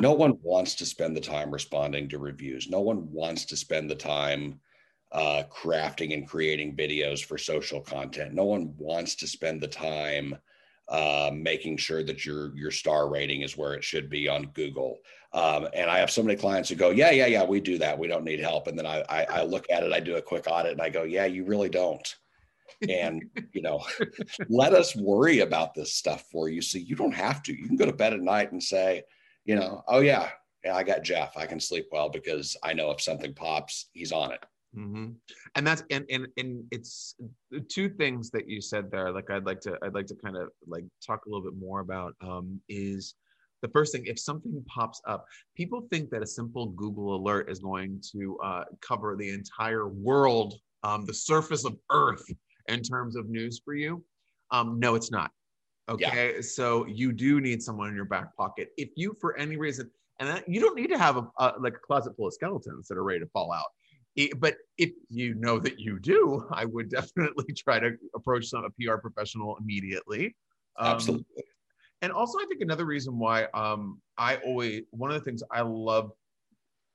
No 0.00 0.12
one 0.12 0.38
wants 0.42 0.74
to 0.76 0.86
spend 0.86 1.16
the 1.16 1.20
time 1.20 1.50
responding 1.50 2.08
to 2.08 2.18
reviews. 2.18 2.68
No 2.68 2.80
one 2.80 3.10
wants 3.10 3.44
to 3.46 3.56
spend 3.56 3.90
the 3.90 3.96
time 3.96 4.60
uh, 5.10 5.42
crafting 5.50 6.14
and 6.14 6.26
creating 6.26 6.76
videos 6.76 7.24
for 7.24 7.36
social 7.36 7.80
content. 7.80 8.32
No 8.32 8.44
one 8.44 8.74
wants 8.78 9.14
to 9.16 9.26
spend 9.26 9.60
the 9.60 9.68
time 9.68 10.36
uh, 10.88 11.30
making 11.32 11.76
sure 11.76 12.02
that 12.02 12.24
your 12.26 12.56
your 12.56 12.70
star 12.70 13.08
rating 13.08 13.42
is 13.42 13.56
where 13.56 13.74
it 13.74 13.84
should 13.84 14.10
be 14.10 14.28
on 14.28 14.46
Google. 14.54 14.98
Um, 15.32 15.68
and 15.74 15.90
I 15.90 15.98
have 15.98 16.10
so 16.10 16.22
many 16.22 16.36
clients 16.36 16.68
who 16.68 16.74
go, 16.74 16.90
yeah, 16.90 17.10
yeah, 17.10 17.26
yeah, 17.26 17.44
we 17.44 17.60
do 17.60 17.78
that. 17.78 17.98
We 17.98 18.08
don't 18.08 18.24
need 18.24 18.40
help. 18.40 18.66
And 18.66 18.78
then 18.78 18.86
I, 18.86 19.02
I, 19.08 19.24
I 19.24 19.42
look 19.44 19.64
at 19.70 19.82
it, 19.82 19.92
I 19.92 20.00
do 20.00 20.16
a 20.16 20.22
quick 20.22 20.44
audit, 20.46 20.72
and 20.72 20.82
I 20.82 20.90
go, 20.90 21.04
yeah, 21.04 21.24
you 21.24 21.44
really 21.44 21.70
don't. 21.70 22.16
and 22.88 23.22
you 23.52 23.62
know, 23.62 23.82
let 24.48 24.74
us 24.74 24.94
worry 24.96 25.40
about 25.40 25.74
this 25.74 25.94
stuff 25.94 26.24
for 26.30 26.48
you, 26.48 26.60
so 26.60 26.78
you 26.78 26.96
don't 26.96 27.14
have 27.14 27.42
to. 27.44 27.54
You 27.54 27.66
can 27.66 27.76
go 27.76 27.86
to 27.86 27.92
bed 27.92 28.12
at 28.12 28.20
night 28.20 28.52
and 28.52 28.62
say 28.62 29.02
you 29.44 29.56
know, 29.56 29.82
oh 29.88 30.00
yeah, 30.00 30.30
yeah, 30.64 30.76
I 30.76 30.82
got 30.82 31.02
Jeff. 31.02 31.36
I 31.36 31.46
can 31.46 31.60
sleep 31.60 31.88
well 31.90 32.08
because 32.08 32.56
I 32.62 32.72
know 32.72 32.90
if 32.90 33.00
something 33.00 33.34
pops, 33.34 33.88
he's 33.92 34.12
on 34.12 34.32
it. 34.32 34.44
Mm-hmm. 34.76 35.10
And 35.54 35.66
that's 35.66 35.84
and 35.90 36.04
and 36.08 36.26
and 36.36 36.64
it's 36.70 37.14
two 37.68 37.90
things 37.90 38.30
that 38.30 38.48
you 38.48 38.60
said 38.60 38.90
there. 38.90 39.12
Like 39.12 39.30
I'd 39.30 39.44
like 39.44 39.60
to 39.62 39.76
I'd 39.82 39.94
like 39.94 40.06
to 40.06 40.14
kind 40.14 40.36
of 40.36 40.48
like 40.66 40.84
talk 41.04 41.26
a 41.26 41.28
little 41.28 41.44
bit 41.44 41.58
more 41.58 41.80
about 41.80 42.14
um, 42.22 42.60
is 42.68 43.14
the 43.62 43.68
first 43.68 43.92
thing, 43.92 44.04
if 44.06 44.18
something 44.18 44.62
pops 44.66 45.00
up, 45.06 45.24
people 45.56 45.86
think 45.88 46.10
that 46.10 46.22
a 46.22 46.26
simple 46.26 46.66
Google 46.66 47.14
alert 47.14 47.48
is 47.48 47.60
going 47.60 48.02
to 48.12 48.36
uh, 48.42 48.64
cover 48.80 49.16
the 49.16 49.30
entire 49.30 49.88
world, 49.88 50.54
um, 50.82 51.06
the 51.06 51.14
surface 51.14 51.64
of 51.64 51.76
Earth 51.90 52.24
in 52.68 52.82
terms 52.82 53.14
of 53.16 53.28
news 53.28 53.60
for 53.64 53.74
you. 53.74 54.04
Um, 54.50 54.80
no, 54.80 54.96
it's 54.96 55.12
not. 55.12 55.30
Okay. 55.88 56.34
Yeah. 56.36 56.40
So 56.40 56.86
you 56.86 57.12
do 57.12 57.40
need 57.40 57.62
someone 57.62 57.88
in 57.88 57.96
your 57.96 58.04
back 58.04 58.36
pocket. 58.36 58.68
If 58.76 58.90
you, 58.96 59.16
for 59.20 59.36
any 59.36 59.56
reason, 59.56 59.90
and 60.20 60.28
that, 60.28 60.48
you 60.48 60.60
don't 60.60 60.76
need 60.76 60.88
to 60.88 60.98
have 60.98 61.16
a, 61.16 61.26
a, 61.38 61.54
like 61.58 61.74
a 61.74 61.78
closet 61.78 62.14
full 62.16 62.28
of 62.28 62.34
skeletons 62.34 62.88
that 62.88 62.96
are 62.96 63.02
ready 63.02 63.20
to 63.20 63.26
fall 63.26 63.52
out. 63.52 63.66
It, 64.14 64.38
but 64.38 64.56
if 64.78 64.90
you 65.08 65.34
know 65.34 65.58
that 65.58 65.80
you 65.80 65.98
do, 65.98 66.46
I 66.52 66.64
would 66.64 66.90
definitely 66.90 67.52
try 67.54 67.78
to 67.78 67.96
approach 68.14 68.46
some 68.46 68.64
a 68.64 68.70
PR 68.70 68.96
professional 68.96 69.56
immediately. 69.60 70.36
Um, 70.78 70.94
Absolutely. 70.94 71.44
And 72.02 72.12
also, 72.12 72.38
I 72.38 72.46
think 72.46 72.60
another 72.60 72.84
reason 72.84 73.18
why 73.18 73.44
um, 73.54 74.00
I 74.18 74.36
always 74.38 74.82
one 74.90 75.10
of 75.10 75.14
the 75.14 75.24
things 75.24 75.42
I 75.52 75.60
love 75.60 76.10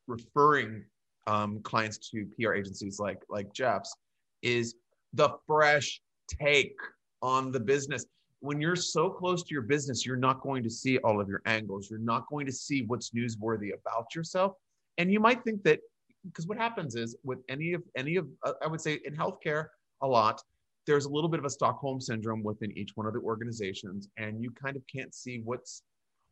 referring 0.07 0.83
um, 1.27 1.61
clients 1.61 1.97
to 2.09 2.25
PR 2.37 2.53
agencies 2.53 2.99
like 2.99 3.19
like 3.29 3.53
Jeff's 3.53 3.95
is 4.41 4.75
the 5.13 5.29
fresh 5.47 6.01
take 6.41 6.75
on 7.21 7.51
the 7.51 7.59
business. 7.59 8.05
When 8.39 8.61
you're 8.61 8.75
so 8.75 9.09
close 9.09 9.43
to 9.43 9.53
your 9.53 9.63
business, 9.63 10.05
you're 10.05 10.15
not 10.15 10.41
going 10.41 10.63
to 10.63 10.69
see 10.69 10.97
all 10.99 11.19
of 11.19 11.27
your 11.27 11.41
angles. 11.45 11.89
You're 11.89 11.99
not 11.99 12.27
going 12.29 12.45
to 12.45 12.51
see 12.51 12.83
what's 12.83 13.11
newsworthy 13.11 13.71
about 13.73 14.13
yourself. 14.15 14.53
And 14.97 15.11
you 15.11 15.19
might 15.19 15.43
think 15.43 15.63
that 15.63 15.79
because 16.23 16.47
what 16.47 16.57
happens 16.57 16.95
is 16.95 17.15
with 17.23 17.39
any 17.49 17.73
of 17.73 17.83
any 17.95 18.15
of 18.15 18.27
uh, 18.43 18.53
I 18.63 18.67
would 18.67 18.81
say 18.81 18.99
in 19.05 19.15
healthcare 19.15 19.67
a 20.01 20.07
lot, 20.07 20.41
there's 20.85 21.05
a 21.05 21.09
little 21.09 21.29
bit 21.29 21.39
of 21.39 21.45
a 21.45 21.49
Stockholm 21.49 21.99
syndrome 21.99 22.43
within 22.43 22.71
each 22.77 22.91
one 22.95 23.07
of 23.07 23.13
the 23.13 23.19
organizations, 23.19 24.09
and 24.17 24.41
you 24.41 24.51
kind 24.51 24.75
of 24.75 24.83
can't 24.93 25.13
see 25.13 25.41
what's 25.43 25.83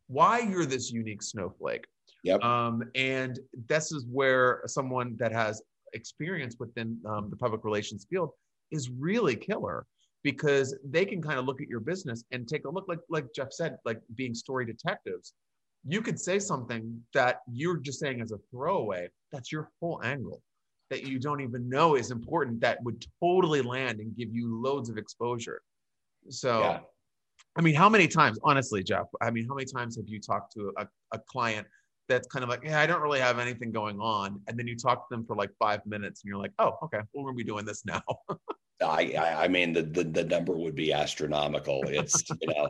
why 0.08 0.39
you're 0.39 0.66
this 0.66 0.91
unique 0.91 1.24
snowflake. 1.24 1.86
Yep. 2.24 2.43
Um, 2.43 2.84
and 2.95 3.39
this 3.68 3.91
is 3.91 4.06
where 4.12 4.62
someone 4.66 5.16
that 5.18 5.32
has 5.32 5.62
experience 5.93 6.58
within 6.60 6.99
um, 7.08 7.30
the 7.30 7.36
public 7.38 7.64
relations 7.64 8.06
field 8.10 8.32
is 8.72 8.89
really 8.89 9.36
killer 9.36 9.86
because 10.26 10.76
they 10.84 11.06
can 11.06 11.22
kind 11.22 11.38
of 11.38 11.46
look 11.46 11.62
at 11.62 11.68
your 11.68 11.80
business 11.80 12.24
and 12.32 12.48
take 12.48 12.66
a 12.66 12.70
look 12.70 12.86
like 12.88 12.98
like 13.10 13.28
Jeff 13.36 13.54
said, 13.54 13.78
like 13.86 14.02
being 14.16 14.34
story 14.34 14.66
detectives. 14.66 15.34
You 15.88 16.02
could 16.02 16.20
say 16.20 16.40
something 16.40 17.00
that 17.14 17.42
you're 17.48 17.78
just 17.78 18.00
saying 18.00 18.22
as 18.22 18.32
a 18.32 18.40
throwaway. 18.50 19.10
That's 19.32 19.52
your 19.52 19.70
whole 19.80 20.02
angle 20.04 20.42
that 20.90 21.04
you 21.04 21.20
don't 21.20 21.42
even 21.42 21.70
know 21.70 21.96
is 21.96 22.10
important 22.10 22.60
that 22.62 22.82
would 22.84 23.06
totally 23.24 23.62
land 23.62 24.00
and 24.00 24.18
give 24.18 24.34
you 24.34 24.60
loads 24.60 24.90
of 24.90 24.98
exposure. 24.98 25.62
So, 26.30 26.60
yeah. 26.60 26.80
I 27.56 27.62
mean, 27.62 27.76
how 27.76 27.88
many 27.88 28.08
times, 28.08 28.40
honestly, 28.44 28.84
Jeff? 28.84 29.06
I 29.22 29.30
mean, 29.30 29.48
how 29.48 29.54
many 29.54 29.66
times 29.66 29.96
have 29.98 30.08
you 30.08 30.20
talked 30.20 30.54
to 30.54 30.74
a, 30.78 30.88
a 31.12 31.20
client 31.20 31.68
that's 32.10 32.28
kind 32.28 32.42
of 32.42 32.50
like, 32.50 32.64
yeah, 32.64 32.80
I 32.80 32.88
don't 32.88 33.02
really 33.02 33.20
have 33.20 33.38
anything 33.38 33.72
going 33.72 34.00
on, 34.00 34.42
and 34.48 34.58
then 34.58 34.68
you 34.68 34.76
talk 34.76 35.08
to 35.08 35.16
them 35.16 35.24
for 35.26 35.36
like 35.36 35.52
five 35.60 35.86
minutes, 35.86 36.24
and 36.24 36.30
you're 36.30 36.40
like, 36.40 36.54
oh, 36.58 36.78
okay, 36.84 37.00
well, 37.14 37.24
we're 37.24 37.32
gonna 37.32 37.38
be 37.38 37.44
doing 37.44 37.66
this 37.66 37.86
now. 37.86 38.02
I, 38.82 39.44
I 39.44 39.48
mean, 39.48 39.74
the, 39.74 39.84
the 39.84 40.04
the 40.04 40.24
number 40.24 40.54
would 40.54 40.76
be 40.76 40.92
astronomical. 40.92 41.84
It's 41.88 42.24
you 42.42 42.48
know, 42.48 42.70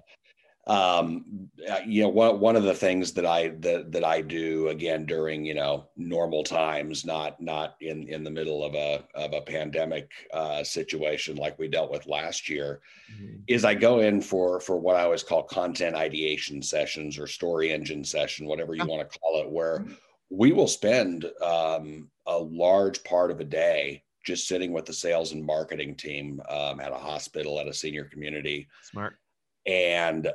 um, 0.67 1.49
uh, 1.69 1.79
you 1.85 2.01
know, 2.01 2.09
one, 2.09 2.39
one 2.39 2.55
of 2.55 2.63
the 2.63 2.73
things 2.73 3.11
that 3.13 3.25
I 3.25 3.49
that, 3.59 3.91
that 3.91 4.03
I 4.03 4.21
do 4.21 4.69
again 4.69 5.05
during 5.05 5.45
you 5.45 5.53
know 5.53 5.87
normal 5.95 6.43
times, 6.43 7.05
not 7.05 7.39
not 7.39 7.75
in 7.81 8.07
in 8.07 8.23
the 8.23 8.31
middle 8.31 8.63
of 8.63 8.73
a 8.73 9.03
of 9.13 9.33
a 9.33 9.41
pandemic 9.41 10.11
uh, 10.33 10.63
situation 10.63 11.35
like 11.35 11.59
we 11.59 11.67
dealt 11.67 11.91
with 11.91 12.07
last 12.07 12.49
year, 12.49 12.81
mm-hmm. 13.13 13.37
is 13.47 13.63
I 13.63 13.75
go 13.75 13.99
in 13.99 14.21
for 14.21 14.59
for 14.59 14.77
what 14.77 14.95
I 14.95 15.03
always 15.03 15.23
call 15.23 15.43
content 15.43 15.95
ideation 15.95 16.63
sessions 16.63 17.19
or 17.19 17.27
story 17.27 17.71
engine 17.71 18.03
session, 18.03 18.47
whatever 18.47 18.73
you 18.73 18.85
want 18.85 19.07
to 19.07 19.19
call 19.19 19.41
it, 19.41 19.49
where 19.49 19.79
mm-hmm. 19.79 19.93
we 20.31 20.51
will 20.51 20.67
spend 20.67 21.25
um, 21.43 22.09
a 22.25 22.37
large 22.37 23.03
part 23.03 23.29
of 23.29 23.39
a 23.39 23.45
day 23.45 24.01
just 24.25 24.47
sitting 24.47 24.73
with 24.73 24.85
the 24.85 24.93
sales 24.93 25.31
and 25.31 25.45
marketing 25.45 25.95
team 25.95 26.41
um, 26.49 26.79
at 26.79 26.91
a 26.91 26.97
hospital 26.97 27.59
at 27.59 27.67
a 27.67 27.73
senior 27.73 28.05
community. 28.05 28.67
Smart 28.83 29.17
and 29.65 30.29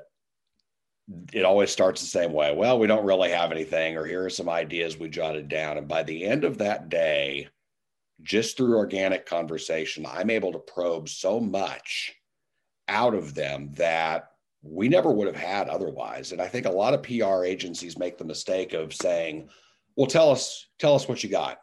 it 1.32 1.44
always 1.44 1.70
starts 1.70 2.00
the 2.00 2.06
same 2.06 2.32
way. 2.32 2.54
Well, 2.54 2.78
we 2.78 2.86
don't 2.86 3.04
really 3.04 3.30
have 3.30 3.50
anything, 3.50 3.96
or 3.96 4.04
here 4.04 4.24
are 4.24 4.30
some 4.30 4.48
ideas 4.48 4.98
we 4.98 5.08
jotted 5.08 5.48
down. 5.48 5.78
And 5.78 5.88
by 5.88 6.02
the 6.02 6.24
end 6.24 6.44
of 6.44 6.58
that 6.58 6.88
day, 6.88 7.48
just 8.22 8.56
through 8.56 8.76
organic 8.76 9.26
conversation, 9.26 10.06
I'm 10.06 10.30
able 10.30 10.52
to 10.52 10.58
probe 10.58 11.08
so 11.08 11.40
much 11.40 12.14
out 12.86 13.14
of 13.14 13.34
them 13.34 13.72
that 13.74 14.30
we 14.62 14.88
never 14.88 15.10
would 15.10 15.26
have 15.26 15.36
had 15.36 15.68
otherwise. 15.68 16.32
And 16.32 16.40
I 16.40 16.46
think 16.46 16.66
a 16.66 16.70
lot 16.70 16.94
of 16.94 17.02
PR 17.02 17.44
agencies 17.44 17.98
make 17.98 18.18
the 18.18 18.24
mistake 18.24 18.72
of 18.72 18.92
saying, 18.92 19.48
"Well, 19.96 20.06
tell 20.06 20.30
us, 20.30 20.68
tell 20.78 20.94
us 20.94 21.08
what 21.08 21.24
you 21.24 21.30
got." 21.30 21.60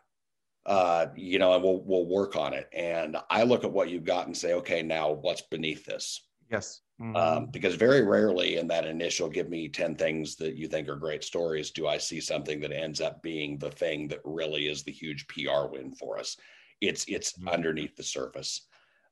Uh, 0.68 1.07
you 1.15 1.39
know, 1.39 1.53
and 1.53 1.63
we'll 1.63 1.82
we'll 1.86 2.05
work 2.05 2.36
on 2.36 2.53
it. 2.53 2.68
And 2.74 3.15
I 3.30 3.43
look 3.43 3.63
at 3.63 3.72
what 3.72 3.89
you've 3.89 4.03
got 4.03 4.28
and 4.28 4.36
say, 4.36 4.53
okay, 4.53 4.84
now 4.84 5.11
what's 5.11 5.41
beneath 5.43 5.86
this? 5.86 6.28
Yes. 6.51 6.82
Um, 6.99 7.07
mm-hmm. 7.07 7.15
Um, 7.15 7.45
because 7.51 7.76
very 7.76 8.03
rarely 8.03 8.57
in 8.57 8.68
that 8.68 8.86
initial 8.86 9.30
give 9.30 9.49
me 9.49 9.70
10 9.70 9.95
things 9.95 10.36
that 10.38 10.55
you 10.55 10.68
think 10.68 10.89
are 10.89 10.95
great 10.95 11.24
stories 11.24 11.72
do 11.72 11.88
I 11.88 11.97
see 11.97 12.20
something 12.20 12.59
that 12.61 12.72
ends 12.72 13.01
up 13.01 13.22
being 13.22 13.57
the 13.57 13.70
thing 13.70 14.07
that 14.07 14.20
really 14.24 14.68
is 14.68 14.84
the 14.84 14.91
huge 14.91 15.28
PR 15.28 15.68
win 15.72 15.93
for 15.93 16.20
us. 16.20 16.36
It's 16.82 17.05
it's 17.07 17.34
mm-hmm. 17.34 17.49
underneath 17.49 17.95
the 17.95 18.03
surface. 18.03 18.68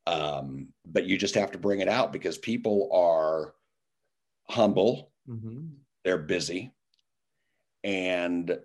Um, 0.08 0.68
but 0.86 1.06
you 1.06 1.18
just 1.18 1.36
have 1.36 1.52
to 1.52 1.58
bring 1.58 1.80
it 1.80 1.90
out 1.90 2.14
because 2.14 2.38
people 2.38 2.90
are 2.94 3.56
humble, 4.50 5.12
mm-hmm. 5.28 5.68
they're 6.04 6.18
busy, 6.20 6.72
and 7.84 8.58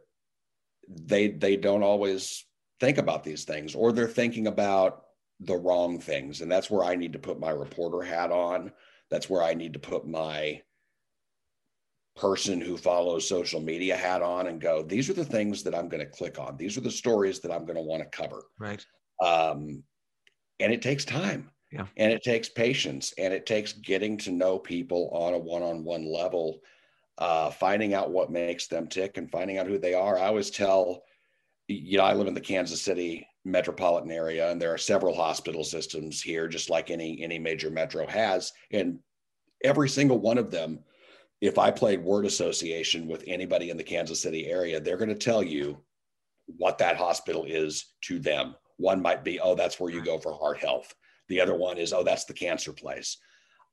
they 0.89 1.29
they 1.29 1.57
don't 1.57 1.83
always 1.83 2.45
think 2.81 2.99
about 2.99 3.23
these 3.23 3.45
things 3.45 3.75
or 3.75 3.93
they're 3.93 4.09
thinking 4.09 4.47
about 4.47 5.05
the 5.41 5.57
wrong 5.57 5.99
things. 5.99 6.41
And 6.41 6.51
that's 6.51 6.71
where 6.71 6.85
I 6.85 6.97
need 6.97 7.13
to 7.13 7.19
put 7.19 7.39
my 7.39 7.51
reporter 7.51 8.03
hat 8.03 8.31
on. 8.31 8.73
That's 9.11 9.31
where 9.31 9.43
I 9.43 9.55
need 9.55 9.73
to 9.75 9.79
put 9.79 10.07
my 10.07 10.63
person 12.17 12.61
who 12.61 12.77
follows 12.77 13.29
social 13.29 13.61
media 13.61 13.97
hat 13.97 14.23
on 14.23 14.49
and 14.49 14.61
go, 14.61 14.83
these 14.83 15.09
are 15.09 15.15
the 15.15 15.25
things 15.25 15.63
that 15.63 15.75
I'm 15.75 15.89
going 15.89 16.05
to 16.05 16.11
click 16.11 16.39
on. 16.39 16.57
These 16.57 16.77
are 16.77 16.83
the 16.83 16.91
stories 16.91 17.41
that 17.41 17.53
I'm 17.53 17.65
going 17.65 17.77
to 17.77 17.83
want 17.83 18.03
to 18.03 18.17
cover. 18.17 18.43
Right. 18.59 18.85
Um, 19.23 19.83
and 20.59 20.73
it 20.73 20.83
takes 20.83 21.05
time. 21.05 21.51
Yeah. 21.73 21.87
And 21.97 22.13
it 22.13 22.23
takes 22.23 22.49
patience 22.49 23.15
and 23.17 23.33
it 23.33 23.47
takes 23.47 23.73
getting 23.73 24.17
to 24.19 24.33
know 24.33 24.59
people 24.59 25.09
on 25.13 25.35
a 25.35 25.39
one 25.39 25.63
on 25.63 25.85
one 25.85 26.05
level, 26.05 26.59
uh, 27.19 27.51
finding 27.51 27.95
out 27.95 28.11
what 28.11 28.31
makes 28.31 28.67
them 28.67 28.89
tick 28.89 29.17
and 29.17 29.31
finding 29.31 29.59
out 29.59 29.67
who 29.67 29.79
they 29.79 29.95
are. 29.95 30.19
I 30.19 30.27
always 30.27 30.51
tell, 30.51 31.05
you 31.71 31.99
know, 31.99 32.05
I 32.05 32.15
live 32.15 32.27
in 32.27 32.35
the 32.35 32.41
Kansas 32.41 32.83
City 32.83 33.27
metropolitan 33.45 34.11
area 34.11 34.51
and 34.51 34.61
there 34.61 34.73
are 34.73 34.79
several 34.79 35.15
hospital 35.15 35.65
systems 35.65 36.21
here 36.21 36.47
just 36.47 36.69
like 36.69 36.91
any 36.91 37.23
any 37.23 37.39
major 37.39 37.71
metro 37.71 38.07
has. 38.07 38.53
And 38.71 38.99
every 39.65 39.89
single 39.89 40.19
one 40.19 40.39
of 40.39 40.51
them 40.51 40.81
if 41.41 41.59
i 41.59 41.71
played 41.71 42.03
word 42.03 42.27
association 42.27 43.07
with 43.07 43.25
anybody 43.27 43.71
in 43.71 43.77
the 43.77 43.83
kansas 43.83 44.21
city 44.21 44.47
area 44.47 44.81
they're 44.81 44.97
going 44.99 45.09
to 45.09 45.15
tell 45.15 45.43
you 45.43 45.79
what 46.57 46.79
that 46.79 46.97
hospital 46.97 47.45
is 47.45 47.93
to 48.03 48.19
them. 48.19 48.57
One 48.77 49.01
might 49.01 49.25
be 49.25 49.41
oh 49.41 49.55
that's 49.55 49.79
where 49.81 49.91
you 49.91 50.03
go 50.03 50.19
for 50.19 50.35
heart 50.35 50.59
health. 50.59 50.95
The 51.29 51.41
other 51.41 51.55
one 51.55 51.79
is 51.79 51.93
oh 51.93 52.03
that's 52.03 52.25
the 52.25 52.35
cancer 52.35 52.73
place. 52.73 53.17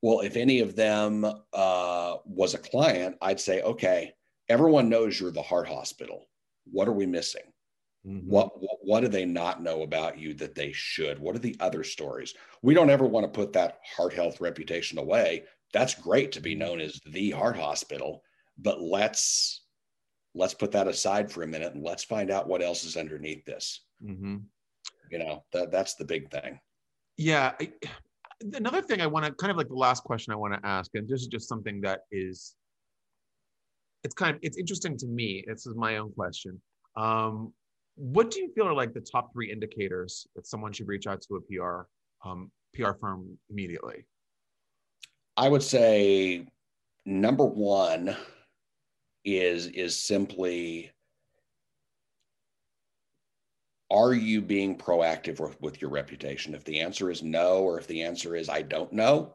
Well 0.01 0.21
if 0.21 0.37
any 0.37 0.61
of 0.61 0.75
them 0.75 1.25
uh, 1.53 2.15
was 2.25 2.53
a 2.53 2.59
client 2.59 3.17
i'd 3.21 3.39
say 3.39 3.61
okay 3.63 4.13
everyone 4.47 4.87
knows 4.87 5.19
you're 5.19 5.31
the 5.31 5.41
heart 5.41 5.67
hospital. 5.67 6.25
What 6.71 6.87
are 6.87 6.93
we 6.93 7.05
missing 7.05 7.41
Mm-hmm. 8.05 8.29
What, 8.29 8.61
what, 8.61 8.77
what 8.81 8.99
do 9.01 9.07
they 9.07 9.25
not 9.25 9.61
know 9.61 9.81
about 9.81 10.17
you 10.17 10.33
that 10.35 10.55
they 10.55 10.71
should? 10.71 11.19
What 11.19 11.35
are 11.35 11.39
the 11.39 11.57
other 11.59 11.83
stories? 11.83 12.33
We 12.61 12.73
don't 12.73 12.89
ever 12.89 13.05
want 13.05 13.25
to 13.25 13.39
put 13.39 13.53
that 13.53 13.79
heart 13.95 14.13
health 14.13 14.39
reputation 14.39 14.97
away. 14.97 15.43
That's 15.73 15.93
great 15.93 16.31
to 16.33 16.41
be 16.41 16.51
mm-hmm. 16.51 16.59
known 16.59 16.81
as 16.81 16.99
the 17.05 17.31
heart 17.31 17.57
hospital, 17.57 18.23
but 18.57 18.81
let's 18.81 19.63
let's 20.35 20.53
put 20.53 20.71
that 20.71 20.87
aside 20.87 21.31
for 21.31 21.41
a 21.43 21.47
minute 21.47 21.73
and 21.73 21.83
let's 21.83 22.03
find 22.03 22.29
out 22.29 22.47
what 22.47 22.61
else 22.61 22.83
is 22.83 22.95
underneath 22.95 23.43
this. 23.45 23.81
Mm-hmm. 24.03 24.37
You 25.11 25.19
know 25.19 25.43
that 25.53 25.71
that's 25.71 25.95
the 25.95 26.05
big 26.05 26.29
thing. 26.31 26.59
Yeah. 27.17 27.53
I, 27.59 27.71
another 28.53 28.81
thing 28.81 29.01
I 29.01 29.07
want 29.07 29.25
to 29.25 29.31
kind 29.33 29.51
of 29.51 29.57
like 29.57 29.67
the 29.67 29.75
last 29.75 30.03
question 30.03 30.31
I 30.31 30.37
want 30.37 30.53
to 30.53 30.65
ask, 30.65 30.91
and 30.93 31.07
this 31.07 31.21
is 31.21 31.27
just 31.27 31.49
something 31.49 31.81
that 31.81 32.01
is 32.11 32.55
it's 34.03 34.13
kind 34.13 34.35
of 34.35 34.39
it's 34.43 34.57
interesting 34.57 34.97
to 34.97 35.07
me. 35.07 35.43
This 35.47 35.65
is 35.65 35.75
my 35.75 35.97
own 35.97 36.11
question. 36.13 36.61
Um, 36.95 37.53
what 37.97 38.29
do 38.29 38.39
you 38.39 38.51
feel 38.53 38.67
are 38.67 38.73
like 38.73 38.93
the 38.93 39.01
top 39.01 39.33
three 39.33 39.51
indicators 39.51 40.27
that 40.35 40.45
someone 40.45 40.71
should 40.71 40.87
reach 40.87 41.07
out 41.07 41.21
to 41.23 41.35
a 41.35 41.41
PR 41.41 41.87
um, 42.27 42.51
PR 42.73 42.93
firm 42.93 43.37
immediately? 43.49 44.05
I 45.35 45.49
would 45.49 45.63
say 45.63 46.45
number 47.05 47.45
one 47.45 48.15
is 49.25 49.67
is 49.67 49.99
simply 49.99 50.91
are 53.89 54.13
you 54.13 54.41
being 54.41 54.77
proactive 54.77 55.39
with, 55.39 55.59
with 55.61 55.81
your 55.81 55.89
reputation? 55.89 56.53
If 56.53 56.63
the 56.65 56.79
answer 56.79 57.09
is 57.09 57.23
no, 57.23 57.63
or 57.63 57.79
if 57.79 57.87
the 57.87 58.03
answer 58.03 58.35
is 58.35 58.47
I 58.47 58.61
don't 58.61 58.93
know, 58.93 59.33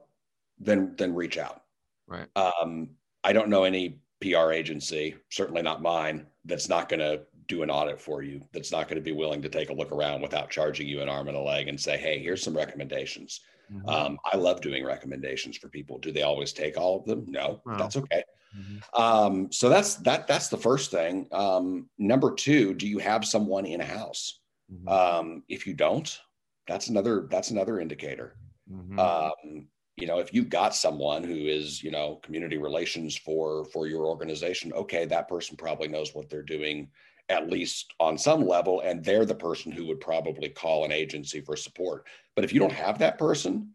then 0.58 0.94
then 0.96 1.14
reach 1.14 1.36
out. 1.36 1.62
Right. 2.06 2.28
Um, 2.36 2.90
I 3.24 3.32
don't 3.32 3.48
know 3.48 3.64
any 3.64 3.98
PR 4.20 4.52
agency, 4.52 5.16
certainly 5.30 5.62
not 5.62 5.82
mine, 5.82 6.26
that's 6.44 6.68
not 6.68 6.88
going 6.88 7.00
to 7.00 7.22
do 7.52 7.62
an 7.62 7.70
audit 7.70 8.00
for 8.00 8.22
you, 8.22 8.40
that's 8.52 8.72
not 8.72 8.88
going 8.88 8.96
to 8.96 9.02
be 9.02 9.12
willing 9.12 9.42
to 9.42 9.48
take 9.48 9.68
a 9.68 9.74
look 9.74 9.92
around 9.92 10.22
without 10.22 10.48
charging 10.48 10.88
you 10.88 11.02
an 11.02 11.08
arm 11.08 11.28
and 11.28 11.36
a 11.36 11.40
leg 11.40 11.68
and 11.68 11.78
say, 11.78 11.98
hey, 11.98 12.18
here's 12.18 12.42
some 12.42 12.56
recommendations. 12.56 13.40
Mm-hmm. 13.70 13.88
Um, 13.88 14.18
I 14.32 14.38
love 14.38 14.62
doing 14.62 14.84
recommendations 14.84 15.58
for 15.58 15.68
people. 15.68 15.98
Do 15.98 16.12
they 16.12 16.22
always 16.22 16.52
take 16.52 16.78
all 16.78 17.00
of 17.00 17.04
them? 17.04 17.26
No, 17.28 17.60
that's 17.66 17.96
okay. 17.96 18.22
Mm-hmm. 18.58 19.02
Um, 19.02 19.52
so 19.52 19.68
that's 19.68 19.96
that. 19.96 20.26
That's 20.26 20.48
the 20.48 20.58
first 20.58 20.90
thing. 20.90 21.26
Um, 21.32 21.88
number 21.98 22.34
two, 22.34 22.74
do 22.74 22.86
you 22.86 22.98
have 22.98 23.24
someone 23.24 23.64
in 23.64 23.80
a 23.80 23.84
house? 23.84 24.40
Mm-hmm. 24.70 24.88
Um, 24.88 25.42
if 25.48 25.66
you 25.66 25.72
don't, 25.72 26.18
that's 26.66 26.88
another 26.88 27.26
that's 27.30 27.50
another 27.50 27.80
indicator. 27.80 28.36
Mm-hmm. 28.70 28.98
Um, 28.98 29.68
you 29.96 30.06
know, 30.06 30.18
if 30.18 30.34
you've 30.34 30.50
got 30.50 30.74
someone 30.74 31.24
who 31.24 31.34
is 31.34 31.82
you 31.82 31.90
know 31.90 32.16
community 32.22 32.58
relations 32.58 33.16
for 33.16 33.64
for 33.66 33.86
your 33.86 34.06
organization, 34.06 34.72
okay, 34.74 35.06
that 35.06 35.28
person 35.28 35.56
probably 35.56 35.88
knows 35.88 36.14
what 36.14 36.28
they're 36.28 36.42
doing 36.42 36.88
at 37.32 37.50
least 37.50 37.94
on 37.98 38.18
some 38.18 38.46
level, 38.46 38.80
and 38.80 39.02
they're 39.02 39.24
the 39.24 39.34
person 39.34 39.72
who 39.72 39.86
would 39.86 40.00
probably 40.00 40.50
call 40.50 40.84
an 40.84 40.92
agency 40.92 41.40
for 41.40 41.56
support. 41.56 42.06
But 42.36 42.44
if 42.44 42.52
you 42.52 42.60
don't 42.60 42.72
have 42.72 42.98
that 42.98 43.18
person, 43.18 43.70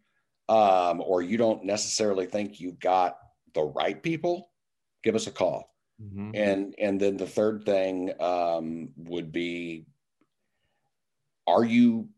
um, 0.47 1.01
or 1.01 1.21
you 1.21 1.37
don't 1.37 1.65
necessarily 1.65 2.27
think 2.27 2.59
you've 2.59 2.79
got 2.79 3.17
the 3.53 3.63
right 3.63 4.01
people, 4.01 4.51
give 5.03 5.15
us 5.15 5.27
a 5.27 5.31
call. 5.31 5.73
Mm-hmm. 6.01 6.31
And 6.35 6.75
and 6.77 6.99
then 6.99 7.17
the 7.17 7.25
third 7.25 7.65
thing 7.65 8.13
um, 8.19 8.89
would 8.95 9.31
be, 9.31 9.87
are 11.47 11.65
you 11.65 12.09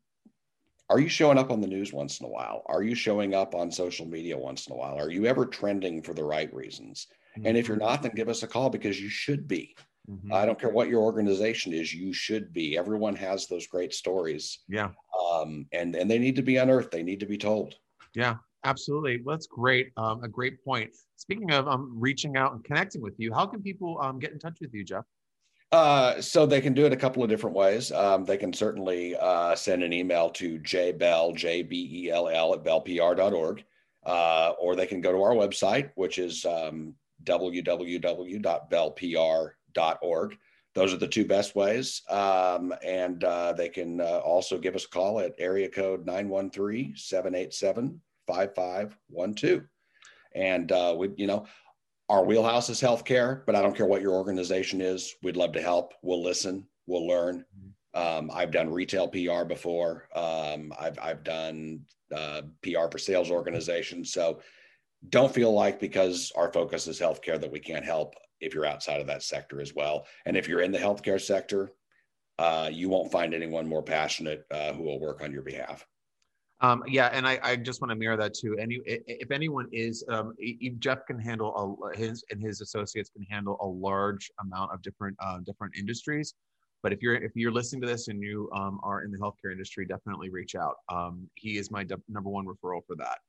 are 0.90 1.00
you 1.00 1.08
showing 1.08 1.38
up 1.38 1.52
on 1.52 1.62
the 1.62 1.68
news 1.68 1.94
once 1.94 2.20
in 2.20 2.26
a 2.26 2.30
while? 2.30 2.64
Are 2.66 2.84
you 2.84 2.96
showing 2.96 3.34
up 3.34 3.56
on 3.56 3.72
social 3.72 4.08
media 4.08 4.38
once 4.38 4.68
in 4.68 4.74
a 4.74 4.76
while? 4.76 4.98
Are 4.98 5.12
you 5.12 5.26
ever 5.28 5.46
trending 5.46 6.02
for 6.02 6.14
the 6.14 6.24
right 6.24 6.54
reasons? 6.54 7.08
Mm-hmm. 7.38 7.48
And 7.48 7.58
if 7.58 7.68
you're 7.68 7.78
not, 7.78 8.02
then 8.02 8.12
give 8.16 8.28
us 8.28 8.44
a 8.44 8.48
call 8.48 8.70
because 8.70 9.00
you 9.00 9.08
should 9.08 9.48
be. 9.48 9.76
Mm-hmm. 10.10 10.34
I 10.34 10.46
don't 10.46 10.60
care 10.60 10.72
what 10.72 10.90
your 10.90 11.02
organization 11.02 11.72
is, 11.72 11.94
you 11.94 12.14
should 12.14 12.52
be. 12.52 12.78
Everyone 12.78 13.16
has 13.16 13.48
those 13.48 13.68
great 13.68 13.94
stories. 13.94 14.60
Yeah. 14.68 14.90
Um, 15.32 15.68
and 15.72 15.96
and 15.96 16.10
they 16.10 16.18
need 16.18 16.36
to 16.38 16.42
be 16.42 16.58
unearthed. 16.58 16.92
They 16.92 17.04
need 17.04 17.20
to 17.20 17.28
be 17.28 17.38
told. 17.38 17.76
Yeah, 18.16 18.36
absolutely. 18.64 19.22
Well, 19.24 19.36
that's 19.36 19.48
great. 19.48 19.92
Um, 19.98 20.24
a 20.24 20.28
great 20.28 20.64
point. 20.64 20.90
Speaking 21.18 21.52
of 21.52 21.68
um, 21.68 21.94
reaching 21.96 22.38
out 22.38 22.54
and 22.54 22.64
connecting 22.64 23.02
with 23.02 23.20
you, 23.20 23.34
how 23.34 23.46
can 23.46 23.62
people 23.62 24.00
um, 24.02 24.18
get 24.18 24.32
in 24.32 24.40
touch 24.40 24.58
with 24.62 24.74
you, 24.74 24.84
Jeff? 24.84 25.06
Uh, 25.72 26.20
so 26.20 26.48
they 26.48 26.62
can 26.62 26.74
do 26.74 26.88
it 26.88 26.94
a 26.94 26.98
couple 26.98 27.24
of 27.24 27.30
different 27.30 27.56
ways. 27.56 27.92
Um, 27.92 28.26
they 28.26 28.38
can 28.38 28.52
certainly 28.52 29.16
uh, 29.16 29.56
send 29.56 29.84
an 29.84 29.94
email 29.94 30.32
to 30.32 30.58
jbell, 30.60 31.36
J-B-E-L-L 31.36 32.54
at 32.56 32.64
bellpr.org, 32.64 33.64
uh, 34.04 34.54
or 34.60 34.76
they 34.76 34.88
can 34.88 35.02
go 35.02 35.12
to 35.12 35.22
our 35.22 35.34
website, 35.34 35.92
which 35.94 36.18
is 36.18 36.44
um, 36.46 36.96
www.bellpr.org. 37.24 39.54
Those 40.76 40.94
are 40.94 40.98
the 40.98 41.08
two 41.08 41.26
best 41.26 41.56
ways. 41.56 42.04
Um, 42.10 42.74
and 42.86 43.24
uh, 43.24 43.54
they 43.54 43.70
can 43.70 44.02
uh, 44.02 44.20
also 44.20 44.58
give 44.58 44.76
us 44.76 44.86
a 44.86 44.90
call 44.90 45.20
at 45.20 45.34
area 45.40 45.70
code 45.70 46.06
913 46.06 46.94
787 46.96 48.00
5512. 48.28 49.64
And 50.36 50.72
uh, 50.72 50.96
we, 50.98 51.10
you 51.18 51.28
know, 51.28 51.48
our 52.08 52.24
wheelhouse 52.24 52.70
is 52.70 52.82
healthcare, 52.82 53.46
but 53.46 53.56
I 53.56 53.62
don't 53.62 53.76
care 53.76 53.86
what 53.86 54.02
your 54.02 54.14
organization 54.14 54.82
is. 54.82 55.16
We'd 55.22 55.38
love 55.38 55.54
to 55.54 55.62
help. 55.62 55.94
We'll 56.02 56.24
listen. 56.24 56.68
We'll 56.88 57.08
learn. 57.08 57.46
Um, 57.94 58.30
I've 58.34 58.52
done 58.52 58.72
retail 58.72 59.08
PR 59.08 59.44
before. 59.46 60.08
Um, 60.16 60.72
I've 60.80 60.98
I've 61.00 61.24
done 61.24 61.82
uh, 62.16 62.44
PR 62.62 62.88
for 62.92 62.98
sales 62.98 63.32
organizations. 63.32 64.14
So 64.14 64.42
don't 65.10 65.34
feel 65.34 65.54
like 65.54 65.80
because 65.80 66.32
our 66.36 66.52
focus 66.52 66.88
is 66.88 67.00
healthcare 67.00 67.40
that 67.40 67.52
we 67.52 67.60
can't 67.60 67.86
help 67.86 68.16
if 68.42 68.54
you're 68.54 68.66
outside 68.66 69.02
of 69.02 69.08
that 69.08 69.24
sector 69.24 69.62
as 69.62 69.74
well. 69.74 70.06
And 70.26 70.38
if 70.38 70.48
you're 70.48 70.62
in 70.62 70.72
the 70.72 70.78
healthcare 70.78 71.22
sector, 71.22 71.72
uh, 72.38 72.70
you 72.72 72.90
won't 72.90 73.12
find 73.12 73.34
anyone 73.34 73.68
more 73.68 73.84
passionate 73.84 74.46
uh, 74.52 74.74
who 74.74 74.84
will 74.84 75.00
work 75.00 75.22
on 75.22 75.32
your 75.32 75.42
behalf. 75.42 75.86
Um, 76.62 76.84
yeah, 76.88 77.08
and 77.14 77.26
I, 77.26 77.40
I 77.42 77.56
just 77.56 77.82
want 77.82 77.92
to 77.92 77.96
mirror 77.96 78.18
that 78.18 78.34
too. 78.34 78.58
Any 78.58 78.82
if 78.86 79.32
anyone 79.32 79.68
is, 79.72 80.04
um, 80.10 80.34
Jeff 80.80 81.06
can 81.06 81.18
handle 81.18 81.80
a, 81.84 81.98
his 81.98 82.24
and 82.32 82.42
his 82.42 82.60
associates 82.60 83.10
can 83.10 83.24
handle 83.24 83.58
a 83.62 83.66
large 83.66 84.30
amount 84.42 84.74
of 84.74 84.82
different 84.82 85.16
uh, 85.22 85.40
different 85.46 85.78
industries. 85.78 86.34
But 86.84 86.92
if 86.92 87.02
you're 87.02 87.16
if 87.16 87.32
you're 87.36 87.52
listening 87.52 87.82
to 87.84 87.88
this 87.88 88.10
and 88.10 88.22
you 88.22 88.50
um, 88.54 88.80
are 88.84 89.04
in 89.04 89.12
the 89.12 89.18
healthcare 89.18 89.54
industry, 89.54 89.86
definitely 89.86 90.30
reach 90.30 90.56
out. 90.56 90.76
Um, 90.90 91.30
he 91.36 91.58
is 91.58 91.72
my 91.72 91.84
de- 91.84 92.02
number 92.10 92.30
one 92.30 92.46
referral 92.46 92.82
for 92.86 92.96
that. 92.98 93.20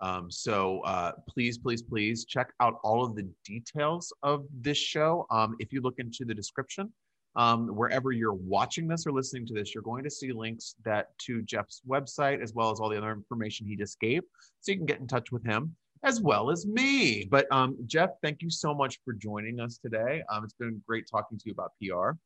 Um, 0.00 0.30
so 0.30 0.80
uh, 0.80 1.12
please, 1.28 1.58
please, 1.58 1.82
please 1.82 2.24
check 2.24 2.52
out 2.60 2.78
all 2.82 3.04
of 3.04 3.14
the 3.14 3.28
details 3.44 4.12
of 4.22 4.46
this 4.60 4.78
show. 4.78 5.26
Um, 5.30 5.56
if 5.58 5.72
you 5.72 5.80
look 5.80 5.98
into 5.98 6.24
the 6.24 6.34
description, 6.34 6.92
um, 7.36 7.68
wherever 7.68 8.10
you're 8.10 8.34
watching 8.34 8.88
this 8.88 9.06
or 9.06 9.12
listening 9.12 9.46
to 9.46 9.54
this, 9.54 9.74
you're 9.74 9.84
going 9.84 10.04
to 10.04 10.10
see 10.10 10.32
links 10.32 10.74
that 10.84 11.16
to 11.18 11.42
Jeff's 11.42 11.82
website 11.88 12.42
as 12.42 12.54
well 12.54 12.70
as 12.70 12.80
all 12.80 12.88
the 12.88 12.98
other 12.98 13.12
information 13.12 13.66
he 13.66 13.76
just 13.76 14.00
gave, 14.00 14.22
so 14.60 14.72
you 14.72 14.78
can 14.78 14.86
get 14.86 15.00
in 15.00 15.06
touch 15.06 15.30
with 15.30 15.44
him 15.44 15.76
as 16.02 16.20
well 16.20 16.50
as 16.50 16.66
me. 16.66 17.26
But 17.30 17.46
um, 17.52 17.76
Jeff, 17.86 18.10
thank 18.22 18.42
you 18.42 18.50
so 18.50 18.74
much 18.74 18.98
for 19.04 19.12
joining 19.12 19.60
us 19.60 19.78
today. 19.78 20.22
Um, 20.30 20.44
it's 20.44 20.54
been 20.54 20.82
great 20.86 21.04
talking 21.10 21.38
to 21.38 21.44
you 21.46 21.52
about 21.52 21.72
PR. 21.80 22.16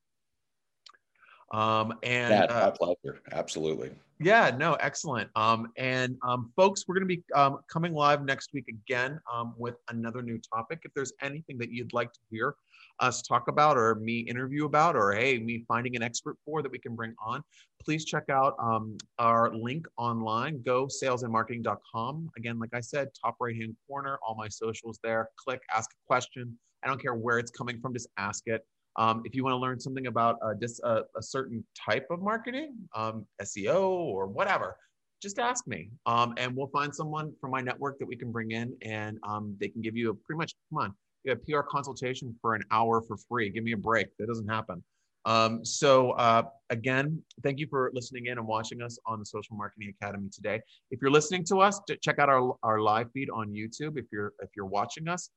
Um, 1.53 1.95
and 2.03 2.33
yeah, 2.33 2.45
uh, 2.45 2.71
my 2.71 2.95
pleasure. 2.95 3.21
Absolutely. 3.33 3.91
Yeah, 4.21 4.51
no, 4.57 4.75
excellent. 4.75 5.29
Um, 5.35 5.73
and 5.77 6.17
um, 6.27 6.53
folks, 6.57 6.85
we're 6.87 6.95
going 6.95 7.09
to 7.09 7.17
be 7.17 7.23
um, 7.35 7.59
coming 7.69 7.93
live 7.93 8.25
next 8.25 8.53
week 8.53 8.67
again 8.69 9.21
um, 9.33 9.55
with 9.59 9.75
another 9.91 10.23
new 10.23 10.39
topic. 10.39 10.81
If 10.85 10.95
there's 10.95 11.13
anything 11.21 11.59
that 11.59 11.71
you'd 11.71 11.93
like 11.93 12.13
to 12.13 12.21
hear 12.31 12.55
us 13.01 13.23
talk 13.23 13.49
about 13.49 13.77
or 13.77 13.97
me 13.97 14.21
interview 14.21 14.67
about 14.67 14.95
or 14.95 15.13
hey 15.13 15.39
me 15.39 15.65
finding 15.67 15.97
an 15.97 16.03
expert 16.03 16.37
for 16.45 16.63
that 16.63 16.71
we 16.71 16.79
can 16.79 16.95
bring 16.95 17.15
on 17.25 17.43
please 17.85 18.05
check 18.05 18.29
out 18.31 18.55
um, 18.61 18.97
our 19.19 19.55
link 19.55 19.87
online 19.97 20.63
go 20.63 20.87
salesandmarketing.com 20.87 22.31
again 22.37 22.59
like 22.59 22.71
i 22.73 22.81
said 22.81 23.09
top 23.21 23.37
right 23.41 23.57
hand 23.57 23.75
corner 23.89 24.19
all 24.27 24.35
my 24.37 24.49
socials 24.49 24.99
there 25.03 25.29
click 25.37 25.61
ask 25.75 25.91
a 25.91 26.01
question 26.07 26.57
i 26.85 26.87
don't 26.87 27.01
care 27.01 27.15
where 27.15 27.39
it's 27.39 27.51
coming 27.51 27.81
from 27.81 27.93
just 27.93 28.09
ask 28.17 28.45
it 28.47 28.65
um, 28.97 29.23
if 29.25 29.35
you 29.35 29.43
want 29.45 29.55
to 29.55 29.59
learn 29.59 29.79
something 29.81 30.07
about 30.07 30.39
uh, 30.43 30.55
dis, 30.55 30.81
uh, 30.85 31.03
a 31.17 31.23
certain 31.23 31.65
type 31.75 32.07
of 32.11 32.21
marketing 32.21 32.75
um, 32.95 33.27
seo 33.43 33.91
or 33.91 34.27
whatever 34.27 34.77
just 35.23 35.39
ask 35.39 35.67
me 35.67 35.91
um, 36.07 36.35
and 36.37 36.55
we'll 36.55 36.69
find 36.69 36.95
someone 36.95 37.33
from 37.41 37.51
my 37.51 37.61
network 37.61 37.99
that 37.99 38.07
we 38.07 38.17
can 38.17 38.31
bring 38.31 38.51
in 38.51 38.77
and 38.83 39.19
um, 39.23 39.57
they 39.61 39.69
can 39.69 39.81
give 39.81 39.97
you 39.97 40.11
a 40.11 40.15
pretty 40.15 40.37
much 40.37 40.55
come 40.71 40.83
on 40.83 40.95
a 41.31 41.37
PR 41.37 41.61
consultation 41.61 42.35
for 42.41 42.55
an 42.55 42.63
hour 42.71 43.01
for 43.03 43.17
free. 43.17 43.51
Give 43.51 43.65
me 43.65 43.73
a 43.73 43.77
break. 43.77 44.09
That 44.19 44.27
doesn't 44.27 44.49
happen. 44.49 44.83
Um, 45.27 45.65
so 45.65 46.11
uh, 46.13 46.43
again, 46.69 47.23
thank 47.43 47.59
you 47.59 47.67
for 47.67 47.91
listening 47.95 48.27
in 48.27 48.37
and 48.37 48.47
watching 48.47 48.83
us 48.83 48.99
on 49.07 49.19
the 49.19 49.25
Social 49.25 49.57
Marketing 49.57 49.93
Academy 49.99 50.29
today. 50.31 50.61
If 50.91 51.01
you're 51.01 51.11
listening 51.11 51.45
to 51.47 51.61
us, 51.61 51.81
check 52.03 52.19
out 52.19 52.29
our, 52.29 52.55
our 52.63 52.81
live 52.81 53.11
feed 53.13 53.31
on 53.31 53.49
YouTube. 53.49 53.99
If 53.99 54.05
you're 54.13 54.35
if 54.41 54.51
you're 54.55 54.67
watching 54.67 55.09
us, 55.09 55.31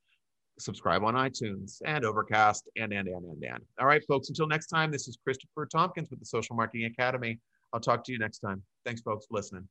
subscribe 0.59 1.03
on 1.03 1.13
iTunes 1.13 1.81
and 1.85 2.05
Overcast 2.05 2.67
and 2.75 2.91
and 2.93 3.07
and 3.07 3.25
and 3.25 3.43
and. 3.43 3.63
All 3.79 3.87
right, 3.87 4.03
folks. 4.07 4.29
Until 4.29 4.47
next 4.47 4.67
time, 4.67 4.91
this 4.91 5.07
is 5.07 5.17
Christopher 5.23 5.65
Tompkins 5.65 6.09
with 6.09 6.19
the 6.19 6.25
Social 6.25 6.55
Marketing 6.55 6.85
Academy. 6.85 7.39
I'll 7.73 7.79
talk 7.79 8.03
to 8.05 8.11
you 8.11 8.19
next 8.19 8.39
time. 8.39 8.63
Thanks, 8.85 9.01
folks, 9.01 9.25
for 9.27 9.35
listening. 9.35 9.67